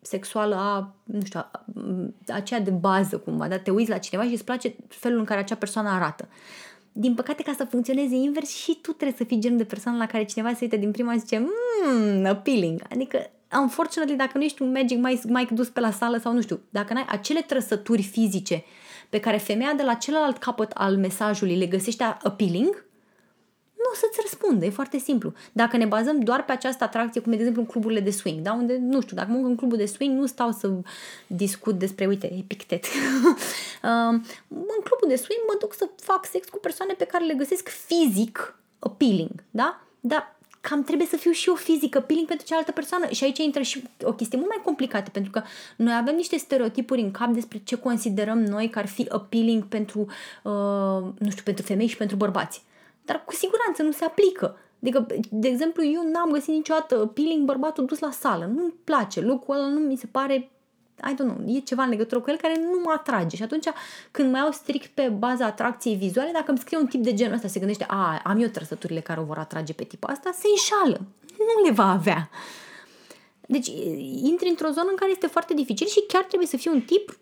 sexuală 0.00 0.54
a, 0.54 0.94
nu 1.04 1.24
știu, 1.24 1.40
a, 1.40 1.50
a- 1.52 2.34
aceea 2.34 2.60
de 2.60 2.70
bază 2.70 3.18
cumva, 3.18 3.48
da? 3.48 3.58
Te 3.58 3.70
uiți 3.70 3.90
la 3.90 3.98
cineva 3.98 4.24
și 4.26 4.32
îți 4.32 4.44
place 4.44 4.74
felul 4.88 5.18
în 5.18 5.24
care 5.24 5.40
acea 5.40 5.54
persoană 5.54 5.88
arată. 5.88 6.28
Din 6.92 7.14
păcate, 7.14 7.42
ca 7.42 7.52
să 7.56 7.64
funcționeze 7.64 8.14
invers, 8.14 8.48
și 8.48 8.78
tu 8.82 8.90
trebuie 8.92 9.16
să 9.18 9.24
fii 9.24 9.40
genul 9.40 9.58
de 9.58 9.64
persoană 9.64 9.98
la 9.98 10.06
care 10.06 10.24
cineva 10.24 10.48
se 10.48 10.58
uită 10.60 10.76
din 10.76 10.90
prima 10.90 11.12
și 11.12 11.18
zice 11.18 11.38
mmm, 11.38 12.26
appealing. 12.26 12.82
Adică, 12.90 13.30
unfortunately, 13.58 14.16
dacă 14.16 14.38
nu 14.38 14.44
ești 14.44 14.62
un 14.62 14.70
magic 14.70 14.98
mai, 14.98 15.20
mai 15.28 15.48
dus 15.50 15.68
pe 15.68 15.80
la 15.80 15.90
sală 15.90 16.18
sau 16.18 16.32
nu 16.32 16.40
știu, 16.40 16.60
dacă 16.70 16.92
n-ai 16.92 17.06
acele 17.08 17.40
trăsături 17.40 18.02
fizice 18.02 18.64
pe 19.08 19.20
care 19.20 19.36
femeia 19.36 19.72
de 19.72 19.82
la 19.82 19.94
celălalt 19.94 20.38
capăt 20.38 20.70
al 20.74 20.96
mesajului 20.96 21.56
le 21.56 21.66
găsește 21.66 22.02
appealing, 22.02 22.84
nu 23.82 23.90
o 23.92 23.94
să-ți 23.94 24.18
răspundă, 24.20 24.64
e 24.64 24.70
foarte 24.70 24.98
simplu. 24.98 25.32
Dacă 25.52 25.76
ne 25.76 25.84
bazăm 25.84 26.20
doar 26.20 26.44
pe 26.44 26.52
această 26.52 26.84
atracție, 26.84 27.20
cum 27.20 27.32
e 27.32 27.34
de 27.34 27.40
exemplu 27.40 27.62
în 27.62 27.68
cluburile 27.68 28.00
de 28.00 28.10
swing, 28.10 28.40
da? 28.40 28.52
unde, 28.52 28.78
nu 28.80 29.00
știu, 29.00 29.16
dacă 29.16 29.30
mă 29.30 29.36
duc 29.36 29.46
în 29.46 29.56
clubul 29.56 29.76
de 29.76 29.86
swing, 29.86 30.18
nu 30.18 30.26
stau 30.26 30.50
să 30.50 30.72
discut 31.26 31.78
despre, 31.78 32.06
uite, 32.06 32.34
epictet. 32.38 32.84
Uh, 32.84 32.90
în 34.48 34.80
clubul 34.84 35.08
de 35.08 35.16
swing 35.16 35.40
mă 35.46 35.56
duc 35.60 35.74
să 35.74 35.88
fac 35.96 36.26
sex 36.26 36.48
cu 36.48 36.58
persoane 36.58 36.92
pe 36.92 37.04
care 37.04 37.24
le 37.24 37.34
găsesc 37.34 37.68
fizic 37.68 38.58
appealing, 38.78 39.44
da? 39.50 39.82
Dar 40.00 40.36
cam 40.68 40.82
trebuie 40.82 41.06
să 41.06 41.16
fiu 41.16 41.30
și 41.30 41.48
eu 41.48 41.54
fizică, 41.54 41.98
appealing 41.98 42.26
pentru 42.26 42.46
cealaltă 42.46 42.72
persoană. 42.72 43.08
Și 43.10 43.24
aici 43.24 43.38
intră 43.38 43.62
și 43.62 43.82
o 44.02 44.12
chestie 44.12 44.38
mult 44.38 44.50
mai 44.50 44.60
complicată, 44.64 45.10
pentru 45.10 45.30
că 45.30 45.42
noi 45.76 45.94
avem 45.94 46.14
niște 46.14 46.36
stereotipuri 46.36 47.00
în 47.00 47.10
cap 47.10 47.28
despre 47.28 47.60
ce 47.64 47.76
considerăm 47.76 48.38
noi 48.38 48.70
că 48.70 48.78
ar 48.78 48.86
fi 48.86 49.06
appealing 49.08 49.64
pentru, 49.64 50.00
uh, 50.42 51.02
nu 51.18 51.30
știu, 51.30 51.42
pentru 51.44 51.64
femei 51.64 51.86
și 51.86 51.96
pentru 51.96 52.16
bărbați. 52.16 52.62
Dar 53.04 53.24
cu 53.24 53.34
siguranță 53.34 53.82
nu 53.82 53.92
se 53.92 54.04
aplică. 54.04 54.56
Adică, 54.82 55.06
de 55.30 55.48
exemplu, 55.48 55.84
eu 55.84 56.10
n-am 56.12 56.30
găsit 56.30 56.54
niciodată 56.54 57.00
appealing 57.02 57.44
bărbatul 57.44 57.84
dus 57.84 57.98
la 57.98 58.10
sală. 58.10 58.50
Nu-mi 58.54 58.74
place. 58.84 59.20
Lucrul 59.20 59.54
ăla 59.54 59.66
nu 59.66 59.78
mi 59.78 59.96
se 59.96 60.06
pare 60.06 60.50
I 61.10 61.14
don't 61.14 61.16
know, 61.16 61.44
e 61.46 61.58
ceva 61.58 61.82
în 61.82 61.88
legătură 61.88 62.20
cu 62.20 62.30
el 62.30 62.36
care 62.36 62.58
nu 62.58 62.80
mă 62.84 62.92
atrage. 62.96 63.36
Și 63.36 63.42
atunci 63.42 63.66
când 64.10 64.30
mă 64.30 64.36
iau 64.36 64.50
strict 64.50 64.86
pe 64.94 65.08
baza 65.08 65.46
atracției 65.46 65.96
vizuale, 65.96 66.30
dacă 66.32 66.50
îmi 66.50 66.58
scrie 66.58 66.78
un 66.78 66.86
tip 66.86 67.02
de 67.02 67.14
genul 67.14 67.34
ăsta, 67.34 67.48
se 67.48 67.58
gândește, 67.58 67.84
a, 67.88 68.20
am 68.24 68.40
eu 68.40 68.48
trăsăturile 68.48 69.00
care 69.00 69.20
o 69.20 69.24
vor 69.24 69.38
atrage 69.38 69.72
pe 69.72 69.84
tipul 69.84 70.10
asta, 70.10 70.30
se 70.32 70.46
înșală. 70.48 71.00
Nu 71.38 71.64
le 71.64 71.72
va 71.72 71.90
avea. 71.90 72.30
Deci 73.46 73.66
intri 74.22 74.48
într-o 74.48 74.70
zonă 74.70 74.88
în 74.90 74.96
care 74.96 75.10
este 75.10 75.26
foarte 75.26 75.54
dificil 75.54 75.86
și 75.86 76.04
chiar 76.08 76.22
trebuie 76.22 76.48
să 76.48 76.56
fii 76.56 76.70
un 76.70 76.80
tip, 76.80 77.18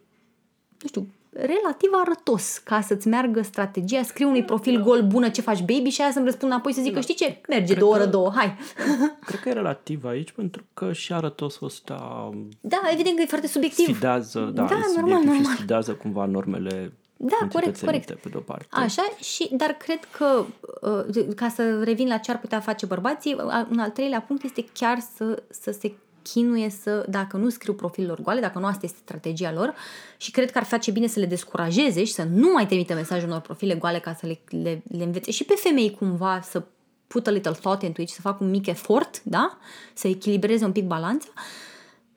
nu 0.80 0.88
știu, 0.88 1.06
relativ 1.32 1.90
arătos 2.04 2.58
ca 2.58 2.80
să-ți 2.80 3.08
meargă 3.08 3.42
strategia, 3.42 4.02
scriu 4.02 4.28
unui 4.28 4.44
profil 4.44 4.82
gol 4.82 5.02
bună 5.02 5.28
ce 5.28 5.40
faci 5.40 5.58
baby 5.58 5.88
și 5.88 6.00
aia 6.00 6.10
să-mi 6.12 6.24
răspund 6.24 6.52
înapoi 6.52 6.72
să 6.72 6.80
zic 6.82 6.94
că 6.94 7.00
știi 7.00 7.14
ce, 7.14 7.40
merge 7.48 7.64
Cred 7.64 7.78
două 7.78 7.94
oră 7.94 8.06
două, 8.06 8.32
hai. 8.34 8.56
Cred 9.26 9.40
că 9.40 9.48
e 9.48 9.52
relativ 9.52 10.04
aici 10.04 10.32
pentru 10.32 10.64
că 10.74 10.92
și 10.92 11.12
arătosul 11.12 11.66
ăsta 11.66 12.30
da, 12.60 12.80
evident 12.92 13.16
că 13.16 13.22
e 13.22 13.26
foarte 13.26 13.46
subiectiv. 13.46 13.84
Sfidează, 13.84 14.50
da, 14.54 14.64
da 14.64 14.74
e 14.74 15.00
normal, 15.00 15.22
normal. 15.22 15.44
și 15.44 15.50
sfidează 15.50 15.92
cumva 15.92 16.24
normele 16.24 16.92
da, 17.22 17.48
corect, 17.52 17.80
corect. 17.80 18.12
Pe 18.12 18.28
de-o 18.28 18.40
parte. 18.40 18.66
Așa, 18.70 19.02
și, 19.20 19.48
dar 19.52 19.70
cred 19.70 19.98
că, 20.04 20.44
uh, 20.80 21.26
ca 21.36 21.48
să 21.48 21.82
revin 21.82 22.08
la 22.08 22.16
ce 22.16 22.30
ar 22.30 22.38
putea 22.38 22.60
face 22.60 22.86
bărbații, 22.86 23.36
un 23.70 23.78
al 23.78 23.90
treilea 23.90 24.20
punct 24.20 24.44
este 24.44 24.64
chiar 24.72 24.98
să, 25.16 25.42
să 25.48 25.70
se 25.70 25.94
chinuie 26.22 26.70
să, 26.70 27.06
dacă 27.08 27.36
nu 27.36 27.48
scriu 27.48 27.72
profilul 27.72 28.18
goale, 28.22 28.40
dacă 28.40 28.58
nu 28.58 28.66
asta 28.66 28.80
este 28.82 28.98
strategia 29.04 29.52
lor 29.52 29.74
și 30.16 30.30
cred 30.30 30.50
că 30.50 30.58
ar 30.58 30.64
face 30.64 30.90
bine 30.90 31.06
să 31.06 31.20
le 31.20 31.26
descurajeze 31.26 32.04
și 32.04 32.12
să 32.12 32.22
nu 32.22 32.52
mai 32.52 32.66
trimită 32.66 32.94
mesajul 32.94 33.28
unor 33.28 33.40
profile 33.40 33.74
goale 33.74 33.98
ca 33.98 34.14
să 34.14 34.26
le, 34.26 34.40
le, 34.48 34.82
le 34.96 35.04
învețe 35.04 35.30
și 35.30 35.44
pe 35.44 35.54
femei 35.54 35.90
cumva 35.90 36.40
să 36.42 36.62
put 37.06 37.26
a 37.26 37.30
little 37.30 37.52
thought 37.52 37.82
into 37.82 38.02
it 38.02 38.08
și 38.08 38.14
să 38.14 38.20
facă 38.20 38.44
un 38.44 38.50
mic 38.50 38.66
efort, 38.66 39.22
da? 39.22 39.58
Să 39.94 40.08
echilibreze 40.08 40.64
un 40.64 40.72
pic 40.72 40.84
balanța 40.84 41.28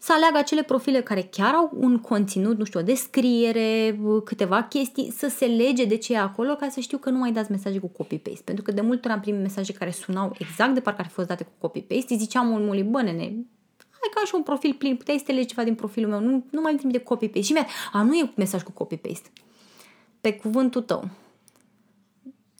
să 0.03 0.13
aleagă 0.15 0.37
acele 0.37 0.63
profile 0.63 1.01
care 1.01 1.21
chiar 1.21 1.53
au 1.53 1.71
un 1.79 1.99
conținut, 1.99 2.57
nu 2.57 2.63
știu, 2.63 2.79
o 2.79 2.83
descriere, 2.83 3.99
câteva 4.23 4.63
chestii, 4.63 5.11
să 5.11 5.27
se 5.27 5.45
lege 5.45 5.85
de 5.85 5.97
ce 5.97 6.13
e 6.13 6.17
acolo 6.17 6.55
ca 6.55 6.69
să 6.69 6.79
știu 6.79 6.97
că 6.97 7.09
nu 7.09 7.17
mai 7.17 7.31
dați 7.31 7.51
mesaje 7.51 7.79
cu 7.79 7.87
copy-paste. 7.87 8.41
Pentru 8.43 8.63
că 8.63 8.71
de 8.71 8.81
multe 8.81 9.07
ori 9.07 9.15
am 9.15 9.21
primit 9.21 9.41
mesaje 9.41 9.73
care 9.73 9.91
sunau 9.91 10.35
exact 10.39 10.73
de 10.73 10.79
parcă 10.79 11.01
ar 11.01 11.07
fi 11.07 11.13
fost 11.13 11.27
date 11.27 11.43
cu 11.43 11.51
copy-paste. 11.67 12.13
Îi 12.13 12.19
ziceam 12.19 12.51
omului, 12.51 12.83
bă, 12.83 13.01
nene, 13.01 13.35
hai 14.03 14.11
ca 14.13 14.25
și 14.25 14.35
un 14.35 14.43
profil 14.43 14.73
plin, 14.73 14.95
puteai 14.95 15.17
să 15.17 15.23
te 15.23 15.31
legi 15.31 15.47
ceva 15.47 15.63
din 15.63 15.75
profilul 15.75 16.09
meu, 16.09 16.19
nu, 16.19 16.45
nu 16.49 16.61
mai 16.61 16.75
trimite 16.75 17.03
copy-paste. 17.03 17.41
Și 17.41 17.51
mi-a, 17.51 17.67
a, 17.91 18.01
nu 18.01 18.15
e 18.15 18.31
mesaj 18.35 18.61
cu 18.61 18.71
copy-paste. 18.71 19.31
Pe 20.21 20.33
cuvântul 20.33 20.81
tău. 20.81 21.09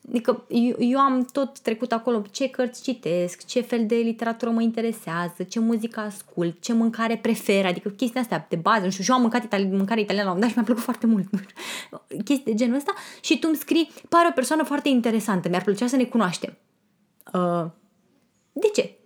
Adică 0.10 0.46
eu, 0.48 0.76
eu 0.80 1.00
am 1.00 1.26
tot 1.32 1.60
trecut 1.60 1.92
acolo 1.92 2.22
ce 2.32 2.50
cărți 2.50 2.84
citesc, 2.84 3.46
ce 3.46 3.62
fel 3.62 3.86
de 3.86 3.96
literatură 3.96 4.52
mă 4.52 4.62
interesează, 4.62 5.44
ce 5.44 5.60
muzică 5.60 6.00
ascult, 6.00 6.62
ce 6.62 6.74
mâncare 6.74 7.18
prefer, 7.18 7.66
adică 7.66 7.90
chestia 7.90 8.22
astea 8.22 8.46
de 8.50 8.56
bază, 8.56 8.84
nu 8.84 8.90
știu, 8.90 9.04
și 9.04 9.10
eu 9.10 9.16
am 9.16 9.22
mâncat 9.22 9.44
itali- 9.44 9.70
mâncare 9.72 10.02
italiană 10.02 10.28
la 10.28 10.34
un 10.34 10.40
dat 10.40 10.50
și 10.50 10.56
mi-a 10.56 10.66
plăcut 10.66 10.84
foarte 10.84 11.08
mult, 11.08 11.32
nu 11.32 11.38
știu, 11.38 11.56
chestii 12.28 12.44
de 12.44 12.54
genul 12.54 12.76
ăsta 12.76 12.94
și 13.22 13.40
tu 13.40 13.48
îmi 13.48 13.58
scrii, 13.58 13.92
pare 14.10 14.28
o 14.30 14.34
persoană 14.34 14.64
foarte 14.64 14.90
interesantă, 14.90 15.50
mi-ar 15.50 15.64
plăcea 15.64 15.88
să 15.88 15.96
ne 15.96 16.04
cunoaștem. 16.04 16.58
Uh, 17.34 17.66
de 18.52 18.68
ce? 18.74 18.98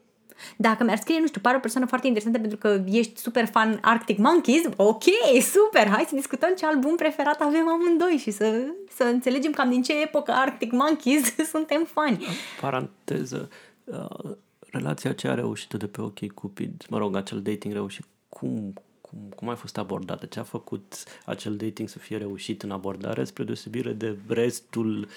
Dacă 0.59 0.83
mi-ar 0.83 0.97
scrie, 0.97 1.19
nu 1.19 1.27
știu, 1.27 1.41
pare 1.41 1.57
o 1.57 1.59
persoană 1.59 1.87
foarte 1.87 2.07
interesantă 2.07 2.39
pentru 2.39 2.57
că 2.57 2.83
ești 2.85 3.19
super 3.19 3.45
fan 3.45 3.77
Arctic 3.81 4.17
Monkeys, 4.17 4.63
ok, 4.75 5.03
super, 5.41 5.87
hai 5.87 6.05
să 6.07 6.15
discutăm 6.15 6.53
ce 6.57 6.65
album 6.65 6.95
preferat 6.95 7.41
avem 7.41 7.67
amândoi 7.67 8.17
și 8.17 8.31
să, 8.31 8.63
să 8.95 9.03
înțelegem 9.03 9.51
cam 9.51 9.69
din 9.69 9.81
ce 9.81 10.01
epocă 10.01 10.31
Arctic 10.31 10.71
Monkeys 10.71 11.35
suntem 11.53 11.87
fani. 11.93 12.25
Paranteză, 12.61 13.49
uh, 13.83 14.31
relația 14.71 15.09
aceea 15.09 15.33
reușită 15.33 15.77
de 15.77 15.87
pe 15.87 16.01
OK 16.01 16.27
Cupid, 16.33 16.85
mă 16.89 16.97
rog, 16.97 17.15
acel 17.15 17.41
dating 17.41 17.73
reușit, 17.73 18.05
cum, 18.29 18.73
cum, 19.01 19.19
cum 19.35 19.49
a 19.49 19.55
fost 19.55 19.77
abordată? 19.77 20.25
Ce 20.25 20.39
a 20.39 20.43
făcut 20.43 21.03
acel 21.25 21.55
dating 21.55 21.89
să 21.89 21.99
fie 21.99 22.17
reușit 22.17 22.63
în 22.63 22.71
abordare 22.71 23.23
spre 23.23 23.43
deosebire 23.43 23.91
de 23.91 24.17
restul 24.27 24.99
uh, 24.99 25.07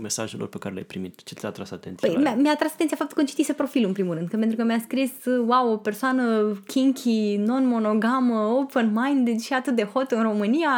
mesajelor 0.00 0.48
pe 0.48 0.58
care 0.58 0.74
le-ai 0.74 0.86
primit? 0.86 1.22
Ce 1.22 1.34
ți-a 1.34 1.48
atras 1.48 1.70
atenția? 1.70 2.08
Păi, 2.08 2.22
mi-a, 2.22 2.34
mi-a 2.34 2.52
atras 2.52 2.72
atenția 2.72 2.96
faptul 2.96 3.16
că 3.16 3.24
citise 3.24 3.52
profilul 3.52 3.86
în 3.86 3.92
primul 3.92 4.14
rând, 4.14 4.28
că 4.28 4.36
pentru 4.36 4.56
că 4.56 4.62
mi-a 4.64 4.78
scris, 4.78 5.10
wow, 5.24 5.72
o 5.72 5.76
persoană 5.76 6.52
kinky, 6.66 7.36
non-monogamă, 7.36 8.38
open-minded 8.38 9.40
și 9.40 9.52
atât 9.52 9.76
de 9.76 9.84
hot 9.84 10.10
în 10.10 10.22
România, 10.22 10.70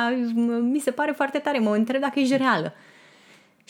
mi 0.60 0.78
se 0.78 0.90
pare 0.90 1.12
foarte 1.12 1.38
tare, 1.38 1.58
mă 1.58 1.74
întreb 1.74 2.00
dacă 2.00 2.18
ești 2.18 2.36
reală. 2.36 2.74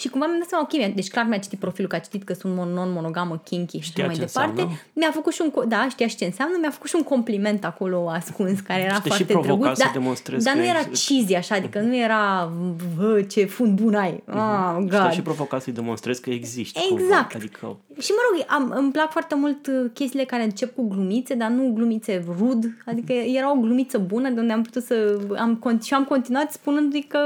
Și 0.00 0.08
cumva 0.08 0.26
mi-am 0.26 0.38
dat 0.38 0.48
seama, 0.48 0.68
ok, 0.70 0.94
deci 0.94 1.08
clar 1.08 1.24
mi-a 1.28 1.38
citit 1.38 1.58
profilul, 1.58 1.88
că 1.88 1.96
a 1.96 1.98
citit 1.98 2.24
că 2.24 2.34
sunt 2.34 2.54
non-monogamă, 2.54 3.40
kinky 3.44 3.78
și 3.78 3.82
știa 3.90 4.06
mai 4.06 4.14
departe. 4.14 4.50
Înseamnă? 4.50 4.78
Mi-a 4.92 5.10
făcut 5.10 5.32
și 5.32 5.42
un, 5.42 5.68
da, 5.68 5.88
știa 5.88 6.06
și 6.06 6.16
ce 6.16 6.24
înseamnă, 6.24 6.56
mi-a 6.60 6.70
făcut 6.70 6.88
și 6.88 6.94
un 6.96 7.02
compliment 7.02 7.64
acolo 7.64 8.08
ascuns, 8.10 8.60
care 8.60 8.82
era 8.82 9.00
foarte 9.00 9.24
drăguț. 9.24 9.78
Dar, 9.78 9.92
dar 10.38 10.54
nu 10.54 10.64
era 10.64 10.78
cheesy 10.78 11.34
așa, 11.34 11.54
adică 11.54 11.80
nu 11.80 11.96
era, 11.96 12.52
vă, 12.96 13.22
ce 13.22 13.44
fund 13.44 13.80
bun 13.80 13.94
ai. 13.94 14.22
Uh-huh. 14.28 14.34
Oh, 14.34 14.76
God. 14.78 15.10
și 15.10 15.22
provoca 15.22 15.58
să-i 15.58 15.72
demonstrezi 15.72 16.20
că 16.20 16.30
existi. 16.30 16.80
Exact. 16.92 17.00
Cumva. 17.00 17.26
Adică... 17.34 17.76
Și 18.00 18.10
mă 18.10 18.18
rog, 18.30 18.44
am, 18.48 18.78
îmi 18.78 18.92
plac 18.92 19.10
foarte 19.10 19.34
mult 19.34 19.66
uh, 19.66 19.90
chestiile 19.92 20.24
care 20.24 20.42
încep 20.42 20.74
cu 20.74 20.88
glumițe, 20.88 21.34
dar 21.34 21.48
nu 21.48 21.72
glumițe 21.74 22.24
rud, 22.38 22.64
adică 22.86 23.12
era 23.12 23.52
o 23.52 23.60
glumiță 23.60 23.98
bună 23.98 24.28
de 24.28 24.40
unde 24.40 24.52
am 24.52 24.62
putut 24.62 24.82
să... 24.82 25.18
Am, 25.38 25.78
și 25.82 25.94
am 25.94 26.04
continuat 26.04 26.52
spunându-i 26.52 27.06
că, 27.08 27.18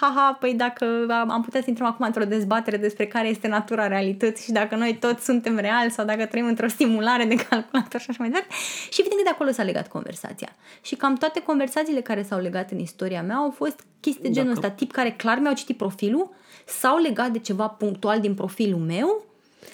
haha, 0.00 0.36
păi 0.40 0.54
dacă 0.54 0.86
am 1.28 1.42
putea 1.42 1.60
să 1.60 1.70
intrăm 1.78 1.92
acum 1.92 2.06
într-o 2.06 2.24
dezbatere 2.24 2.46
dezbatere 2.48 2.76
despre 2.76 3.06
care 3.06 3.28
este 3.28 3.48
natura 3.48 3.86
realității 3.86 4.44
și 4.44 4.52
dacă 4.52 4.76
noi 4.76 4.96
toți 4.96 5.24
suntem 5.24 5.56
reali 5.56 5.90
sau 5.90 6.04
dacă 6.04 6.26
trăim 6.26 6.46
într-o 6.46 6.68
stimulare 6.68 7.24
de 7.24 7.34
calculator 7.34 8.00
și 8.00 8.06
așa 8.08 8.18
mai 8.18 8.28
departe. 8.28 8.54
Și 8.90 9.00
evident 9.00 9.20
că 9.20 9.22
de 9.22 9.34
acolo 9.34 9.50
s-a 9.50 9.62
legat 9.62 9.88
conversația. 9.88 10.48
Și 10.82 10.94
cam 10.94 11.14
toate 11.14 11.42
conversațiile 11.42 12.00
care 12.00 12.22
s-au 12.22 12.40
legat 12.40 12.70
în 12.70 12.78
istoria 12.78 13.22
mea 13.22 13.36
au 13.36 13.50
fost 13.50 13.84
chestii 14.00 14.22
de 14.22 14.30
genul 14.30 14.52
ăsta, 14.52 14.70
tip 14.70 14.92
care 14.92 15.10
clar 15.10 15.38
mi-au 15.38 15.54
citit 15.54 15.76
profilul, 15.76 16.30
sau 16.66 16.98
legat 16.98 17.30
de 17.30 17.38
ceva 17.38 17.68
punctual 17.68 18.20
din 18.20 18.34
profilul 18.34 18.80
meu 18.80 19.24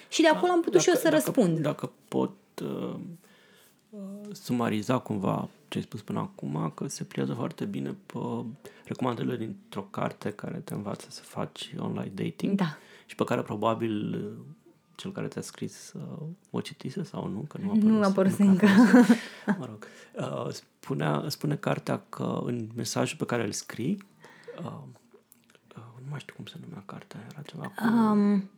și 0.09 0.23
de 0.23 0.29
acolo 0.29 0.53
am 0.53 0.61
putut 0.61 0.73
dacă, 0.73 0.85
și 0.85 0.89
eu 0.89 0.95
să 0.95 1.09
dacă, 1.09 1.15
răspund. 1.15 1.59
Dacă 1.59 1.93
pot 2.09 2.35
uh, 2.63 2.95
uh, 3.91 4.01
sumariza 4.33 4.99
cumva 4.99 5.49
ce 5.75 5.81
ai 5.81 5.87
spus 5.87 6.03
până 6.03 6.19
acum, 6.19 6.73
că 6.75 6.89
se 6.89 7.05
pliază 7.05 7.33
foarte 7.33 7.65
bine 7.65 7.97
pe 8.07 8.19
recomandările 8.85 9.37
dintr-o 9.37 9.83
carte 9.83 10.31
care 10.31 10.59
te 10.59 10.75
învață 10.75 11.07
să 11.11 11.23
faci 11.23 11.75
online 11.79 12.13
dating 12.15 12.57
da. 12.57 12.77
și 13.07 13.15
pe 13.15 13.25
care 13.25 13.43
probabil 13.43 14.15
uh, 14.15 14.45
cel 14.95 15.13
care 15.13 15.27
ți-a 15.27 15.41
scris 15.41 15.93
uh, 15.93 16.27
o 16.51 16.61
citise 16.61 17.03
sau 17.03 17.29
nu, 17.29 17.45
că 17.49 17.59
nu 17.63 17.71
a 17.71 17.75
Nu 17.75 18.03
a 18.03 18.07
apărut 18.07 18.39
încă. 18.39 18.67
mă 19.59 19.67
rog. 19.67 19.87
Uh, 20.13 20.53
spunea, 20.53 21.25
spune 21.29 21.57
cartea 21.57 22.03
că 22.09 22.41
în 22.45 22.69
mesajul 22.75 23.19
pe 23.19 23.25
care 23.25 23.45
îl 23.45 23.53
scrii, 23.53 24.05
uh, 24.59 24.65
uh, 25.77 25.85
nu 26.03 26.07
mai 26.11 26.21
știu 26.21 26.35
cum 26.37 26.45
se 26.45 26.57
numea 26.65 26.83
cartea, 26.87 27.21
era 27.31 27.43
ceva 27.43 27.63
cu... 27.63 27.87
Um, 27.87 28.51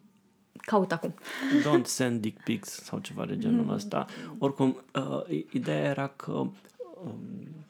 caut 0.55 0.93
acum. 0.93 1.15
Don't 1.63 1.85
send 1.85 2.21
dick 2.21 2.43
pics 2.43 2.69
sau 2.69 2.99
ceva 2.99 3.27
de 3.27 3.39
genul 3.39 3.73
ăsta. 3.75 4.07
Oricum, 4.39 4.83
uh, 4.95 5.45
ideea 5.51 5.83
era 5.83 6.07
că 6.09 6.47
um, 7.07 7.65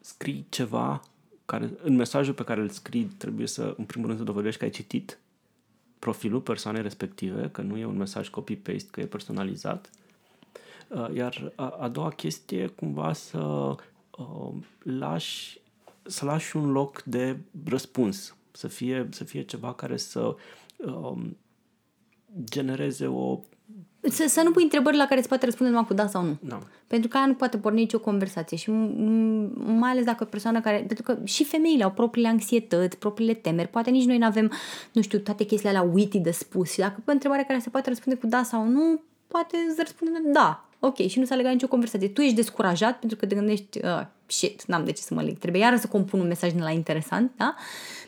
scrii 0.00 0.46
ceva 0.48 1.02
care, 1.44 1.70
în 1.82 1.94
mesajul 1.94 2.34
pe 2.34 2.44
care 2.44 2.60
îl 2.60 2.68
scrii 2.68 3.04
trebuie 3.04 3.46
să, 3.46 3.74
în 3.76 3.84
primul 3.84 4.06
rând, 4.06 4.18
să 4.18 4.24
dovedești 4.24 4.58
că 4.58 4.64
ai 4.64 4.70
citit 4.70 5.18
profilul 5.98 6.40
persoanei 6.40 6.82
respective, 6.82 7.48
că 7.50 7.60
nu 7.60 7.76
e 7.76 7.84
un 7.84 7.96
mesaj 7.96 8.28
copy-paste, 8.28 8.88
că 8.90 9.00
e 9.00 9.06
personalizat. 9.06 9.90
Uh, 10.88 11.14
iar 11.14 11.52
a, 11.54 11.68
a 11.68 11.88
doua 11.88 12.08
chestie, 12.08 12.66
cumva 12.66 13.12
să 13.12 13.38
uh, 14.10 14.54
lași 14.82 15.60
să 16.08 16.24
lași 16.24 16.56
un 16.56 16.70
loc 16.70 17.02
de 17.02 17.38
răspuns, 17.64 18.36
să 18.52 18.68
fie, 18.68 19.08
să 19.10 19.24
fie 19.24 19.42
ceva 19.42 19.74
care 19.74 19.96
să 19.96 20.36
uh, 20.76 21.18
genereze 22.44 23.06
o 23.06 23.40
să, 24.00 24.24
să 24.28 24.42
nu 24.44 24.50
pui 24.50 24.62
întrebări 24.62 24.96
la 24.96 25.06
care 25.06 25.18
îți 25.18 25.28
poate 25.28 25.44
răspunde 25.44 25.72
numai 25.72 25.86
cu 25.86 25.94
da 25.94 26.06
sau 26.06 26.22
nu. 26.22 26.36
Da. 26.40 26.58
Pentru 26.86 27.08
că 27.08 27.16
aia 27.16 27.26
nu 27.26 27.34
poate 27.34 27.58
porni 27.58 27.78
nicio 27.78 27.98
conversație 27.98 28.56
și 28.56 28.70
mai 29.56 29.90
ales 29.90 30.04
dacă 30.04 30.22
o 30.22 30.26
persoană 30.26 30.60
care... 30.60 30.76
Pentru 30.76 31.02
că 31.02 31.18
și 31.24 31.44
femeile 31.44 31.84
au 31.84 31.90
propriile 31.90 32.28
anxietăți, 32.28 32.96
propriile 32.96 33.34
temeri. 33.34 33.68
Poate 33.68 33.90
nici 33.90 34.04
noi 34.04 34.18
nu 34.18 34.26
avem, 34.26 34.52
nu 34.92 35.02
știu, 35.02 35.18
toate 35.18 35.44
chestiile 35.44 35.78
la 35.78 35.88
witty 35.92 36.18
de 36.18 36.30
spus. 36.30 36.72
Și 36.72 36.78
dacă 36.78 36.94
pui 36.94 37.04
o 37.06 37.12
întrebare 37.12 37.44
care 37.48 37.58
se 37.58 37.70
poate 37.70 37.88
răspunde 37.88 38.18
cu 38.18 38.26
da 38.26 38.42
sau 38.42 38.64
nu, 38.64 39.00
poate 39.26 39.56
îți 39.68 39.80
răspunde 39.80 40.22
da. 40.32 40.67
Ok, 40.80 40.96
și 40.96 41.18
nu 41.18 41.24
s-a 41.24 41.34
legat 41.34 41.52
nicio 41.52 41.68
conversație. 41.68 42.08
Tu 42.08 42.20
ești 42.20 42.34
descurajat 42.34 42.98
pentru 42.98 43.18
că 43.18 43.26
te 43.26 43.34
gândești, 43.34 43.78
uh, 43.84 44.00
shit, 44.26 44.64
n-am 44.64 44.84
de 44.84 44.92
ce 44.92 45.02
să 45.02 45.14
mă 45.14 45.22
leg. 45.22 45.38
Trebuie 45.38 45.62
iară 45.62 45.76
să 45.76 45.86
compun 45.86 46.20
un 46.20 46.26
mesaj 46.26 46.52
din 46.52 46.62
la 46.62 46.70
interesant, 46.70 47.30
da? 47.36 47.54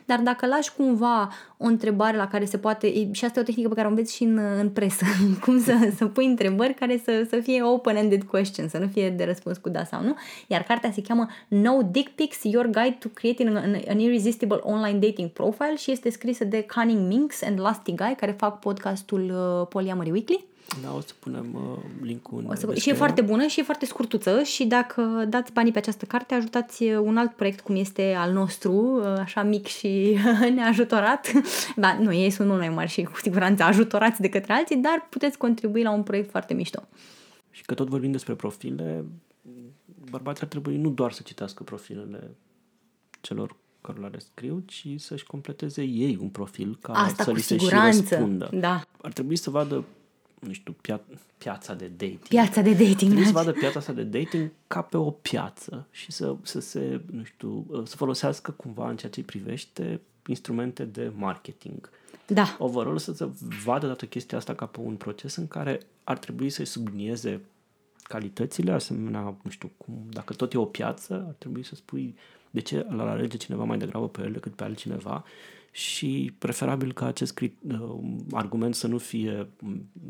Dar 0.05 0.21
dacă 0.21 0.47
lași 0.47 0.73
cumva 0.73 1.33
o 1.57 1.67
întrebare 1.67 2.17
la 2.17 2.27
care 2.27 2.45
se 2.45 2.59
poate, 2.59 3.11
și 3.13 3.25
asta 3.25 3.39
e 3.39 3.43
o 3.43 3.45
tehnică 3.45 3.69
pe 3.69 3.75
care 3.75 3.87
o 3.87 3.91
înveți 3.91 4.15
și 4.15 4.23
în, 4.23 4.39
în 4.39 4.71
presă, 4.71 5.05
cum 5.45 5.61
să, 5.61 5.93
să 5.97 6.07
pui 6.07 6.27
întrebări 6.27 6.75
care 6.75 7.01
să, 7.05 7.27
să 7.29 7.37
fie 7.37 7.63
open-ended 7.63 8.23
question, 8.23 8.69
să 8.69 8.79
nu 8.79 8.87
fie 8.87 9.11
de 9.11 9.25
răspuns 9.25 9.57
cu 9.59 9.69
da 9.69 9.85
sau 9.85 10.03
nu. 10.03 10.17
Iar 10.47 10.63
cartea 10.63 10.93
se 10.93 11.03
cheamă 11.03 11.27
No 11.49 11.83
Dick 11.91 12.11
Pics, 12.15 12.39
Your 12.43 12.67
Guide 12.67 12.97
to 12.99 13.09
Creating 13.09 13.57
an, 13.57 13.77
an 13.89 13.99
Irresistible 13.99 14.61
Online 14.63 14.99
Dating 14.99 15.29
Profile 15.29 15.77
și 15.77 15.91
este 15.91 16.11
scrisă 16.11 16.45
de 16.45 16.67
Cunning 16.75 17.07
Minx 17.09 17.43
and 17.43 17.61
Lusty 17.61 17.95
Guy, 17.95 18.15
care 18.17 18.33
fac 18.33 18.59
podcastul 18.59 19.33
uh, 19.61 19.67
Polyamory 19.69 20.11
Weekly. 20.11 20.50
Da, 20.83 20.95
o 20.95 21.01
să 21.01 21.13
punem 21.19 21.55
uh, 21.55 21.83
linkul 22.01 22.45
o 22.49 22.55
să, 22.55 22.75
Și 22.75 22.91
e 22.91 22.93
foarte 22.93 23.21
bună 23.21 23.47
și 23.47 23.61
e 23.61 23.63
foarte 23.63 23.87
scurtuță 23.87 24.43
și 24.43 24.65
dacă 24.65 25.27
dați 25.29 25.53
banii 25.53 25.73
pe 25.73 25.79
această 25.79 26.05
carte, 26.05 26.35
ajutați 26.35 26.83
uh, 26.83 26.99
un 27.03 27.17
alt 27.17 27.33
proiect 27.33 27.61
cum 27.61 27.77
este 27.77 28.15
al 28.19 28.33
nostru, 28.33 28.73
uh, 28.73 29.05
așa 29.05 29.43
mic 29.43 29.67
și 29.67 30.19
neajutorat. 30.55 31.33
Da, 31.77 31.99
nu, 31.99 32.13
ei 32.13 32.31
sunt 32.31 32.49
mult 32.49 32.61
mai 32.61 32.69
mari 32.69 32.91
și 32.91 33.03
cu 33.03 33.17
siguranță 33.21 33.63
ajutorați 33.63 34.21
de 34.21 34.29
către 34.29 34.53
alții, 34.53 34.77
dar 34.77 35.07
puteți 35.11 35.39
contribui 35.39 35.83
la 35.83 35.91
un 35.91 36.03
proiect 36.03 36.31
foarte 36.31 36.55
mișto. 36.55 36.83
Și 37.51 37.63
că 37.65 37.75
tot 37.75 37.89
vorbim 37.89 38.11
despre 38.11 38.35
profile, 38.35 39.05
bărbații 40.11 40.43
ar 40.43 40.49
trebui 40.49 40.77
nu 40.77 40.91
doar 40.91 41.13
să 41.13 41.23
citească 41.25 41.63
profilele 41.63 42.31
celor 43.21 43.57
care 43.81 43.99
le 43.99 44.19
scriu, 44.19 44.63
ci 44.67 44.87
să-și 44.97 45.25
completeze 45.25 45.83
ei 45.83 46.19
un 46.21 46.29
profil 46.29 46.79
ca 46.83 46.93
Asta 46.93 47.23
să 47.23 47.31
cu 47.31 47.37
li 47.37 47.43
se 47.43 47.59
siguranță. 47.59 48.03
și 48.03 48.09
răspundă. 48.09 48.51
Da. 48.53 48.83
Ar 49.03 49.13
trebui 49.13 49.37
să 49.37 49.51
vadă 49.51 49.85
nu 50.41 50.53
știu, 50.53 50.77
pia- 50.83 51.19
piața 51.39 51.75
de 51.75 51.87
dating. 51.87 52.29
Piața 52.29 52.61
de 52.61 52.71
dating. 52.71 52.97
Trebuie 52.97 53.25
să 53.25 53.33
da. 53.33 53.41
vadă 53.43 53.53
piața 53.53 53.79
asta 53.79 53.93
de 53.93 54.03
dating 54.03 54.51
ca 54.67 54.83
pe 54.83 54.97
o 54.97 55.11
piață 55.11 55.87
și 55.91 56.13
să, 56.13 56.37
să 56.43 56.61
se, 56.61 57.01
nu 57.11 57.25
știu, 57.25 57.67
să 57.85 57.97
folosească 57.97 58.51
cumva 58.51 58.89
în 58.89 58.97
ceea 58.97 59.11
ce 59.11 59.21
îi 59.21 59.27
privește 59.27 60.01
instrumente 60.27 60.85
de 60.85 61.13
marketing. 61.17 61.91
Da. 62.27 62.57
Overall 62.59 62.99
să 62.99 63.13
se 63.13 63.29
vadă 63.65 63.87
toată 63.87 64.07
chestia 64.07 64.39
asta 64.39 64.55
ca 64.55 64.67
pe 64.67 64.81
un 64.81 64.97
proces 64.97 65.37
în 65.37 65.49
care 65.49 65.81
ar 66.05 66.19
trebui 66.19 66.51
să-i 66.51 66.65
sublinieze 66.65 67.41
calitățile, 68.03 68.73
asemenea, 68.73 69.21
nu 69.43 69.51
știu, 69.51 69.71
cum, 69.77 69.95
dacă 70.11 70.33
tot 70.33 70.53
e 70.53 70.59
o 70.59 70.65
piață, 70.65 71.25
ar 71.29 71.35
trebui 71.39 71.63
să 71.63 71.75
spui 71.75 72.15
de 72.51 72.61
ce 72.61 72.87
l-ar 72.89 73.07
alege 73.07 73.37
cineva 73.37 73.65
mai 73.65 73.79
degrabă 73.79 74.09
pe 74.09 74.23
el 74.23 74.33
decât 74.33 74.55
pe 74.55 74.65
altcineva 74.65 75.25
și 75.73 76.33
preferabil 76.39 76.93
ca 76.93 77.07
acest 77.07 77.33
crit, 77.33 77.57
uh, 77.71 77.99
argument 78.33 78.75
să 78.75 78.87
nu 78.87 78.99
fie, 78.99 79.49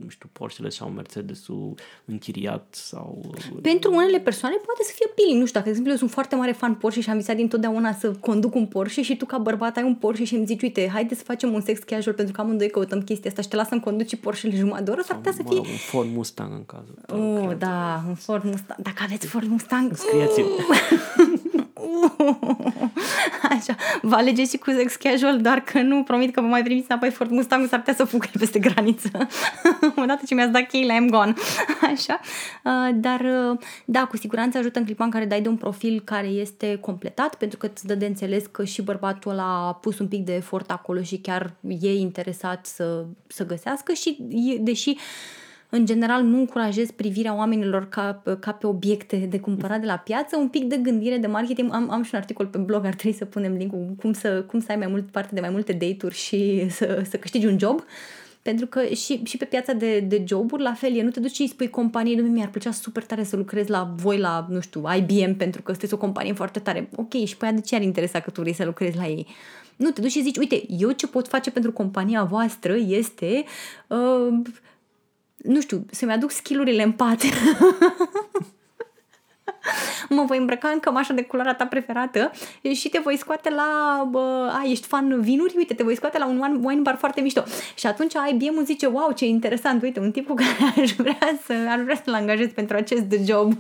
nu 0.00 0.08
știu, 0.08 0.28
Porsche 0.32 0.68
sau 0.68 0.88
Mercedes-ul 0.88 1.74
închiriat 2.04 2.66
sau... 2.70 3.22
uh, 3.28 3.58
Pentru 3.62 3.94
unele 3.94 4.18
persoane 4.20 4.54
poate 4.54 4.82
să 4.82 4.92
fie 4.94 5.06
peeling. 5.14 5.38
Nu 5.40 5.46
știu, 5.46 5.60
dacă, 5.60 5.64
de 5.64 5.70
exemplu, 5.70 5.90
eu 5.92 5.98
sunt 5.98 6.10
foarte 6.10 6.34
mare 6.36 6.52
fan 6.52 6.74
Porsche 6.74 7.00
și 7.00 7.10
am 7.10 7.16
visat 7.16 7.36
dintotdeauna 7.36 7.92
să 7.92 8.12
conduc 8.12 8.54
un 8.54 8.66
Porsche 8.66 9.02
și 9.02 9.16
tu 9.16 9.24
ca 9.26 9.38
bărbat 9.38 9.76
ai 9.76 9.82
un 9.82 9.94
Porsche 9.94 10.24
și 10.24 10.34
îmi 10.34 10.46
zici, 10.46 10.62
uite, 10.62 10.88
haide 10.92 11.14
să 11.14 11.22
facem 11.24 11.52
un 11.52 11.60
sex 11.60 11.78
casual 11.82 12.14
pentru 12.14 12.34
că 12.34 12.40
amândoi 12.40 12.70
căutăm 12.70 13.02
chestia 13.02 13.30
asta 13.30 13.42
și 13.42 13.48
te 13.48 13.56
las 13.56 13.68
să-mi 13.68 13.80
conduci 13.80 14.16
Porsche-le 14.16 14.56
jumătate 14.56 14.84
de 14.84 14.90
oră, 14.90 15.02
s-ar 15.02 15.16
putea 15.16 15.32
să 15.32 15.40
mă 15.42 15.48
fie... 15.48 15.56
rog, 15.56 15.66
un 15.66 15.76
Ford 15.76 16.08
Mustang 16.14 16.52
în 16.52 16.64
cazul 16.64 16.98
tău, 17.06 17.36
Oh, 17.36 17.46
cred. 17.46 17.58
da, 17.58 18.02
un 18.08 18.14
Ford 18.14 18.44
Mustang. 18.44 18.80
Dacă 18.82 19.02
aveți 19.04 19.26
Ford 19.26 19.46
Mustang... 19.46 19.92
Scrieți-mi. 21.80 22.58
Așa, 23.50 23.76
vă 24.02 24.14
alegeți 24.14 24.50
și 24.50 24.58
cu 24.58 24.70
sex 24.70 24.94
casual, 24.94 25.40
doar 25.40 25.60
că 25.60 25.80
nu 25.80 26.02
promit 26.02 26.34
că 26.34 26.40
vă 26.40 26.46
mai 26.46 26.62
primiți 26.62 26.86
înapoi 26.88 27.10
Ford 27.10 27.30
Mustang, 27.30 27.68
s-ar 27.68 27.78
putea 27.78 27.94
să 27.94 28.04
fugă 28.04 28.26
peste 28.38 28.58
graniță. 28.58 29.10
Odată 30.02 30.22
ce 30.26 30.34
mi-ați 30.34 30.52
dat 30.52 30.66
cheile, 30.66 30.94
I'm 30.94 31.08
gone. 31.10 31.34
Așa. 31.92 32.20
Uh, 32.64 32.94
Dar, 32.94 33.20
uh, 33.20 33.58
da, 33.84 34.04
cu 34.04 34.16
siguranță 34.16 34.58
ajută 34.58 34.78
în 34.78 34.84
clipa 34.84 35.04
în 35.04 35.10
care 35.10 35.24
dai 35.24 35.40
de 35.40 35.48
un 35.48 35.56
profil 35.56 36.02
care 36.04 36.26
este 36.26 36.78
completat, 36.80 37.34
pentru 37.34 37.58
că 37.58 37.66
îți 37.72 37.86
dă 37.86 37.94
de 37.94 38.06
înțeles 38.06 38.46
că 38.46 38.64
și 38.64 38.82
bărbatul 38.82 39.30
ăla 39.30 39.66
a 39.66 39.74
pus 39.74 39.98
un 39.98 40.08
pic 40.08 40.24
de 40.24 40.34
efort 40.34 40.70
acolo 40.70 41.02
și 41.02 41.18
chiar 41.18 41.52
e 41.80 41.94
interesat 41.94 42.66
să, 42.66 43.04
să 43.26 43.46
găsească 43.46 43.92
și, 43.92 44.18
e- 44.30 44.58
deși 44.58 44.96
în 45.70 45.86
general 45.86 46.22
nu 46.22 46.38
încurajez 46.38 46.90
privirea 46.90 47.36
oamenilor 47.36 47.88
ca, 47.88 48.22
ca 48.40 48.52
pe 48.52 48.66
obiecte 48.66 49.16
de 49.16 49.40
cumpărat 49.40 49.80
de 49.80 49.86
la 49.86 49.96
piață, 49.96 50.36
un 50.36 50.48
pic 50.48 50.64
de 50.64 50.76
gândire 50.76 51.16
de 51.16 51.26
marketing. 51.26 51.72
Am, 51.72 51.90
am 51.90 52.02
și 52.02 52.10
un 52.14 52.20
articol 52.20 52.46
pe 52.46 52.58
blog, 52.58 52.84
ar 52.84 52.94
trebui 52.94 53.18
să 53.18 53.24
punem 53.24 53.52
link 53.52 53.72
cum 54.00 54.12
să, 54.12 54.42
cum 54.42 54.60
să 54.60 54.66
ai 54.68 54.76
mai 54.76 54.86
mult 54.86 55.10
parte 55.10 55.34
de 55.34 55.40
mai 55.40 55.50
multe 55.50 55.72
date-uri 55.72 56.14
și 56.14 56.70
să, 56.70 57.02
să 57.08 57.16
câștigi 57.16 57.46
un 57.46 57.58
job. 57.58 57.84
Pentru 58.42 58.66
că 58.66 58.84
și, 58.84 59.22
și 59.24 59.36
pe 59.36 59.44
piața 59.44 59.72
de, 59.72 60.00
de 60.00 60.24
joburi, 60.26 60.62
la 60.62 60.72
fel, 60.72 60.96
e, 60.96 61.02
nu 61.02 61.10
te 61.10 61.20
duci 61.20 61.34
și 61.34 61.40
îi 61.40 61.48
spui 61.48 61.70
companiei, 61.70 62.16
nu 62.16 62.28
mi-ar 62.28 62.48
plăcea 62.48 62.70
super 62.70 63.04
tare 63.04 63.24
să 63.24 63.36
lucrez 63.36 63.66
la 63.66 63.94
voi, 63.96 64.18
la, 64.18 64.46
nu 64.48 64.60
știu, 64.60 64.82
IBM, 64.96 65.36
pentru 65.36 65.62
că 65.62 65.70
sunteți 65.70 65.94
o 65.94 65.96
companie 65.96 66.32
foarte 66.32 66.58
tare. 66.58 66.88
Ok, 66.96 67.12
și 67.24 67.36
pe 67.36 67.46
ea 67.46 67.52
de 67.52 67.60
ce 67.60 67.74
ar 67.74 67.82
interesa 67.82 68.20
că 68.20 68.30
tu 68.30 68.40
vrei 68.40 68.54
să 68.54 68.64
lucrezi 68.64 68.96
la 68.96 69.06
ei? 69.06 69.26
Nu, 69.76 69.90
te 69.90 70.00
duci 70.00 70.10
și 70.10 70.22
zici, 70.22 70.36
uite, 70.36 70.62
eu 70.68 70.90
ce 70.90 71.06
pot 71.06 71.28
face 71.28 71.50
pentru 71.50 71.72
compania 71.72 72.24
voastră 72.24 72.76
este 72.76 73.44
uh, 73.86 74.40
nu 75.42 75.60
știu, 75.60 75.86
să-mi 75.90 76.12
aduc 76.12 76.30
skillurile 76.30 76.82
în 76.82 76.92
pat. 76.92 77.20
mă 80.08 80.24
voi 80.26 80.38
îmbrăca 80.38 80.68
în 80.68 80.80
cămașa 80.80 81.12
de 81.12 81.22
culoarea 81.22 81.54
ta 81.54 81.66
preferată 81.66 82.30
și 82.74 82.88
te 82.88 82.98
voi 82.98 83.16
scoate 83.16 83.50
la, 83.50 84.02
bă, 84.10 84.50
a, 84.52 84.62
ești 84.66 84.86
fan 84.86 85.20
vinuri, 85.20 85.54
uite, 85.56 85.74
te 85.74 85.82
voi 85.82 85.94
scoate 85.96 86.18
la 86.18 86.26
un 86.26 86.38
wine- 86.40 86.60
wine 86.62 86.80
bar 86.80 86.96
foarte 86.96 87.20
mișto. 87.20 87.42
Și 87.74 87.86
atunci 87.86 88.12
IBM 88.30 88.64
zice, 88.64 88.86
wow, 88.86 89.12
ce 89.12 89.26
interesant, 89.26 89.82
uite, 89.82 90.00
un 90.00 90.10
tip 90.10 90.26
cu 90.26 90.34
care 90.34 90.80
aș 90.82 90.92
vrea, 90.92 91.18
să, 91.46 91.52
aș 91.52 91.80
vrea 91.80 92.00
să-l 92.04 92.14
angajez 92.14 92.48
pentru 92.52 92.76
acest 92.76 93.04
job 93.24 93.54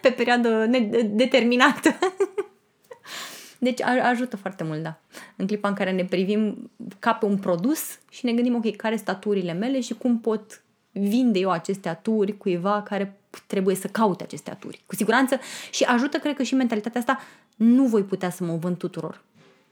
pe 0.00 0.10
perioadă 0.10 0.66
nedeterminată. 0.66 1.98
Deci 3.58 3.82
a- 3.82 4.08
ajută 4.08 4.36
foarte 4.36 4.64
mult, 4.64 4.82
da. 4.82 4.98
În 5.36 5.46
clipa 5.46 5.68
în 5.68 5.74
care 5.74 5.90
ne 5.92 6.04
privim 6.04 6.70
ca 6.98 7.12
pe 7.12 7.24
un 7.24 7.36
produs 7.38 7.98
și 8.10 8.24
ne 8.24 8.32
gândim, 8.32 8.54
ok, 8.54 8.76
care 8.76 8.96
sunt 8.96 9.08
aturile 9.08 9.52
mele 9.52 9.80
și 9.80 9.94
cum 9.94 10.18
pot 10.20 10.62
vinde 10.92 11.38
eu 11.38 11.50
aceste 11.50 11.88
aturi 11.88 12.36
cuiva 12.36 12.82
care 12.82 13.16
trebuie 13.46 13.74
să 13.74 13.86
caute 13.86 14.22
aceste 14.22 14.50
aturi. 14.50 14.82
Cu 14.86 14.94
siguranță 14.94 15.38
și 15.70 15.84
ajută, 15.84 16.18
cred 16.18 16.36
că 16.36 16.42
și 16.42 16.54
mentalitatea 16.54 17.00
asta, 17.00 17.20
nu 17.56 17.84
voi 17.84 18.02
putea 18.02 18.30
să 18.30 18.44
mă 18.44 18.56
vând 18.56 18.76
tuturor. 18.76 19.22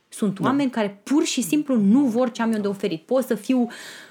Sunt 0.09 0.41
da. 0.41 0.47
oameni 0.47 0.71
care 0.71 1.01
pur 1.03 1.25
și 1.25 1.43
simplu 1.43 1.77
nu 1.77 2.01
vor 2.01 2.31
ce 2.31 2.43
am 2.43 2.53
eu 2.53 2.61
de 2.61 2.69
oferit. 2.69 3.03
Pot 3.03 3.25
să 3.25 3.35
fiu 3.35 3.69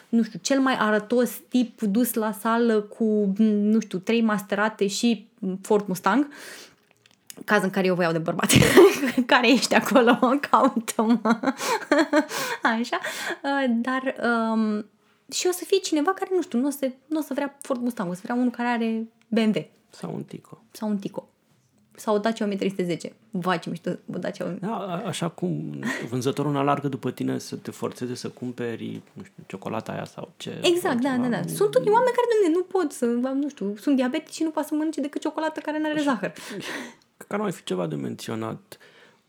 nu 0.09 0.23
știu, 0.23 0.39
cel 0.41 0.59
mai 0.59 0.75
arătos 0.79 1.31
tip 1.49 1.81
dus 1.81 2.13
la 2.13 2.31
sală 2.31 2.81
cu, 2.81 3.33
nu 3.37 3.79
știu, 3.79 3.97
trei 3.97 4.21
masterate 4.21 4.87
și 4.87 5.27
Ford 5.61 5.87
Mustang, 5.87 6.27
caz 7.45 7.63
în 7.63 7.69
care 7.69 7.87
eu 7.87 7.95
vă 7.95 8.01
iau 8.01 8.11
de 8.11 8.17
bărbat. 8.17 8.51
care 9.25 9.51
ești 9.51 9.75
acolo? 9.75 10.19
Caută-mă. 10.49 11.39
Așa. 12.79 12.99
Uh, 13.43 13.65
Dar 13.69 14.15
um, 14.53 14.85
și 15.31 15.47
o 15.47 15.51
să 15.51 15.63
fie 15.65 15.77
cineva 15.77 16.13
care, 16.13 16.29
nu 16.33 16.41
știu, 16.41 16.59
nu 16.59 16.67
o 16.67 16.69
să, 16.69 16.91
nu 17.05 17.19
o 17.19 17.21
să 17.21 17.33
vrea 17.33 17.57
Ford 17.61 17.81
Mustang, 17.81 18.09
o 18.09 18.13
să 18.13 18.21
vrea 18.23 18.35
unul 18.35 18.49
care 18.51 18.67
are 18.67 19.07
BMW 19.27 19.67
Sau 19.89 20.13
un 20.15 20.23
tico. 20.23 20.61
sau 20.71 20.89
un 20.89 20.97
Tico. 20.97 21.27
Sau 21.95 22.15
o 22.15 22.17
Dacia 22.17 22.43
1310. 22.45 23.13
Vai, 23.31 23.59
ce 23.59 23.69
mișto, 23.69 23.89
o 23.89 24.17
Dacia 24.17 24.43
1310. 24.43 24.65
Da, 24.65 24.93
a- 24.95 25.07
așa 25.07 25.29
cum 25.29 25.83
vânzătorul 26.09 26.51
nu 26.51 26.57
alargă 26.57 26.87
după 26.87 27.11
tine 27.11 27.37
să 27.37 27.55
te 27.55 27.71
forțeze 27.71 28.15
să 28.15 28.29
cumperi, 28.29 29.01
nu 29.13 29.23
știu, 29.23 29.43
ciocolata 29.47 29.91
aia 29.91 30.05
sau 30.05 30.31
ce. 30.37 30.59
Exact, 30.63 30.95
da, 31.01 31.09
da, 31.09 31.09
altceva. 31.09 31.29
da. 31.41 31.47
Sunt 31.47 31.75
unii 31.75 31.89
oameni 31.91 32.15
care, 32.15 32.27
domne, 32.41 32.57
nu 32.57 32.63
pot 32.63 32.91
să, 32.91 33.05
nu 33.33 33.49
știu, 33.49 33.75
sunt 33.75 33.95
diabetici 33.95 34.33
și 34.33 34.43
nu 34.43 34.49
pot 34.49 34.63
să 34.65 34.73
mănânce 34.75 35.01
decât 35.01 35.21
ciocolată 35.21 35.59
care 35.59 35.79
nu 35.79 35.85
are 35.89 36.01
zahăr. 36.01 36.29
Cred 37.17 37.27
că 37.27 37.33
ar 37.33 37.39
mai 37.39 37.51
fi 37.51 37.63
ceva 37.63 37.87
de 37.87 37.95
menționat. 37.95 38.77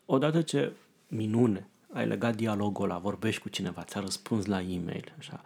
Odată 0.06 0.42
ce 0.42 0.72
minune, 1.08 1.68
ai 1.92 2.06
legat 2.06 2.34
dialogul 2.36 2.84
ăla, 2.84 2.98
vorbești 2.98 3.40
cu 3.42 3.48
cineva, 3.48 3.82
ți-a 3.82 4.00
răspuns 4.00 4.46
la 4.46 4.60
e-mail, 4.60 5.12
așa. 5.18 5.40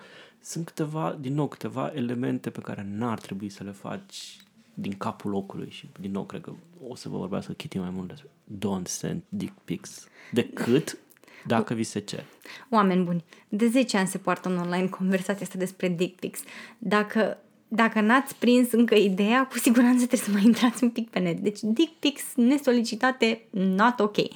Sunt 0.45 0.67
câteva, 0.67 1.17
din 1.21 1.35
nou, 1.35 1.49
câteva 1.49 1.93
elemente 1.95 2.51
pe 2.51 2.61
care 2.61 2.87
n-ar 2.91 3.21
trebui 3.21 3.49
să 3.49 3.65
le 3.65 3.71
faci 3.71 4.37
din 4.75 4.97
capul 4.97 5.31
locului 5.31 5.71
și, 5.71 5.89
din 6.01 6.11
nou, 6.11 6.25
cred 6.25 6.41
că 6.41 6.53
o 6.89 6.95
să 6.95 7.09
vă 7.09 7.19
vorbească 7.19 7.53
Kitty 7.53 7.79
mai 7.79 7.91
mult 7.91 8.09
despre 8.09 8.29
don't 8.55 8.87
send 8.87 9.23
dick 9.29 9.55
pics 9.65 10.07
decât 10.33 10.99
dacă 11.47 11.75
vi 11.75 11.83
se 11.83 11.99
cer. 11.99 12.25
Oameni 12.71 13.05
buni, 13.05 13.25
de 13.49 13.69
10 13.69 13.97
ani 13.97 14.09
se 14.09 14.19
poartă 14.19 14.49
în 14.49 14.59
online 14.59 14.89
conversația 14.89 15.47
asta 15.47 15.59
despre 15.59 15.89
dick 15.89 16.19
pics. 16.19 16.41
Dacă, 16.79 17.39
dacă 17.75 18.01
n-ați 18.01 18.35
prins 18.35 18.73
încă 18.73 18.95
ideea, 18.95 19.47
cu 19.47 19.59
siguranță 19.59 20.07
trebuie 20.07 20.21
să 20.21 20.31
mai 20.33 20.43
intrați 20.53 20.85
un 20.85 20.91
pic 20.91 21.11
pe 21.11 21.19
net. 21.19 21.39
Deci 21.39 21.59
dick 21.63 21.93
pics 21.99 22.23
nesolicitate, 22.37 23.41
not 23.51 24.01
ok. 24.01 24.17
E 24.17 24.31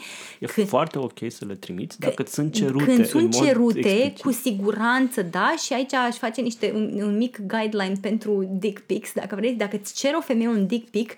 Când- 0.55 0.69
foarte 0.69 0.99
ok 0.99 1.19
să 1.29 1.45
le 1.45 1.55
trimiți 1.55 2.01
dacă 2.01 2.23
ți 2.23 2.35
sunt 2.35 2.53
cerute 2.53 2.85
Când 2.85 2.99
în 2.99 3.05
sunt 3.05 3.35
mod 3.35 3.45
cerute, 3.47 3.79
explicit. 3.79 4.21
cu 4.21 4.31
siguranță 4.33 5.23
da, 5.23 5.55
și 5.65 5.73
aici 5.73 5.93
aș 5.95 6.17
face 6.17 6.41
niște, 6.41 6.73
un, 6.75 7.01
un 7.03 7.17
mic 7.17 7.39
guideline 7.47 7.97
pentru 8.01 8.49
dick 8.59 8.81
pics, 8.81 9.13
dacă 9.15 9.35
vreți, 9.35 9.55
dacă 9.57 9.77
îți 9.77 9.95
cer 9.95 10.15
o 10.15 10.21
femeie 10.21 10.49
un 10.49 10.67
dick 10.67 10.91
pic, 10.91 11.15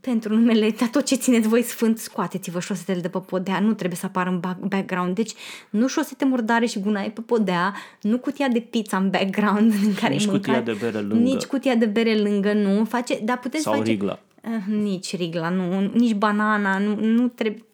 pentru 0.00 0.34
numele, 0.34 0.70
dar 0.78 0.88
tot 0.88 1.04
ce 1.04 1.14
țineți 1.14 1.48
voi 1.48 1.62
sfânt, 1.62 1.98
scoateți-vă 1.98 2.60
șosetele 2.60 3.00
de 3.00 3.08
pe 3.08 3.18
podea, 3.18 3.60
nu 3.60 3.72
trebuie 3.72 3.98
să 3.98 4.06
apară 4.06 4.30
în 4.30 4.40
back- 4.40 4.68
background. 4.68 5.14
Deci 5.14 5.32
nu 5.70 5.86
șosete 5.88 6.24
murdare 6.24 6.66
și 6.66 6.80
gunoaie 6.80 7.10
pe 7.10 7.20
podea, 7.20 7.74
nu 8.00 8.18
cutia 8.18 8.48
de 8.48 8.60
pizza 8.60 8.96
în 8.96 9.10
background 9.10 9.72
în 9.86 9.94
care 9.94 10.12
nici 10.12 10.24
e 10.24 10.28
cutia 10.28 10.52
mâncat, 10.52 10.64
de 10.64 10.78
bere 10.80 10.98
lângă. 10.98 11.14
Nici 11.14 11.44
cutia 11.44 11.74
de 11.74 11.86
bere 11.86 12.18
lângă, 12.18 12.52
nu. 12.52 12.84
Face, 12.84 13.20
dar 13.24 13.38
puteți 13.38 13.62
Sau 13.62 13.72
face... 13.72 13.90
rigla. 13.90 14.18
Uh, 14.44 14.74
nici 14.74 15.16
rigla, 15.16 15.48
nu, 15.48 15.90
nici 15.94 16.14
banana, 16.14 16.78
nu, 16.78 16.94
nu 17.00 17.28
trebuie 17.28 17.64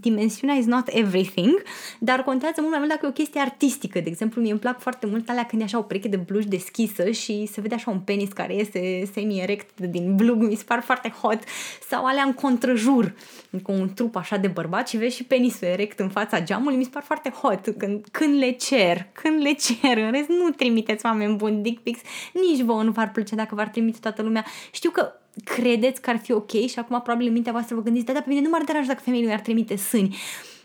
dimensiunea 0.00 0.56
is 0.56 0.66
not 0.66 0.88
everything, 0.88 1.62
dar 1.98 2.22
contează 2.22 2.54
mult 2.58 2.70
mai 2.70 2.78
mult 2.78 2.90
dacă 2.90 3.06
e 3.06 3.08
o 3.08 3.12
chestie 3.12 3.40
artistică. 3.40 4.00
De 4.00 4.08
exemplu, 4.08 4.40
mie 4.40 4.50
îmi 4.50 4.60
plac 4.60 4.80
foarte 4.80 5.06
mult 5.06 5.28
alea 5.28 5.46
când 5.46 5.62
e 5.62 5.64
așa 5.64 5.78
o 5.78 5.82
pereche 5.82 6.08
de 6.08 6.16
blugi 6.16 6.48
deschisă 6.48 7.10
și 7.10 7.46
se 7.52 7.60
vede 7.60 7.74
așa 7.74 7.90
un 7.90 8.00
penis 8.00 8.32
care 8.32 8.54
iese 8.54 9.04
semi-erect 9.12 9.80
din 9.80 10.16
blug, 10.16 10.42
mi 10.42 10.54
se 10.54 10.64
par 10.66 10.80
foarte 10.80 11.08
hot. 11.08 11.38
Sau 11.88 12.04
alea 12.04 12.22
în 12.22 12.32
contrajur, 12.32 13.14
cu 13.62 13.72
un 13.72 13.94
trup 13.94 14.16
așa 14.16 14.36
de 14.36 14.48
bărbat 14.48 14.88
și 14.88 14.96
vezi 14.96 15.16
și 15.16 15.24
penisul 15.24 15.68
erect 15.68 15.98
în 15.98 16.08
fața 16.08 16.40
geamului, 16.40 16.76
mi 16.76 16.84
se 16.84 16.90
par 16.92 17.02
foarte 17.02 17.30
hot 17.30 17.74
când, 17.78 18.06
când 18.10 18.38
le 18.38 18.50
cer, 18.50 19.06
când 19.12 19.42
le 19.42 19.52
cer. 19.52 19.96
În 19.96 20.10
rest, 20.10 20.28
nu 20.28 20.50
trimiteți 20.50 21.06
oameni 21.06 21.36
buni 21.36 21.62
dick 21.62 21.82
pics, 21.82 22.00
nici 22.32 22.60
vouă 22.60 22.82
nu 22.82 22.90
v-ar 22.90 23.10
plăcea 23.10 23.36
dacă 23.36 23.54
v-ar 23.54 23.68
trimite 23.68 23.98
toată 24.00 24.22
lumea. 24.22 24.44
Știu 24.70 24.90
că 24.90 25.12
credeți 25.44 26.00
că 26.00 26.10
ar 26.10 26.18
fi 26.18 26.32
ok 26.32 26.50
și 26.50 26.78
acum 26.78 27.00
probabil 27.00 27.26
în 27.26 27.32
mintea 27.32 27.52
voastră 27.52 27.74
vă 27.74 27.82
gândiți, 27.82 28.06
da, 28.06 28.12
da, 28.12 28.20
pe 28.20 28.28
mine 28.28 28.40
nu 28.40 28.48
m-ar 28.48 28.62
deranja 28.62 28.88
dacă 28.88 29.00
femeile 29.04 29.26
mi-ar 29.26 29.40
trimite 29.40 29.76
sâni. 29.76 30.16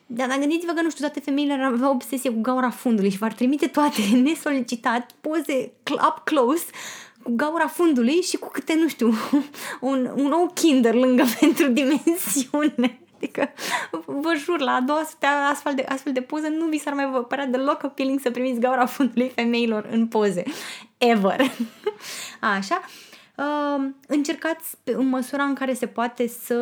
Dar 0.05 0.27
dacă 0.27 0.39
gândiți-vă 0.39 0.71
că, 0.71 0.81
nu 0.81 0.89
știu, 0.89 1.05
toate 1.05 1.19
femeile 1.19 1.53
ar 1.53 1.73
avea 1.73 1.89
obsesie 1.89 2.29
cu 2.29 2.41
gaura 2.41 2.69
fundului 2.69 3.09
și 3.09 3.17
v-ar 3.17 3.33
trimite 3.33 3.67
toate 3.67 4.01
nesolicitat 4.23 5.11
poze 5.21 5.71
up 6.07 6.21
close 6.23 6.65
cu 7.23 7.31
gaura 7.35 7.67
fundului 7.67 8.21
și 8.21 8.37
cu 8.37 8.49
câte, 8.51 8.73
nu 8.73 8.87
știu, 8.87 9.13
un, 9.91 10.11
un 10.15 10.27
nou 10.27 10.51
kinder 10.53 10.93
lângă 10.93 11.23
pentru 11.39 11.67
dimensiune. 11.67 12.99
Adică, 13.15 13.49
vă 14.05 14.33
jur, 14.37 14.59
la 14.59 14.71
a 14.71 14.81
doua 14.81 15.05
sutea 15.09 15.47
astfel 15.51 15.75
de, 15.75 15.85
astfel 15.89 16.13
de 16.13 16.21
poze 16.21 16.49
nu 16.49 16.65
vi 16.65 16.77
s-ar 16.77 16.93
mai 16.93 17.09
vă 17.11 17.23
părea 17.23 17.45
deloc 17.45 17.83
appealing 17.83 18.19
să 18.19 18.31
primiți 18.31 18.59
gaura 18.59 18.85
fundului 18.85 19.31
femeilor 19.35 19.87
în 19.91 20.07
poze. 20.07 20.43
Ever. 20.97 21.41
Așa. 22.57 22.81
Uh, 23.41 23.89
încercați 24.07 24.77
în 24.83 25.07
măsura 25.07 25.43
în 25.43 25.53
care 25.53 25.73
se 25.73 25.85
poate 25.85 26.27
să, 26.27 26.59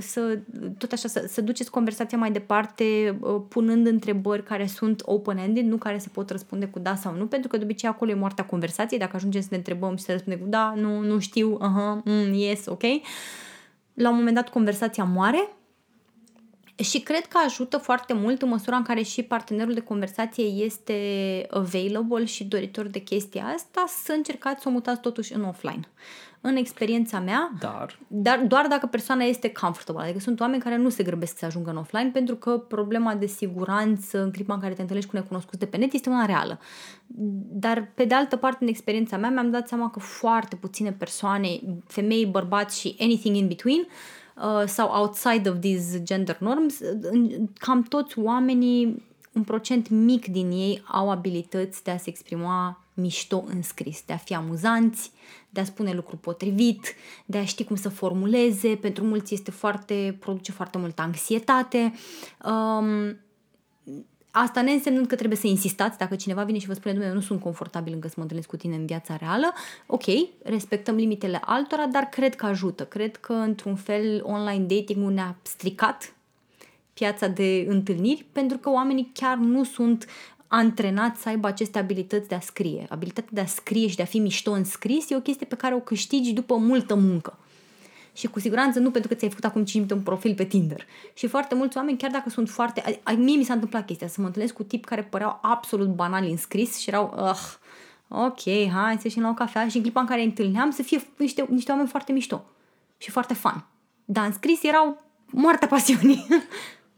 să 0.00 0.38
tot 0.78 0.92
așa, 0.92 1.08
să, 1.08 1.24
să 1.28 1.40
duceți 1.40 1.70
conversația 1.70 2.18
mai 2.18 2.30
departe 2.30 3.18
uh, 3.20 3.40
punând 3.48 3.86
întrebări 3.86 4.42
care 4.42 4.66
sunt 4.66 5.02
open-ended, 5.04 5.64
nu 5.64 5.76
care 5.76 5.98
se 5.98 6.08
pot 6.12 6.30
răspunde 6.30 6.66
cu 6.66 6.78
da 6.78 6.94
sau 6.94 7.14
nu, 7.14 7.26
pentru 7.26 7.48
că 7.48 7.56
de 7.56 7.64
obicei 7.64 7.88
acolo 7.88 8.10
e 8.10 8.14
moartea 8.14 8.44
conversației, 8.44 9.00
dacă 9.00 9.16
ajungem 9.16 9.40
să 9.40 9.48
ne 9.50 9.56
întrebăm 9.56 9.96
și 9.96 10.04
să 10.04 10.12
răspundem 10.12 10.40
cu 10.42 10.48
da, 10.48 10.74
nu, 10.76 11.00
nu 11.00 11.18
știu, 11.18 11.56
uh-huh, 11.56 12.02
mm, 12.04 12.32
yes, 12.32 12.66
ok. 12.66 12.82
La 13.94 14.10
un 14.10 14.16
moment 14.16 14.34
dat 14.34 14.48
conversația 14.48 15.04
moare 15.04 15.48
și 16.82 17.00
cred 17.00 17.26
că 17.26 17.38
ajută 17.44 17.76
foarte 17.76 18.12
mult 18.12 18.42
în 18.42 18.48
măsura 18.48 18.76
în 18.76 18.82
care 18.82 19.02
și 19.02 19.22
partenerul 19.22 19.74
de 19.74 19.80
conversație 19.80 20.44
este 20.44 20.96
available 21.50 22.24
și 22.24 22.44
doritor 22.44 22.86
de 22.86 22.98
chestia 22.98 23.44
asta, 23.44 23.84
să 24.04 24.12
încercați 24.12 24.62
să 24.62 24.68
o 24.68 24.72
mutați 24.72 25.00
totuși 25.00 25.34
în 25.34 25.42
offline. 25.42 25.88
În 26.40 26.56
experiența 26.56 27.20
mea, 27.20 27.52
dar, 27.60 27.98
dar 28.08 28.38
doar 28.38 28.66
dacă 28.66 28.86
persoana 28.86 29.24
este 29.24 29.52
comfortable. 29.52 30.02
Adică 30.02 30.18
sunt 30.18 30.40
oameni 30.40 30.62
care 30.62 30.76
nu 30.76 30.88
se 30.88 31.02
grăbesc 31.02 31.38
să 31.38 31.44
ajungă 31.44 31.70
în 31.70 31.76
offline 31.76 32.10
pentru 32.12 32.36
că 32.36 32.58
problema 32.58 33.14
de 33.14 33.26
siguranță 33.26 34.22
în 34.22 34.30
clipa 34.30 34.54
în 34.54 34.60
care 34.60 34.74
te 34.74 34.80
întâlnești 34.80 35.10
cu 35.10 35.16
necunoscuți 35.16 35.58
de 35.58 35.66
pe 35.66 35.76
net 35.76 35.92
este 35.92 36.08
una 36.08 36.24
reală. 36.24 36.58
Dar, 37.52 37.92
pe 37.94 38.04
de 38.04 38.14
altă 38.14 38.36
parte, 38.36 38.58
în 38.60 38.68
experiența 38.68 39.16
mea, 39.16 39.30
mi-am 39.30 39.50
dat 39.50 39.68
seama 39.68 39.90
că 39.90 39.98
foarte 39.98 40.56
puține 40.56 40.92
persoane, 40.92 41.60
femei, 41.86 42.26
bărbați 42.26 42.80
și 42.80 42.96
anything 42.98 43.36
in 43.36 43.46
between, 43.46 43.80
uh, 43.80 44.21
Uh, 44.36 44.66
sau 44.66 44.88
outside 44.88 45.48
of 45.48 45.58
these 45.60 46.02
gender 46.02 46.36
norms, 46.40 46.80
cam 47.58 47.82
toți 47.82 48.18
oamenii, 48.18 49.02
un 49.32 49.42
procent 49.42 49.88
mic 49.88 50.26
din 50.26 50.50
ei 50.50 50.82
au 50.86 51.10
abilități 51.10 51.84
de 51.84 51.90
a 51.90 51.96
se 51.96 52.08
exprima 52.08 52.82
mișto 52.94 53.44
în 53.46 53.62
scris, 53.62 54.02
de 54.06 54.12
a 54.12 54.16
fi 54.16 54.34
amuzanți, 54.34 55.10
de 55.50 55.60
a 55.60 55.64
spune 55.64 55.92
lucruri 55.92 56.20
potrivit, 56.20 56.94
de 57.26 57.38
a 57.38 57.44
ști 57.44 57.64
cum 57.64 57.76
să 57.76 57.88
formuleze. 57.88 58.76
Pentru 58.76 59.04
mulți 59.04 59.34
este 59.34 59.50
foarte, 59.50 60.16
produce 60.20 60.52
foarte 60.52 60.78
multă 60.78 61.02
anxietate. 61.02 61.92
Um, 62.44 63.16
Asta 64.34 64.62
ne 64.62 64.70
însemnând 64.70 65.06
că 65.06 65.14
trebuie 65.14 65.38
să 65.38 65.46
insistați 65.46 65.98
dacă 65.98 66.16
cineva 66.16 66.44
vine 66.44 66.58
și 66.58 66.66
vă 66.66 66.72
spune, 66.72 67.06
eu 67.06 67.14
nu 67.14 67.20
sunt 67.20 67.40
confortabil 67.40 67.92
încă 67.92 68.08
să 68.08 68.14
mă 68.16 68.22
întâlnesc 68.22 68.48
cu 68.48 68.56
tine 68.56 68.74
în 68.74 68.86
viața 68.86 69.16
reală, 69.16 69.52
ok, 69.86 70.04
respectăm 70.42 70.94
limitele 70.94 71.40
altora, 71.44 71.86
dar 71.86 72.02
cred 72.02 72.34
că 72.34 72.46
ajută. 72.46 72.84
Cred 72.84 73.16
că 73.16 73.32
într-un 73.32 73.76
fel 73.76 74.22
online 74.24 74.64
dating-ul 74.64 75.12
ne-a 75.12 75.36
stricat 75.42 76.14
piața 76.92 77.26
de 77.26 77.66
întâlniri 77.68 78.26
pentru 78.32 78.58
că 78.58 78.70
oamenii 78.70 79.10
chiar 79.14 79.36
nu 79.36 79.64
sunt 79.64 80.06
antrenați 80.46 81.22
să 81.22 81.28
aibă 81.28 81.46
aceste 81.46 81.78
abilități 81.78 82.28
de 82.28 82.34
a 82.34 82.40
scrie. 82.40 82.86
Abilitatea 82.88 83.30
de 83.32 83.40
a 83.40 83.46
scrie 83.46 83.88
și 83.88 83.96
de 83.96 84.02
a 84.02 84.06
fi 84.06 84.18
mișto 84.18 84.50
în 84.52 84.64
scris 84.64 85.10
e 85.10 85.16
o 85.16 85.20
chestie 85.20 85.46
pe 85.46 85.56
care 85.56 85.74
o 85.74 85.80
câștigi 85.80 86.32
după 86.32 86.56
multă 86.56 86.94
muncă 86.94 87.36
și 88.12 88.26
cu 88.26 88.40
siguranță 88.40 88.78
nu 88.78 88.90
pentru 88.90 89.08
că 89.08 89.14
ți-ai 89.14 89.30
făcut 89.30 89.44
acum 89.44 89.64
5 89.64 89.74
minute 89.74 89.94
un 89.94 90.00
profil 90.00 90.34
pe 90.34 90.44
Tinder. 90.44 90.86
Și 91.14 91.26
foarte 91.26 91.54
mulți 91.54 91.76
oameni, 91.76 91.98
chiar 91.98 92.10
dacă 92.10 92.28
sunt 92.28 92.48
foarte... 92.48 93.00
A, 93.02 93.12
mie 93.12 93.36
mi 93.36 93.44
s-a 93.44 93.52
întâmplat 93.52 93.86
chestia, 93.86 94.08
să 94.08 94.20
mă 94.20 94.26
întâlnesc 94.26 94.54
cu 94.54 94.62
tip 94.62 94.84
care 94.84 95.02
păreau 95.02 95.38
absolut 95.42 95.88
banali 95.88 96.30
în 96.30 96.36
scris 96.36 96.78
și 96.78 96.88
erau... 96.88 97.14
Uh, 97.16 97.38
ok, 98.08 98.70
hai 98.72 98.94
să 98.94 99.00
ieșim 99.02 99.22
la 99.22 99.28
o 99.28 99.34
cafea 99.34 99.68
și 99.68 99.76
în 99.76 99.82
clipa 99.82 100.00
în 100.00 100.06
care 100.06 100.20
îi 100.20 100.26
întâlneam 100.26 100.70
să 100.70 100.82
fie 100.82 101.02
niște, 101.16 101.46
niște 101.48 101.70
oameni 101.70 101.88
foarte 101.88 102.12
mișto 102.12 102.44
și 102.98 103.10
foarte 103.10 103.34
fan. 103.34 103.66
Dar 104.04 104.26
în 104.26 104.32
scris 104.32 104.62
erau 104.62 105.02
moartea 105.26 105.68
pasiunii. 105.68 106.26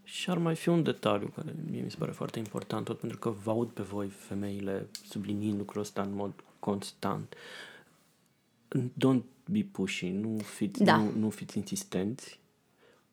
Și 0.03 0.31
ar 0.31 0.39
mai 0.39 0.55
fi 0.55 0.69
un 0.69 0.83
detaliu 0.83 1.33
care 1.37 1.55
mie 1.71 1.83
mi 1.83 1.91
se 1.91 1.97
pare 1.99 2.11
foarte 2.11 2.39
important, 2.39 2.85
tot 2.85 2.99
pentru 2.99 3.19
că 3.19 3.35
vă 3.43 3.51
aud 3.51 3.69
pe 3.69 3.83
voi, 3.83 4.09
femeile, 4.09 4.89
subliniind 5.09 5.59
lucrul 5.59 5.81
ăsta 5.81 6.03
în 6.03 6.15
mod 6.15 6.33
constant. 6.59 7.35
Don't 8.79 9.23
be 9.51 9.67
pushy, 9.73 10.09
nu 10.09 10.39
fiți, 10.39 10.83
da. 10.83 10.97
nu, 10.97 11.11
nu 11.11 11.31
fiți 11.31 11.59
insistenți, 11.59 12.39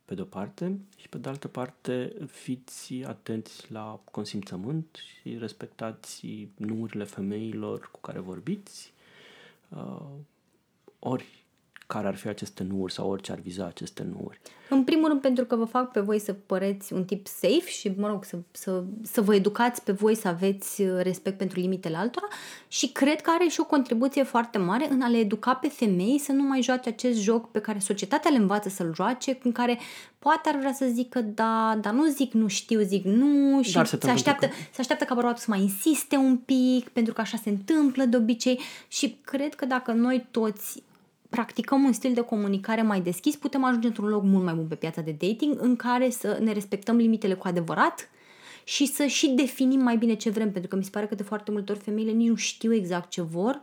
pe 0.05 0.16
de-o 0.16 0.26
parte, 0.26 0.80
și 0.97 1.09
pe 1.09 1.18
de 1.18 1.30
altă 1.30 1.47
parte 1.47 2.14
fiți 2.28 2.93
atenți 2.93 3.72
la 3.72 3.99
consimțământ 4.12 4.95
și 4.95 5.38
respectați 5.38 6.47
nuurile 6.55 7.03
femeilor 7.03 7.89
cu 7.91 7.99
care 7.99 8.20
vorbiți, 8.20 8.93
uh, 9.70 10.09
ori 10.99 11.41
care 11.92 12.08
ar 12.08 12.16
fi 12.16 12.28
aceste 12.28 12.64
nuuri 12.64 12.94
sau 12.94 13.10
orice 13.10 13.32
ar 13.32 13.39
viza 13.39 13.66
aceste 13.66 14.08
nuuri. 14.14 14.39
În 14.70 14.84
primul 14.84 15.08
rând 15.08 15.22
pentru 15.22 15.46
că 15.46 15.56
vă 15.56 15.66
fac 15.66 15.92
pe 15.92 16.00
voi 16.00 16.20
să 16.20 16.34
păreți 16.34 16.94
un 16.94 17.06
tip 17.06 17.28
safe 17.28 17.68
și, 17.68 17.94
mă 17.98 18.08
rog, 18.08 18.24
să, 18.24 18.38
să, 18.52 18.84
să 19.02 19.22
vă 19.22 19.36
educați 19.36 19.84
pe 19.84 19.92
voi 19.92 20.16
să 20.16 20.28
aveți 20.28 20.82
uh, 20.82 21.02
respect 21.02 21.38
pentru 21.38 21.60
limitele 21.60 21.98
altora 21.98 22.28
și 22.68 22.92
cred 22.92 23.22
că 23.22 23.32
are 23.34 23.48
și 23.48 23.60
o 23.60 23.66
contribuție 23.66 24.24
foarte 24.24 24.58
mare 24.58 24.88
în 24.89 25.02
a 25.02 25.08
le 25.08 25.18
educa 25.18 25.54
pe 25.54 25.68
femei 25.68 26.20
să 26.20 26.32
nu 26.32 26.44
mai 26.44 26.62
joace 26.62 26.89
acest 26.89 27.20
joc 27.20 27.52
pe 27.52 27.60
care 27.60 27.80
societatea 27.80 28.32
le 28.32 28.38
învață 28.38 28.70
să-l 28.70 28.92
joace, 28.96 29.38
în 29.44 29.52
care 29.52 29.80
poate 30.20 30.50
ar 30.50 30.58
vrea 30.58 30.74
să 30.74 30.86
zică 30.94 31.22
da, 31.22 31.78
dar 31.82 31.94
nu 31.94 32.06
zic 32.06 32.34
nu 32.34 32.48
știu, 32.48 32.80
zic 32.80 33.04
nu 33.04 33.62
și 33.62 33.72
se, 33.72 33.98
se, 34.02 34.10
așteaptă, 34.10 34.46
că... 34.46 34.54
se 34.72 34.82
așteaptă 34.82 35.06
ca 35.06 35.14
bărbatul 35.14 35.38
să 35.39 35.46
mai 35.50 35.62
insiste 35.62 36.16
un 36.16 36.38
pic 36.38 36.89
pentru 36.89 37.14
că 37.14 37.22
așa 37.22 37.38
se 37.38 37.50
întâmplă 37.50 38.04
de 38.04 38.18
obicei 38.18 38.60
și 38.88 39.18
cred 39.22 39.56
că 39.56 39.66
dacă 39.66 39.92
noi 39.92 40.28
toți 40.32 40.84
practicăm 41.32 41.84
un 41.84 41.92
stil 41.92 42.14
de 42.14 42.22
comunicare 42.22 42.82
mai 42.82 43.02
deschis, 43.02 43.36
putem 43.36 43.64
ajunge 43.64 43.88
într-un 43.88 44.08
loc 44.08 44.24
mult 44.24 44.44
mai 44.44 44.54
bun 44.54 44.66
pe 44.68 44.76
piața 44.76 45.02
de 45.02 45.16
dating 45.20 45.58
în 45.62 45.76
care 45.76 46.10
să 46.10 46.38
ne 46.42 46.52
respectăm 46.52 46.96
limitele 46.96 47.34
cu 47.34 47.48
adevărat 47.48 48.10
și 48.64 48.86
să 48.86 49.06
și 49.06 49.30
definim 49.30 49.80
mai 49.80 49.98
bine 49.98 50.14
ce 50.14 50.30
vrem, 50.30 50.52
pentru 50.52 50.70
că 50.70 50.76
mi 50.76 50.84
se 50.84 50.90
pare 50.90 51.06
că 51.06 51.16
de 51.16 51.24
foarte 51.24 51.52
multe 51.52 51.72
ori 51.72 51.82
femeile 51.82 52.12
nici 52.12 52.28
nu 52.28 52.36
știu 52.36 52.74
exact 52.74 53.10
ce 53.10 53.22
vor 53.22 53.62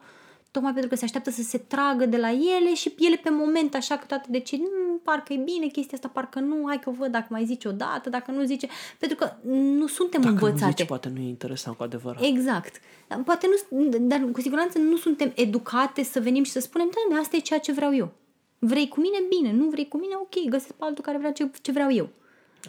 tocmai 0.51 0.73
pentru 0.73 0.91
că 0.91 0.97
se 0.97 1.05
așteaptă 1.05 1.31
să 1.31 1.43
se 1.43 1.59
tragă 1.59 2.07
de 2.07 2.17
la 2.17 2.31
ele 2.31 2.75
și 2.75 2.95
ele 2.99 3.17
pe 3.17 3.31
moment 3.31 3.75
așa 3.75 3.97
că 3.97 4.05
toate 4.07 4.27
decid, 4.31 4.61
mmm, 4.61 5.01
parcă 5.05 5.33
e 5.33 5.37
bine 5.37 5.67
chestia 5.67 5.95
asta, 5.95 6.09
parcă 6.09 6.39
nu, 6.41 6.63
hai 6.67 6.81
că 6.81 6.91
văd 6.91 7.11
dacă 7.11 7.27
mai 7.31 7.45
zice 7.45 7.69
o 7.69 7.73
dată, 7.73 8.09
dacă 8.11 8.31
nu 8.31 8.45
zice, 8.45 8.69
pentru 8.99 9.17
că 9.17 9.33
nu 9.51 9.87
suntem 9.87 10.21
dacă 10.21 10.33
învățate. 10.33 10.55
Dacă 10.55 10.65
nu 10.65 10.71
zice, 10.71 10.85
poate 10.85 11.09
nu 11.15 11.21
e 11.21 11.29
interesant 11.29 11.77
cu 11.77 11.83
adevărat. 11.83 12.23
Exact. 12.23 12.81
Poate 13.25 13.47
nu, 13.71 13.99
dar 13.99 14.29
cu 14.33 14.41
siguranță 14.41 14.79
nu 14.79 14.97
suntem 14.97 15.33
educate 15.35 16.03
să 16.03 16.21
venim 16.21 16.43
și 16.43 16.51
să 16.51 16.61
spunem, 16.61 16.91
da, 17.11 17.17
asta 17.17 17.37
e 17.37 17.41
ceea 17.41 17.61
ce 17.61 17.73
vreau 17.73 17.95
eu. 17.95 18.13
Vrei 18.59 18.89
cu 18.89 19.01
mine? 19.01 19.17
Bine. 19.29 19.53
Nu 19.53 19.69
vrei 19.69 19.89
cu 19.89 19.97
mine? 19.97 20.15
Ok, 20.15 20.49
găsesc 20.49 20.73
pe 20.73 20.85
altul 20.85 21.05
care 21.05 21.19
vrea 21.19 21.33
ce, 21.33 21.51
ce 21.63 21.73
vreau 21.73 21.93
eu. 21.93 22.09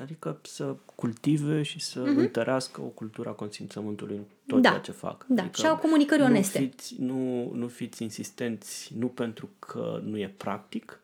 Adică 0.01 0.39
să 0.43 0.75
cultive 0.95 1.61
și 1.61 1.79
să 1.79 2.03
uh-huh. 2.03 2.17
întărească 2.17 2.81
o 2.81 2.87
cultură 2.87 3.29
a 3.29 3.31
consimțământului 3.31 4.15
în 4.15 4.23
tot 4.45 4.61
da. 4.61 4.69
ceea 4.69 4.81
ce 4.81 4.91
fac. 4.91 5.25
Da, 5.27 5.41
adică 5.41 5.61
și 5.61 5.67
a 5.67 5.75
comunicării 5.75 6.25
oneste. 6.25 6.59
Nu 6.59 6.65
fiți, 6.65 6.95
nu, 7.01 7.51
nu 7.53 7.67
fiți 7.67 8.03
insistenți 8.03 8.93
nu 8.97 9.07
pentru 9.07 9.49
că 9.59 10.01
nu 10.03 10.17
e 10.17 10.33
practic, 10.37 10.99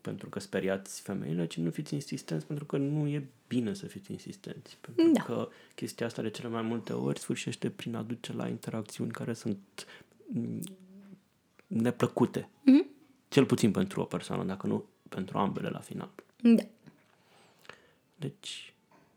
pentru 0.00 0.28
că 0.28 0.40
speriați 0.40 1.00
femeile, 1.00 1.46
ci 1.46 1.56
nu 1.56 1.70
fiți 1.70 1.94
insistenți 1.94 2.46
pentru 2.46 2.64
că 2.64 2.76
nu 2.76 3.06
e 3.06 3.28
bine 3.48 3.74
să 3.74 3.86
fiți 3.86 4.10
insistenți. 4.10 4.78
Pentru 4.80 5.12
da. 5.12 5.22
că 5.22 5.48
chestia 5.74 6.06
asta 6.06 6.22
de 6.22 6.30
cele 6.30 6.48
mai 6.48 6.62
multe 6.62 6.92
ori 6.92 7.18
sfârșește 7.18 7.70
prin 7.70 7.94
a 7.94 8.02
duce 8.02 8.32
la 8.32 8.48
interacțiuni 8.48 9.10
care 9.10 9.32
sunt 9.32 9.58
mm, 10.26 10.60
neplăcute. 11.66 12.40
Mm-hmm. 12.40 12.92
Cel 13.28 13.44
puțin 13.44 13.70
pentru 13.70 14.00
o 14.00 14.04
persoană, 14.04 14.44
dacă 14.44 14.66
nu 14.66 14.84
pentru 15.08 15.38
ambele 15.38 15.68
la 15.68 15.78
final. 15.78 16.10
Da. 16.42 16.62
Deci, 18.24 18.74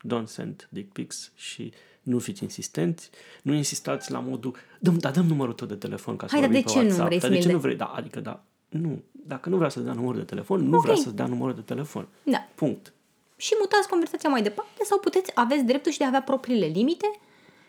don't 0.07 0.25
send 0.25 0.67
dick 0.69 0.91
pics 0.91 1.31
și 1.35 1.73
nu 2.01 2.19
fiți 2.19 2.43
insistenți, 2.43 3.09
nu 3.41 3.53
insistați 3.53 4.11
la 4.11 4.19
modul, 4.19 4.55
dăm, 4.79 4.97
da, 4.97 5.11
dăm 5.11 5.25
numărul 5.25 5.53
tău 5.53 5.67
de 5.67 5.75
telefon 5.75 6.15
ca 6.15 6.27
să 6.27 6.31
Hai, 6.35 6.41
vorbim 6.41 6.61
de 6.61 6.67
ce 6.69 6.77
WhatsApp. 6.77 6.99
nu 6.99 7.05
vrei 7.05 7.19
dar 7.19 7.29
de 7.29 7.39
ce 7.39 7.51
nu 7.51 7.57
vrei? 7.57 7.75
Da, 7.75 7.85
adică 7.85 8.19
da, 8.19 8.43
Nu. 8.69 9.01
Dacă 9.11 9.49
nu 9.49 9.57
vrea 9.57 9.69
să 9.69 9.79
dea 9.79 9.93
numărul 9.93 10.19
de 10.19 10.25
telefon, 10.25 10.59
nu 10.61 10.77
okay. 10.77 10.81
vrea 10.81 10.95
să 10.95 11.09
dea 11.09 11.25
numărul 11.25 11.55
de 11.55 11.61
telefon. 11.61 12.07
Da. 12.23 12.47
Punct. 12.55 12.93
Și 13.35 13.53
mutați 13.59 13.87
conversația 13.87 14.29
mai 14.29 14.41
departe 14.41 14.83
sau 14.83 14.99
puteți, 14.99 15.31
aveți 15.33 15.63
dreptul 15.63 15.91
și 15.91 15.97
de 15.97 16.03
a 16.03 16.07
avea 16.07 16.21
propriile 16.21 16.65
limite 16.65 17.19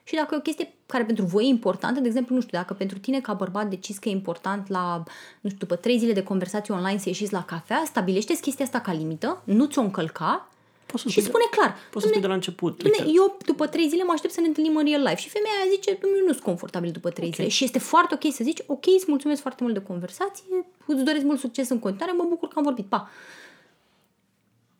și 0.05 0.15
dacă 0.15 0.35
e 0.35 0.37
o 0.39 0.41
chestie 0.41 0.73
care 0.87 1.05
pentru 1.05 1.25
voi 1.25 1.45
e 1.45 1.49
importantă, 1.49 2.01
de 2.01 2.07
exemplu, 2.07 2.35
nu 2.35 2.41
știu, 2.41 2.59
dacă 2.59 2.75
pentru 2.75 2.99
tine 2.99 3.21
ca 3.21 3.33
bărbat 3.33 3.69
decizi 3.69 4.01
că 4.01 4.09
e 4.09 4.13
important 4.13 4.69
la, 4.69 5.03
nu 5.41 5.51
știu, 5.51 5.67
după 5.67 5.77
trei 5.77 5.99
zile 5.99 6.13
de 6.13 6.23
conversație 6.23 6.75
online 6.75 6.99
să 6.99 7.09
ieșiți 7.09 7.33
la 7.33 7.45
cafea, 7.45 7.83
stabilește 7.87 8.35
chestia 8.35 8.65
asta 8.65 8.81
ca 8.81 8.93
limită, 8.93 9.43
nu 9.45 9.67
ți-o 9.67 9.83
încălca 9.83 10.49
Poți 10.91 11.03
să 11.03 11.09
și 11.09 11.21
spune 11.21 11.47
de, 11.51 11.57
clar. 11.57 11.71
Poți 11.91 12.03
să 12.05 12.09
spui 12.09 12.21
de 12.21 12.27
la 12.33 12.39
început. 12.41 12.83
Dumne, 12.83 13.13
eu 13.21 13.37
după 13.45 13.67
trei 13.67 13.89
zile 13.89 14.03
mă 14.03 14.13
aștept 14.15 14.33
să 14.33 14.41
ne 14.41 14.47
întâlnim 14.47 14.77
în 14.77 14.85
real 14.85 15.03
life. 15.03 15.21
Și 15.25 15.29
femeia 15.29 15.55
aia 15.61 15.71
zice, 15.75 15.91
eu 15.91 16.27
nu 16.27 16.33
sunt 16.33 16.45
confortabil 16.51 16.91
după 16.91 17.11
trei 17.11 17.31
okay. 17.33 17.39
zile. 17.39 17.49
Și 17.57 17.65
este 17.65 17.79
foarte 17.79 18.15
ok 18.15 18.33
să 18.33 18.43
zici, 18.45 18.61
ok, 18.67 18.87
îți 18.97 19.05
mulțumesc 19.09 19.41
foarte 19.41 19.63
mult 19.63 19.75
de 19.75 19.83
conversație, 19.91 20.45
îți 20.87 21.05
doresc 21.09 21.25
mult 21.25 21.39
succes 21.39 21.69
în 21.69 21.79
continuare, 21.79 22.13
mă 22.17 22.27
bucur 22.29 22.49
că 22.49 22.55
am 22.57 22.65
vorbit, 22.65 22.87
pa. 22.87 23.11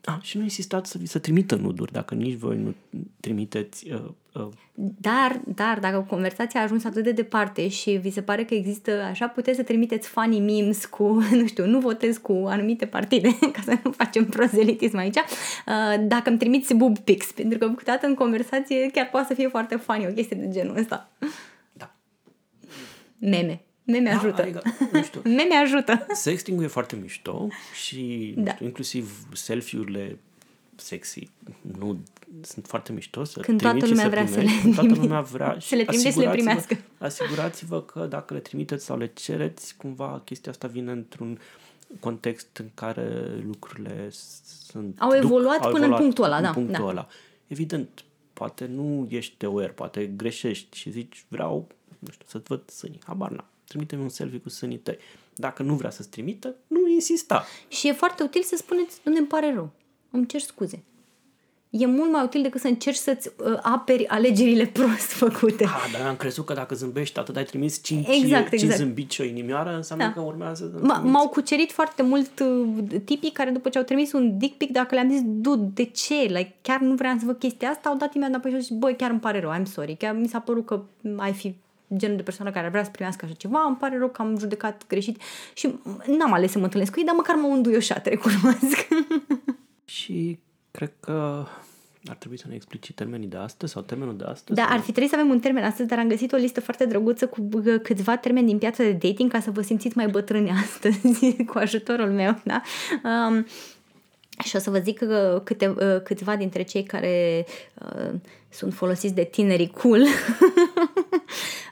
Ah, 0.09 0.23
și 0.23 0.37
nu 0.37 0.43
insistați 0.43 0.91
să 0.91 0.99
vi 0.99 1.07
se 1.07 1.19
trimită 1.19 1.55
nuduri, 1.55 1.93
dacă 1.93 2.15
nici 2.15 2.37
voi 2.37 2.57
nu 2.57 2.75
trimiteți. 3.21 3.91
Uh, 3.93 4.01
uh. 4.33 4.49
Dar, 4.75 5.41
dar, 5.55 5.79
dacă 5.79 6.07
conversația 6.09 6.61
a 6.61 6.63
ajuns 6.63 6.85
atât 6.85 7.05
de 7.05 7.13
departe 7.13 7.69
și 7.69 7.91
vi 7.91 8.11
se 8.11 8.23
pare 8.23 8.45
că 8.45 8.55
există, 8.55 8.91
așa 8.91 9.29
puteți 9.29 9.57
să 9.57 9.63
trimiteți 9.63 10.09
funny 10.09 10.41
memes 10.41 10.87
cu, 10.87 11.05
nu 11.41 11.47
știu, 11.47 11.67
nu 11.67 11.79
votez 11.79 12.17
cu 12.17 12.45
anumite 12.47 12.87
partide, 12.87 13.39
ca 13.57 13.61
să 13.65 13.79
nu 13.85 13.91
facem 13.91 14.25
prozelitism 14.25 14.97
aici, 14.97 15.17
uh, 15.17 16.07
dacă 16.07 16.29
îmi 16.29 16.39
trimiți 16.39 16.75
boob 16.75 16.99
pics, 16.99 17.33
pentru 17.33 17.59
că 17.59 17.69
câteodată 17.69 18.07
în 18.07 18.15
conversație 18.15 18.91
chiar 18.91 19.09
poate 19.09 19.27
să 19.27 19.35
fie 19.35 19.49
foarte 19.49 19.77
funny 19.77 20.07
o 20.07 20.13
chestie 20.13 20.37
de 20.37 20.49
genul 20.49 20.77
ăsta. 20.77 21.11
Da. 21.73 21.95
Meme. 23.19 23.63
Meme 23.89 24.11
da, 24.11 24.17
ajută. 24.17 24.43
Adică, 24.43 24.63
nu 24.93 25.03
știu. 25.03 25.21
Meme 25.39 25.55
ajută. 25.55 26.07
Sexting 26.13 26.63
e 26.63 26.67
foarte 26.67 26.97
mișto 26.97 27.49
și 27.85 28.35
da. 28.37 28.53
știu, 28.53 28.67
inclusiv 28.67 29.27
selfie-urile 29.33 30.19
sexy 30.77 31.31
nu 31.79 31.99
sunt 32.41 32.67
foarte 32.67 32.93
mișto 32.93 33.25
să 33.25 33.41
Când 33.41 33.61
toată 33.61 33.87
lumea 33.87 34.09
vrea 34.09 34.25
primești, 34.25 34.61
să 34.61 34.67
le 34.67 34.75
toată 34.75 34.95
lumea 34.95 35.21
vrea 35.21 35.57
să 35.61 35.75
le 35.75 35.85
trimite 35.85 36.11
să 36.11 36.21
le 36.21 36.29
primească. 36.29 36.77
Asigurați-vă 36.99 37.83
că 37.83 38.07
dacă 38.07 38.35
le 38.35 38.41
trimiteți 38.41 38.85
sau 38.85 38.99
le 38.99 39.07
cereți, 39.15 39.77
cumva 39.77 40.23
chestia 40.25 40.53
asta 40.53 40.69
vine 40.69 40.93
într-un 40.93 41.39
context 42.01 42.57
în 42.57 42.69
care 42.75 43.39
lucrurile 43.47 44.09
sunt 44.71 45.01
au 45.01 45.15
evoluat 45.15 45.57
duc, 45.57 45.65
au 45.65 45.71
până 45.71 45.85
evoluat 45.85 46.01
în 46.01 46.05
punctul 46.05 46.25
ăla, 46.25 46.37
în 46.37 46.43
da. 46.43 46.51
Punctul 46.51 46.85
da. 46.85 46.91
ăla. 46.91 47.09
Evident, 47.47 48.05
poate 48.33 48.67
nu 48.67 49.07
ești 49.11 49.45
aware, 49.45 49.73
poate 49.73 50.07
greșești 50.07 50.77
și 50.77 50.91
zici 50.91 51.25
vreau, 51.29 51.69
nu 51.99 52.11
știu, 52.11 52.25
să-ți 52.29 52.47
văd 52.47 52.71
sânii. 52.71 53.01
Habar 53.05 53.31
n-am 53.31 53.47
trimite-mi 53.69 54.03
un 54.03 54.09
selfie 54.09 54.39
cu 54.39 54.49
sânii 54.49 54.79
tăi. 54.79 54.99
Dacă 55.35 55.63
nu 55.63 55.75
vrea 55.75 55.91
să-ți 55.91 56.09
trimită, 56.09 56.55
nu 56.67 56.89
insista. 56.89 57.47
Și 57.69 57.89
e 57.89 57.93
foarte 57.93 58.23
util 58.23 58.43
să 58.43 58.57
spuneți, 58.57 59.01
nu 59.05 59.15
îmi 59.17 59.27
pare 59.27 59.53
rău, 59.55 59.71
îmi 60.11 60.27
cer 60.27 60.41
scuze. 60.41 60.83
E 61.71 61.87
mult 61.87 62.13
mai 62.13 62.23
util 62.25 62.43
decât 62.43 62.61
să 62.61 62.67
încerci 62.67 62.97
să-ți 62.97 63.31
uh, 63.37 63.59
aperi 63.63 64.07
alegerile 64.07 64.67
prost 64.77 65.13
făcute. 65.13 65.65
Ah, 65.65 65.91
dar 65.93 66.07
am 66.07 66.17
crezut 66.17 66.45
că 66.45 66.53
dacă 66.53 66.75
zâmbești 66.75 67.19
atât 67.19 67.37
ai 67.37 67.45
trimis 67.45 67.83
5, 67.83 68.07
exact, 68.09 68.49
5 68.49 68.63
exact. 68.63 68.81
zâmbici 68.81 69.13
și 69.13 69.21
o 69.21 69.25
inimioară, 69.25 69.75
înseamnă 69.75 70.05
da. 70.05 70.13
că 70.13 70.21
urmează 70.21 70.71
să 70.75 70.81
M- 70.81 71.03
M-au 71.03 71.29
cucerit 71.29 71.73
foarte 71.73 72.03
mult 72.03 72.41
uh, 72.41 73.01
tipii 73.05 73.31
care 73.31 73.51
după 73.51 73.69
ce 73.69 73.79
au 73.79 73.85
trimis 73.85 74.13
un 74.13 74.39
dick 74.39 74.57
pic, 74.57 74.71
dacă 74.71 74.95
le-am 74.95 75.11
zis, 75.11 75.21
dude, 75.25 75.71
de 75.75 75.85
ce? 75.85 76.15
Like, 76.15 76.55
chiar 76.63 76.81
nu 76.81 76.95
vreau 76.95 77.17
să 77.19 77.25
văd 77.25 77.39
chestia 77.39 77.69
asta, 77.69 77.89
au 77.89 77.97
dat 77.97 78.15
imediat 78.15 78.31
înapoi 78.31 78.51
și 78.51 78.57
au 78.57 78.63
zis, 78.63 78.77
băi, 78.77 78.97
chiar 78.97 79.11
îmi 79.11 79.21
pare 79.21 79.41
rău, 79.41 79.55
I'm 79.61 79.73
sorry. 79.73 79.97
Chiar 79.97 80.15
mi 80.15 80.29
s-a 80.29 80.41
părut 80.41 80.67
că 80.67 80.83
ai 81.17 81.33
fi 81.33 81.55
genul 81.97 82.17
de 82.17 82.23
persoană 82.23 82.51
care 82.51 82.69
vrea 82.69 82.85
să 82.85 82.91
primească 82.91 83.25
așa 83.25 83.35
ceva, 83.35 83.65
îmi 83.67 83.77
pare 83.77 83.99
rău 83.99 84.09
că 84.09 84.23
am 84.23 84.39
judecat 84.39 84.87
greșit 84.87 85.21
și 85.55 85.75
n-am 86.19 86.33
ales 86.33 86.51
să 86.51 86.59
mă 86.59 86.65
întâlnesc 86.65 86.93
cu 86.93 86.99
ei, 86.99 87.05
dar 87.05 87.15
măcar 87.15 87.37
m-au 87.37 87.53
înduioșat, 87.53 88.07
recunosc. 88.07 88.89
și 89.85 90.39
cred 90.71 90.93
că 91.01 91.47
ar 92.05 92.17
trebui 92.17 92.39
să 92.39 92.45
ne 92.49 92.55
explici 92.55 92.93
termenii 92.95 93.29
de 93.29 93.37
astăzi 93.37 93.73
sau 93.73 93.83
termenul 93.83 94.17
de 94.17 94.25
astăzi? 94.25 94.59
Da, 94.59 94.63
sau? 94.63 94.73
ar 94.73 94.81
fi 94.81 94.91
trebuit 94.91 95.11
să 95.11 95.17
avem 95.19 95.31
un 95.31 95.41
termen 95.41 95.65
astăzi, 95.65 95.89
dar 95.89 95.99
am 95.99 96.09
găsit 96.09 96.33
o 96.33 96.37
listă 96.37 96.61
foarte 96.61 96.87
drăguță 96.87 97.27
cu 97.27 97.49
câțiva 97.83 98.17
termeni 98.17 98.47
din 98.47 98.59
piața 98.59 98.83
de 98.83 98.93
dating 98.93 99.31
ca 99.31 99.41
să 99.41 99.51
vă 99.51 99.63
simțiți 99.63 99.97
mai 99.97 100.09
bătrâni 100.09 100.51
astăzi 100.51 101.37
cu 101.51 101.59
ajutorul 101.59 102.11
meu, 102.11 102.41
da? 102.45 102.63
Um, 103.05 103.47
și 104.45 104.57
o 104.57 104.59
să 104.59 104.71
vă 104.71 104.79
zic 104.79 104.99
că 104.99 105.41
câte, 105.45 105.69
uh, 105.69 106.03
câțiva 106.03 106.37
dintre 106.37 106.63
cei 106.63 106.83
care 106.83 107.47
uh, 107.75 108.11
sunt 108.49 108.75
folosiți 108.75 109.15
de 109.15 109.25
tinerii 109.25 109.69
cool 109.69 110.03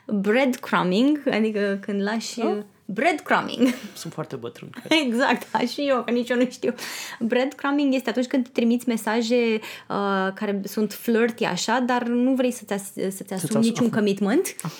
breadcrumbing, 0.07 1.23
adică 1.31 1.79
când 1.81 2.03
lași... 2.03 2.41
Oh? 2.41 2.57
Breadcrumbing. 2.89 3.75
Sunt 3.95 4.13
foarte 4.13 4.37
bătrân. 4.37 4.71
Exact, 5.05 5.51
da, 5.51 5.59
și 5.59 5.81
eu, 5.81 6.03
că 6.03 6.11
nici 6.11 6.29
eu 6.29 6.37
nu 6.37 6.49
știu. 6.51 6.75
Breadcrumbing 7.21 7.95
este 7.95 8.11
atunci 8.11 8.27
când 8.27 8.49
trimiți 8.49 8.89
mesaje 8.89 9.61
uh, 9.89 10.33
care 10.35 10.61
sunt 10.65 10.93
flirty 10.93 11.45
așa, 11.45 11.81
dar 11.87 12.03
nu 12.03 12.35
vrei 12.35 12.51
să-ți, 12.51 12.73
as- 12.73 12.93
să-ți 12.93 13.33
asumi 13.33 13.53
să 13.53 13.59
niciun 13.59 13.91
commitment. 13.91 14.57
Ah. 14.63 14.71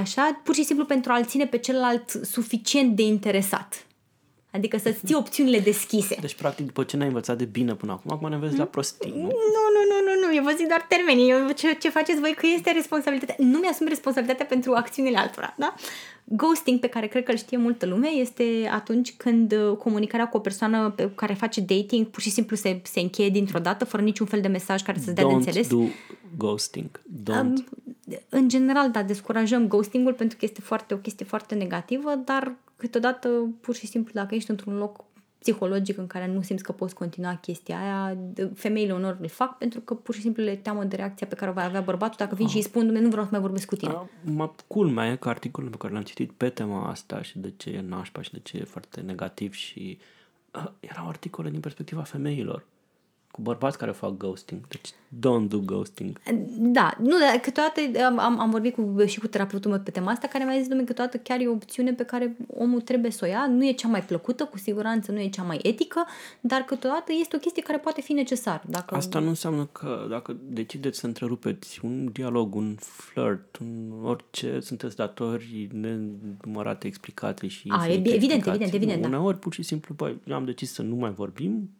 Așa, 0.00 0.40
pur 0.44 0.54
și 0.54 0.64
simplu 0.64 0.84
pentru 0.84 1.12
a-l 1.12 1.24
ține 1.24 1.46
pe 1.46 1.58
celălalt 1.58 2.10
suficient 2.10 2.96
de 2.96 3.02
interesat. 3.02 3.86
Adică 4.50 4.78
să-ți 4.78 5.06
ții 5.06 5.14
opțiunile 5.14 5.58
deschise. 5.58 6.16
Deci, 6.20 6.34
practic, 6.34 6.66
după 6.66 6.84
ce 6.84 6.96
n-ai 6.96 7.06
învățat 7.06 7.38
de 7.38 7.44
bine 7.44 7.74
până 7.74 7.92
acum, 7.92 8.10
acum 8.12 8.28
ne 8.28 8.34
înveți 8.34 8.52
hmm? 8.52 8.62
la 8.62 8.68
prostii, 8.68 9.10
nu? 9.10 9.22
Nu, 9.22 9.64
nu, 9.74 9.82
nu, 10.28 10.34
nu, 10.34 10.40
nu. 10.40 10.46
Eu 10.46 10.52
vă 10.52 10.54
zic 10.56 10.66
doar 10.66 10.86
termenii. 10.88 11.30
Eu, 11.30 11.50
ce, 11.50 11.74
ce 11.74 11.88
faceți 11.88 12.20
voi 12.20 12.34
că 12.34 12.46
este 12.54 12.70
responsabilitatea. 12.70 13.34
Nu 13.38 13.58
mi-asum 13.58 13.86
responsabilitatea 13.86 14.46
pentru 14.46 14.72
acțiunile 14.72 15.18
altora, 15.18 15.54
da? 15.56 15.74
Ghosting, 16.24 16.80
pe 16.80 16.86
care 16.86 17.06
cred 17.06 17.24
că 17.24 17.30
îl 17.30 17.36
știe 17.36 17.56
multă 17.56 17.86
lume, 17.86 18.08
este 18.08 18.68
atunci 18.72 19.16
când 19.16 19.52
uh, 19.52 19.76
comunicarea 19.76 20.28
cu 20.28 20.36
o 20.36 20.40
persoană 20.40 20.90
pe 20.90 21.10
care 21.14 21.34
face 21.34 21.60
dating 21.60 22.06
pur 22.06 22.22
și 22.22 22.30
simplu 22.30 22.56
se, 22.56 22.80
se 22.84 23.00
încheie 23.00 23.28
dintr-o 23.28 23.58
dată, 23.58 23.84
fără 23.84 24.02
niciun 24.02 24.26
fel 24.26 24.40
de 24.40 24.48
mesaj 24.48 24.82
care 24.82 24.98
să-ți 24.98 25.14
dea 25.14 25.24
Don't 25.24 25.28
de 25.28 25.34
înțeles. 25.34 25.68
do 25.68 25.82
ghosting. 26.36 27.00
Don't. 27.30 27.40
Um, 27.40 27.64
în 28.28 28.48
general, 28.48 28.90
da, 28.90 29.02
descurajăm 29.02 29.68
ghostingul 29.68 30.12
pentru 30.12 30.38
că 30.38 30.44
este 30.44 30.60
foarte 30.60 30.94
o 30.94 30.96
chestie 30.96 31.26
foarte 31.26 31.54
negativă, 31.54 32.14
dar 32.24 32.54
câteodată, 32.76 33.28
pur 33.60 33.74
și 33.74 33.86
simplu, 33.86 34.12
dacă 34.14 34.34
ești 34.34 34.50
într-un 34.50 34.76
loc 34.76 35.04
psihologic 35.38 35.98
în 35.98 36.06
care 36.06 36.26
nu 36.26 36.42
simți 36.42 36.62
că 36.62 36.72
poți 36.72 36.94
continua 36.94 37.34
chestia 37.34 37.78
aia, 37.78 38.16
femeile 38.54 38.92
unor 38.92 39.16
le 39.20 39.26
fac 39.26 39.58
pentru 39.58 39.80
că 39.80 39.94
pur 39.94 40.14
și 40.14 40.20
simplu 40.20 40.42
le 40.42 40.56
teamă 40.56 40.84
de 40.84 40.96
reacția 40.96 41.26
pe 41.26 41.34
care 41.34 41.50
o 41.50 41.54
va 41.54 41.64
avea 41.64 41.80
bărbatul 41.80 42.16
dacă 42.18 42.34
vin 42.34 42.44
ah. 42.44 42.50
și 42.50 42.56
îi 42.56 42.62
spun, 42.62 42.86
nu 42.86 43.08
vreau 43.08 43.24
să 43.24 43.30
mai 43.32 43.40
vorbesc 43.40 43.66
cu 43.66 43.76
tine. 43.76 43.92
Ah, 43.92 44.02
mă, 44.24 44.50
culmea 44.66 45.10
e 45.10 45.16
că 45.16 45.28
articolul 45.28 45.70
pe 45.70 45.76
care 45.76 45.92
l-am 45.92 46.02
citit 46.02 46.32
pe 46.32 46.48
tema 46.48 46.88
asta 46.88 47.22
și 47.22 47.38
de 47.38 47.52
ce 47.56 47.70
e 47.70 47.80
nașpa 47.80 48.22
și 48.22 48.32
de 48.32 48.40
ce 48.42 48.56
e 48.56 48.64
foarte 48.64 49.00
negativ 49.00 49.52
și 49.52 49.98
uh, 50.54 50.70
erau 50.80 51.08
articole 51.08 51.50
din 51.50 51.60
perspectiva 51.60 52.02
femeilor 52.02 52.66
cu 53.38 53.44
bărbați 53.44 53.78
care 53.78 53.90
fac 53.90 54.16
ghosting. 54.16 54.66
Deci, 54.68 54.90
don't 54.90 55.48
do 55.48 55.58
ghosting. 55.58 56.20
Da, 56.58 56.96
nu, 57.00 57.18
dar 57.18 57.40
câteodată 57.42 57.80
am, 58.20 58.40
am 58.40 58.50
vorbit 58.50 58.74
cu, 58.74 59.04
și 59.06 59.18
cu 59.18 59.26
terapeutul 59.26 59.70
meu 59.70 59.80
pe 59.80 59.90
tema 59.90 60.10
asta, 60.10 60.26
care 60.26 60.44
mi-a 60.44 60.56
zis, 60.56 60.66
domnule, 60.66 60.88
câteodată 60.88 61.16
chiar 61.16 61.40
e 61.40 61.46
o 61.46 61.52
opțiune 61.52 61.92
pe 61.92 62.02
care 62.02 62.36
omul 62.46 62.80
trebuie 62.80 63.10
să 63.10 63.24
o 63.24 63.28
ia. 63.28 63.46
Nu 63.50 63.66
e 63.66 63.72
cea 63.72 63.88
mai 63.88 64.02
plăcută, 64.02 64.44
cu 64.44 64.58
siguranță 64.58 65.12
nu 65.12 65.20
e 65.20 65.28
cea 65.28 65.42
mai 65.42 65.58
etică, 65.62 66.06
dar 66.40 66.60
câteodată 66.60 67.12
este 67.20 67.36
o 67.36 67.38
chestie 67.38 67.62
care 67.62 67.78
poate 67.78 68.00
fi 68.00 68.12
necesar. 68.12 68.62
Dacă... 68.68 68.94
Asta 68.94 69.18
nu 69.18 69.28
înseamnă 69.28 69.68
că 69.72 70.06
dacă 70.10 70.36
decideți 70.48 70.98
să 70.98 71.06
întrerupeți 71.06 71.80
un 71.84 72.08
dialog, 72.12 72.54
un 72.54 72.74
flirt, 72.78 73.56
un 73.56 73.92
orice, 74.04 74.60
sunteți 74.60 74.96
datori 74.96 75.68
nenumărate 75.72 76.86
explicații 76.86 77.48
și 77.48 77.68
A, 77.68 77.86
evident, 77.86 78.14
evident, 78.14 78.74
evident, 78.74 79.02
da. 79.02 79.08
Uneori, 79.08 79.38
pur 79.38 79.52
și 79.52 79.62
simplu, 79.62 79.94
băi, 79.94 80.20
am 80.30 80.44
decis 80.44 80.72
să 80.72 80.82
nu 80.82 80.94
mai 80.94 81.10
vorbim, 81.10 81.70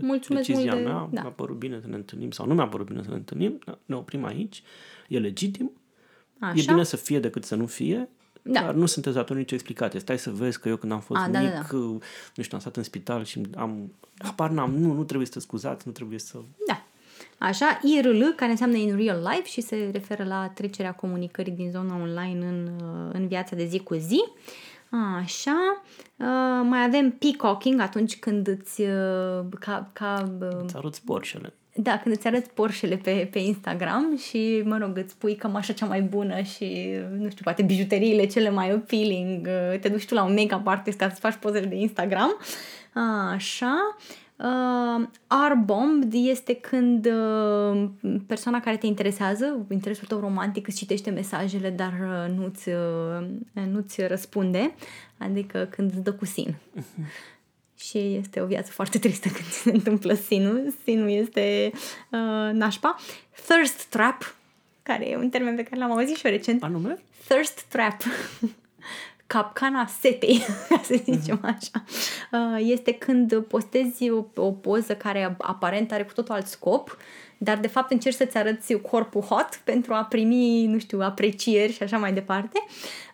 Mulțumesc 0.00 0.46
decizia 0.46 0.72
mult 0.72 0.84
de... 0.84 0.90
mea, 0.90 1.08
da. 1.10 1.20
mi-a 1.20 1.30
părut 1.30 1.56
bine 1.56 1.78
să 1.80 1.86
ne 1.88 1.94
întâlnim 1.94 2.30
sau 2.30 2.46
nu 2.46 2.54
mi-a 2.54 2.68
părut 2.68 2.86
bine 2.86 3.02
să 3.02 3.08
ne 3.08 3.16
întâlnim, 3.16 3.58
ne 3.84 3.94
oprim 3.94 4.24
aici, 4.24 4.62
e 5.08 5.18
legitim, 5.18 5.72
Așa. 6.38 6.54
e 6.56 6.64
bine 6.66 6.84
să 6.84 6.96
fie 6.96 7.20
decât 7.20 7.44
să 7.44 7.54
nu 7.54 7.66
fie, 7.66 8.08
Da. 8.42 8.60
dar 8.60 8.74
nu 8.74 8.86
sunteți 8.86 9.16
dator 9.16 9.36
nicio 9.36 9.54
explicație. 9.54 10.00
Stai 10.00 10.18
să 10.18 10.30
vezi 10.30 10.60
că 10.60 10.68
eu 10.68 10.76
când 10.76 10.92
am 10.92 11.00
fost 11.00 11.20
A, 11.20 11.28
da, 11.28 11.40
mic, 11.40 11.50
da, 11.50 11.66
da. 11.70 11.76
nu 12.34 12.42
știu, 12.42 12.50
am 12.52 12.58
stat 12.58 12.76
în 12.76 12.82
spital 12.82 13.24
și 13.24 13.40
am, 13.56 13.92
apar 14.18 14.50
n-am, 14.50 14.74
nu, 14.74 14.92
nu 14.92 15.04
trebuie 15.04 15.26
să 15.26 15.32
te 15.32 15.40
scuzați, 15.40 15.86
nu 15.86 15.92
trebuie 15.92 16.18
să... 16.18 16.38
Da. 16.66 16.84
Așa, 17.38 17.80
IRL, 17.82 18.22
care 18.36 18.50
înseamnă 18.50 18.76
in 18.76 18.96
real 18.96 19.28
life 19.30 19.46
și 19.46 19.60
se 19.60 19.88
referă 19.92 20.24
la 20.24 20.48
trecerea 20.48 20.94
comunicării 20.94 21.52
din 21.52 21.70
zona 21.70 21.96
online 21.96 22.46
în, 22.46 22.70
uh, 22.80 23.10
în 23.12 23.26
viața 23.26 23.56
de 23.56 23.64
zi 23.64 23.78
cu 23.78 23.94
zi. 23.94 24.24
Așa, 25.22 25.82
uh, 26.16 26.60
mai 26.68 26.84
avem 26.84 27.10
peacocking 27.10 27.80
atunci 27.80 28.18
când 28.18 28.48
îți, 28.48 28.80
uh, 28.80 29.44
ca, 29.60 29.90
ca 29.92 30.32
uh, 30.40 30.62
Îți 30.62 30.76
arăți 30.76 31.04
porșele. 31.04 31.52
Da, 31.74 31.98
când 31.98 32.14
îți 32.14 32.26
arăți 32.26 32.50
Porsche-le 32.50 32.96
pe, 32.96 33.28
pe 33.30 33.38
Instagram 33.38 34.16
și, 34.16 34.62
mă 34.64 34.78
rog, 34.78 34.98
îți 34.98 35.16
pui 35.16 35.36
cămașa 35.36 35.72
cea 35.72 35.86
mai 35.86 36.02
bună 36.02 36.40
și, 36.40 36.88
nu 37.18 37.30
știu, 37.30 37.44
poate 37.44 37.62
bijuteriile 37.62 38.26
cele 38.26 38.50
mai 38.50 38.70
appealing, 38.70 39.48
te 39.80 39.88
duci 39.88 40.06
tu 40.06 40.14
la 40.14 40.24
un 40.24 40.34
make-up 40.34 40.66
artist 40.66 40.98
ca 40.98 41.08
să 41.08 41.20
faci 41.20 41.34
pozele 41.34 41.66
de 41.66 41.74
Instagram. 41.74 42.36
Așa. 43.32 43.96
Uh, 44.42 45.06
R-bombed 45.52 46.12
este 46.12 46.54
când 46.54 47.06
uh, 47.06 47.88
persoana 48.26 48.60
care 48.60 48.76
te 48.76 48.86
interesează, 48.86 49.66
interesul 49.70 50.06
tău 50.06 50.20
romantic, 50.20 50.66
îți 50.66 50.76
citește 50.76 51.10
mesajele, 51.10 51.70
dar 51.70 51.92
uh, 51.92 52.34
nu-ți, 52.36 52.68
uh, 52.68 53.64
nu-ți 53.70 54.06
răspunde, 54.06 54.74
adică 55.18 55.68
când 55.70 55.90
îți 55.90 56.02
dă 56.02 56.12
cu 56.12 56.24
sin. 56.24 56.54
Și 57.78 57.98
este 57.98 58.40
o 58.40 58.46
viață 58.46 58.70
foarte 58.70 58.98
tristă 58.98 59.28
când 59.28 59.48
se 59.48 59.70
întâmplă 59.72 60.14
sinul. 60.14 60.74
Sinul 60.84 61.10
este 61.10 61.70
uh, 62.10 62.52
nașpa. 62.52 62.96
Thirst 63.46 63.84
trap, 63.84 64.34
care 64.82 65.08
e 65.08 65.16
un 65.16 65.28
termen 65.28 65.56
pe 65.56 65.62
care 65.62 65.80
l-am 65.80 65.90
auzit 65.90 66.16
și 66.16 66.26
eu 66.26 66.32
recent. 66.32 66.62
Anume? 66.62 66.98
Thirst 67.28 67.62
trap. 67.62 67.96
capcana 69.32 69.86
setei, 69.86 70.44
ca 70.68 70.80
să 70.84 70.94
zicem 71.04 71.40
așa. 71.42 71.84
Uh, 72.32 72.58
este 72.58 72.92
când 72.92 73.36
postezi 73.36 74.10
o, 74.10 74.24
o 74.34 74.50
poză 74.50 74.94
care 74.94 75.36
aparent 75.38 75.92
are 75.92 76.02
cu 76.02 76.12
totul 76.12 76.34
alt 76.34 76.46
scop, 76.46 76.96
dar 77.38 77.58
de 77.58 77.68
fapt 77.68 77.90
încerci 77.90 78.16
să-ți 78.16 78.36
arăți 78.36 78.74
corpul 78.74 79.20
hot 79.20 79.60
pentru 79.64 79.94
a 79.94 80.04
primi, 80.04 80.66
nu 80.66 80.78
știu, 80.78 81.00
aprecieri 81.00 81.72
și 81.72 81.82
așa 81.82 81.98
mai 81.98 82.12
departe. 82.12 82.64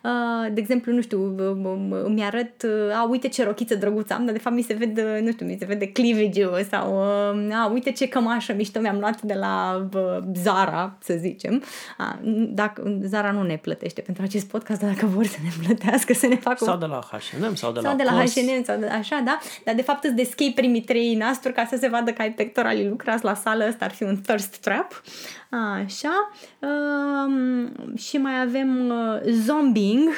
Uh, 0.03 0.53
de 0.53 0.59
exemplu, 0.59 0.93
nu 0.93 1.01
știu, 1.01 1.35
îmi 2.05 2.23
arăt, 2.23 2.63
uh, 2.63 2.95
a, 2.95 3.07
uite 3.09 3.27
ce 3.27 3.43
rochiță 3.43 3.75
drăguță 3.75 4.13
am, 4.13 4.25
dar 4.25 4.33
de 4.33 4.39
fapt 4.39 4.55
mi 4.55 4.61
se 4.61 4.73
vede, 4.73 5.19
nu 5.23 5.31
știu, 5.31 5.45
mi 5.45 5.55
se 5.59 5.65
vede 5.65 5.91
cleavage 5.91 6.63
sau, 6.69 6.93
uh, 6.93 7.55
a, 7.55 7.69
uite 7.73 7.91
ce 7.91 8.07
cămașă 8.07 8.53
mișto 8.53 8.79
mi-am 8.79 8.99
luat 8.99 9.21
de 9.21 9.33
la 9.33 9.87
Zara, 10.33 10.97
să 10.99 11.13
zicem. 11.17 11.63
A, 11.97 12.19
dacă, 12.49 12.99
Zara 13.01 13.31
nu 13.31 13.43
ne 13.43 13.57
plătește 13.57 14.01
pentru 14.01 14.23
acest 14.23 14.47
podcast, 14.47 14.79
dar 14.79 14.93
dacă 14.93 15.05
vor 15.05 15.25
să 15.25 15.37
ne 15.43 15.49
plătească, 15.65 16.13
să 16.13 16.27
ne 16.27 16.35
facă... 16.35 16.63
Sau 16.63 16.77
de 16.77 16.85
la 16.85 16.99
H&M, 17.11 17.55
sau 17.55 17.71
de 17.71 17.79
sau 17.79 17.91
la 17.91 17.95
de 17.95 18.03
la 18.03 18.11
H&M, 18.11 18.63
sau 18.63 18.77
de 18.77 18.85
așa, 18.85 19.21
da? 19.25 19.39
Dar 19.65 19.75
de 19.75 19.81
fapt 19.81 20.03
îți 20.03 20.15
deschei 20.15 20.51
primii 20.53 20.81
trei 20.81 21.15
nasturi 21.15 21.53
ca 21.53 21.65
să 21.69 21.77
se 21.79 21.87
vadă 21.87 22.11
că 22.11 22.21
ai 22.21 22.31
pectoralii 22.31 22.87
lucrați 22.87 23.23
la 23.23 23.33
sală, 23.33 23.65
ăsta 23.67 23.85
ar 23.85 23.91
fi 23.91 24.03
un 24.03 24.21
thirst 24.21 24.55
trap. 24.55 25.01
Așa. 25.49 26.31
Um, 26.59 27.95
și 27.95 28.17
mai 28.17 28.41
avem 28.41 28.89
uh, 28.89 29.21
zombing, 29.29 30.09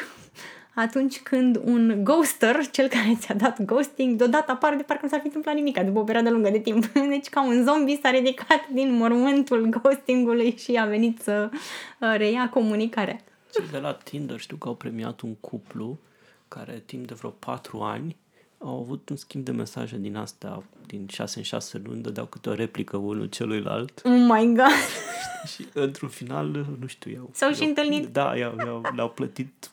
atunci 0.76 1.22
când 1.22 1.62
un 1.64 2.04
ghoster, 2.04 2.70
cel 2.70 2.88
care 2.88 3.16
ți-a 3.20 3.36
dat 3.36 3.62
ghosting, 3.62 4.18
deodată 4.18 4.52
apare 4.52 4.76
de 4.76 4.84
parcă 4.84 5.02
nu 5.04 5.10
s-ar 5.10 5.20
fi 5.20 5.26
întâmplat 5.26 5.56
nimic 5.56 5.80
după 5.80 6.00
o 6.00 6.04
perioadă 6.04 6.30
lungă 6.30 6.50
de 6.50 6.60
timp. 6.60 6.86
Deci 7.16 7.30
ca 7.30 7.46
un 7.46 7.64
zombie 7.64 8.00
s-a 8.02 8.10
ridicat 8.10 8.68
din 8.74 8.94
mormântul 8.94 9.66
ghostingului 9.66 10.56
și 10.58 10.76
a 10.76 10.86
venit 10.86 11.22
să 11.22 11.50
uh, 11.52 12.14
reia 12.18 12.50
comunicarea. 12.50 13.20
Cei 13.54 13.66
de 13.72 13.78
la 13.78 13.94
Tinder 13.94 14.40
știu 14.40 14.58
că 14.58 14.68
au 14.68 14.76
premiat 14.76 15.22
un 15.22 15.36
cuplu 15.36 16.00
care 16.48 16.84
timp 16.86 17.08
de 17.08 17.14
vreo 17.14 17.30
patru 17.30 17.80
ani 17.80 18.18
au 18.64 18.80
avut 18.80 19.10
un 19.10 19.16
schimb 19.16 19.44
de 19.46 19.52
mesaje 19.52 19.98
din 19.98 20.16
astea, 20.16 20.64
din 20.86 21.08
6 21.08 21.38
în 21.38 21.44
6 21.44 21.82
luni, 21.86 22.02
dădeau 22.02 22.26
câte 22.26 22.50
o 22.50 22.54
replică 22.54 22.98
unul 22.98 23.26
celuilalt. 23.26 24.02
Oh 24.04 24.12
my 24.12 24.46
god! 24.46 24.66
și 25.54 25.68
într-un 25.74 26.10
final, 26.10 26.48
nu 26.80 26.88
știu 26.88 27.12
eu. 27.12 27.30
S-au 27.34 27.52
și 27.52 27.64
întâlnit? 27.64 28.08
Da, 28.08 28.36
i-au, 28.36 28.56
i-au, 28.66 28.82
le-au 28.96 29.10
plătit 29.10 29.70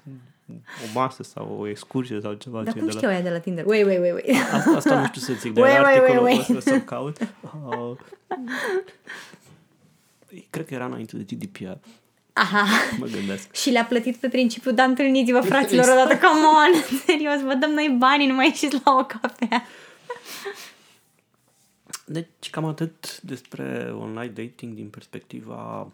o 0.51 0.87
masă 0.95 1.23
sau 1.23 1.57
o 1.61 1.69
excursie 1.69 2.21
sau 2.21 2.33
ceva. 2.33 2.63
Dar 2.63 2.73
cum 2.73 2.85
de 2.85 2.91
știu 2.91 3.09
la... 3.09 3.21
de 3.21 3.31
la 3.31 3.39
Tinder? 3.39 3.67
Wait, 3.67 3.87
wait, 3.87 4.01
wait, 4.01 4.13
wait. 4.13 4.37
Asta, 4.53 4.71
asta 4.77 5.01
nu 5.01 5.07
știu 5.07 5.21
să 5.21 5.33
zic, 5.33 5.53
de 5.53 5.61
wait, 5.61 5.85
wait, 5.85 5.87
articolul 5.87 6.25
wait, 6.25 6.49
wait. 6.49 6.63
să-l 6.63 6.81
caut. 6.81 7.19
Uh, 7.21 7.97
cred 10.51 10.67
că 10.67 10.75
era 10.75 10.85
înainte 10.85 11.17
de 11.17 11.35
GDPR. 11.35 11.77
Aha. 12.39 12.65
Mă 12.99 13.07
gândesc. 13.07 13.55
Și 13.55 13.71
le-a 13.71 13.85
plătit 13.85 14.17
pe 14.17 14.29
principiu, 14.29 14.73
dar 14.73 14.89
întâlniți-vă 14.89 15.41
fraților 15.41 15.85
exact. 15.85 16.01
odată, 16.01 16.27
come 16.27 16.47
on, 16.47 16.83
serios, 17.07 17.41
vă 17.41 17.55
dăm 17.55 17.71
noi 17.71 17.97
banii, 17.99 18.27
nu 18.27 18.35
mai 18.35 18.47
ieșiți 18.47 18.81
la 18.85 18.97
o 18.99 19.05
cafea. 19.05 19.65
Deci 22.05 22.51
cam 22.51 22.65
atât 22.65 23.21
despre 23.21 23.93
online 23.99 24.33
dating 24.33 24.75
din 24.75 24.89
perspectiva 24.89 25.93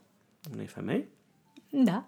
unei 0.53 0.67
femei. 0.67 1.05
Da. 1.69 2.07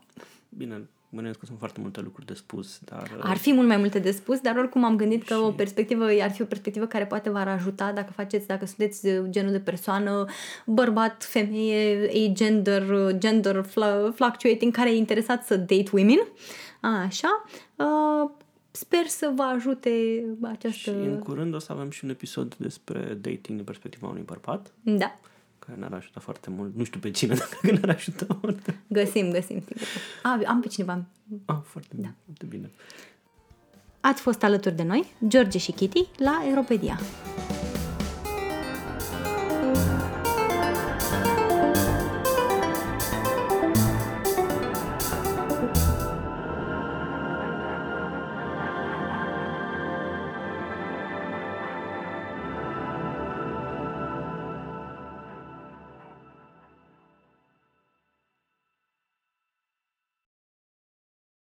Bine, 0.49 0.89
Bănuiesc 1.09 1.39
că 1.39 1.47
sunt 1.47 1.59
foarte 1.59 1.81
multe 1.81 2.01
lucruri 2.01 2.27
de 2.27 2.35
spus, 2.35 2.79
dar... 2.85 3.19
Ar 3.21 3.37
fi 3.37 3.53
mult 3.53 3.67
mai 3.67 3.77
multe 3.77 3.99
de 3.99 4.11
spus, 4.11 4.41
dar 4.41 4.57
oricum 4.57 4.85
am 4.85 4.97
gândit 4.97 5.25
că 5.25 5.35
și... 5.35 5.41
o 5.41 5.51
perspectivă 5.51 6.05
ar 6.05 6.31
fi 6.31 6.43
o 6.43 6.45
perspectivă 6.45 6.87
care 6.87 7.07
poate 7.07 7.31
v-ar 7.31 7.49
ajuta 7.49 7.93
dacă 7.93 8.13
faceți, 8.13 8.47
dacă 8.47 8.67
sunteți 8.67 9.09
genul 9.31 9.53
de 9.53 9.61
persoană, 9.61 10.25
bărbat, 10.67 11.25
femeie, 11.25 12.33
gender, 12.33 13.13
gender 13.19 13.65
fluctuating, 14.15 14.73
care 14.73 14.91
e 14.91 14.97
interesat 14.97 15.45
să 15.45 15.57
date 15.57 15.91
women. 15.93 16.21
Așa. 16.81 17.45
Uh, 17.77 18.31
sper 18.71 19.07
să 19.07 19.33
vă 19.35 19.43
ajute 19.43 19.91
această... 20.43 20.77
Și 20.77 20.89
în 20.89 21.19
curând 21.19 21.55
o 21.55 21.59
să 21.59 21.73
avem 21.73 21.91
și 21.91 22.05
un 22.05 22.11
episod 22.11 22.55
despre 22.55 23.01
dating 23.01 23.57
din 23.57 23.65
perspectiva 23.65 24.09
unui 24.09 24.23
bărbat. 24.23 24.73
Da 24.83 25.19
care 25.67 25.79
ne-ar 25.79 25.93
ajuta 25.93 26.21
foarte 26.21 26.51
mult. 26.51 26.77
Nu 26.77 26.85
știu 26.85 27.01
pe 27.01 27.11
cine, 27.11 27.35
dacă 27.43 27.59
ne-ar 27.63 27.97
ajuta 27.97 28.27
mult. 28.43 28.75
Găsim, 28.87 29.31
găsim, 29.31 29.61
sigur. 29.61 29.83
A, 30.23 30.41
am 30.47 30.61
pe 30.61 30.69
cineva. 30.69 31.05
Ah, 31.45 31.57
foarte 31.65 31.93
bine, 31.95 32.07
da. 32.07 32.15
foarte 32.25 32.47
bine. 32.47 32.71
Ați 34.01 34.21
fost 34.21 34.43
alături 34.43 34.77
de 34.77 34.83
noi, 34.83 35.13
George 35.27 35.59
și 35.59 35.73
Kitty, 35.73 36.07
la 36.19 36.43
Europedia. 36.49 36.99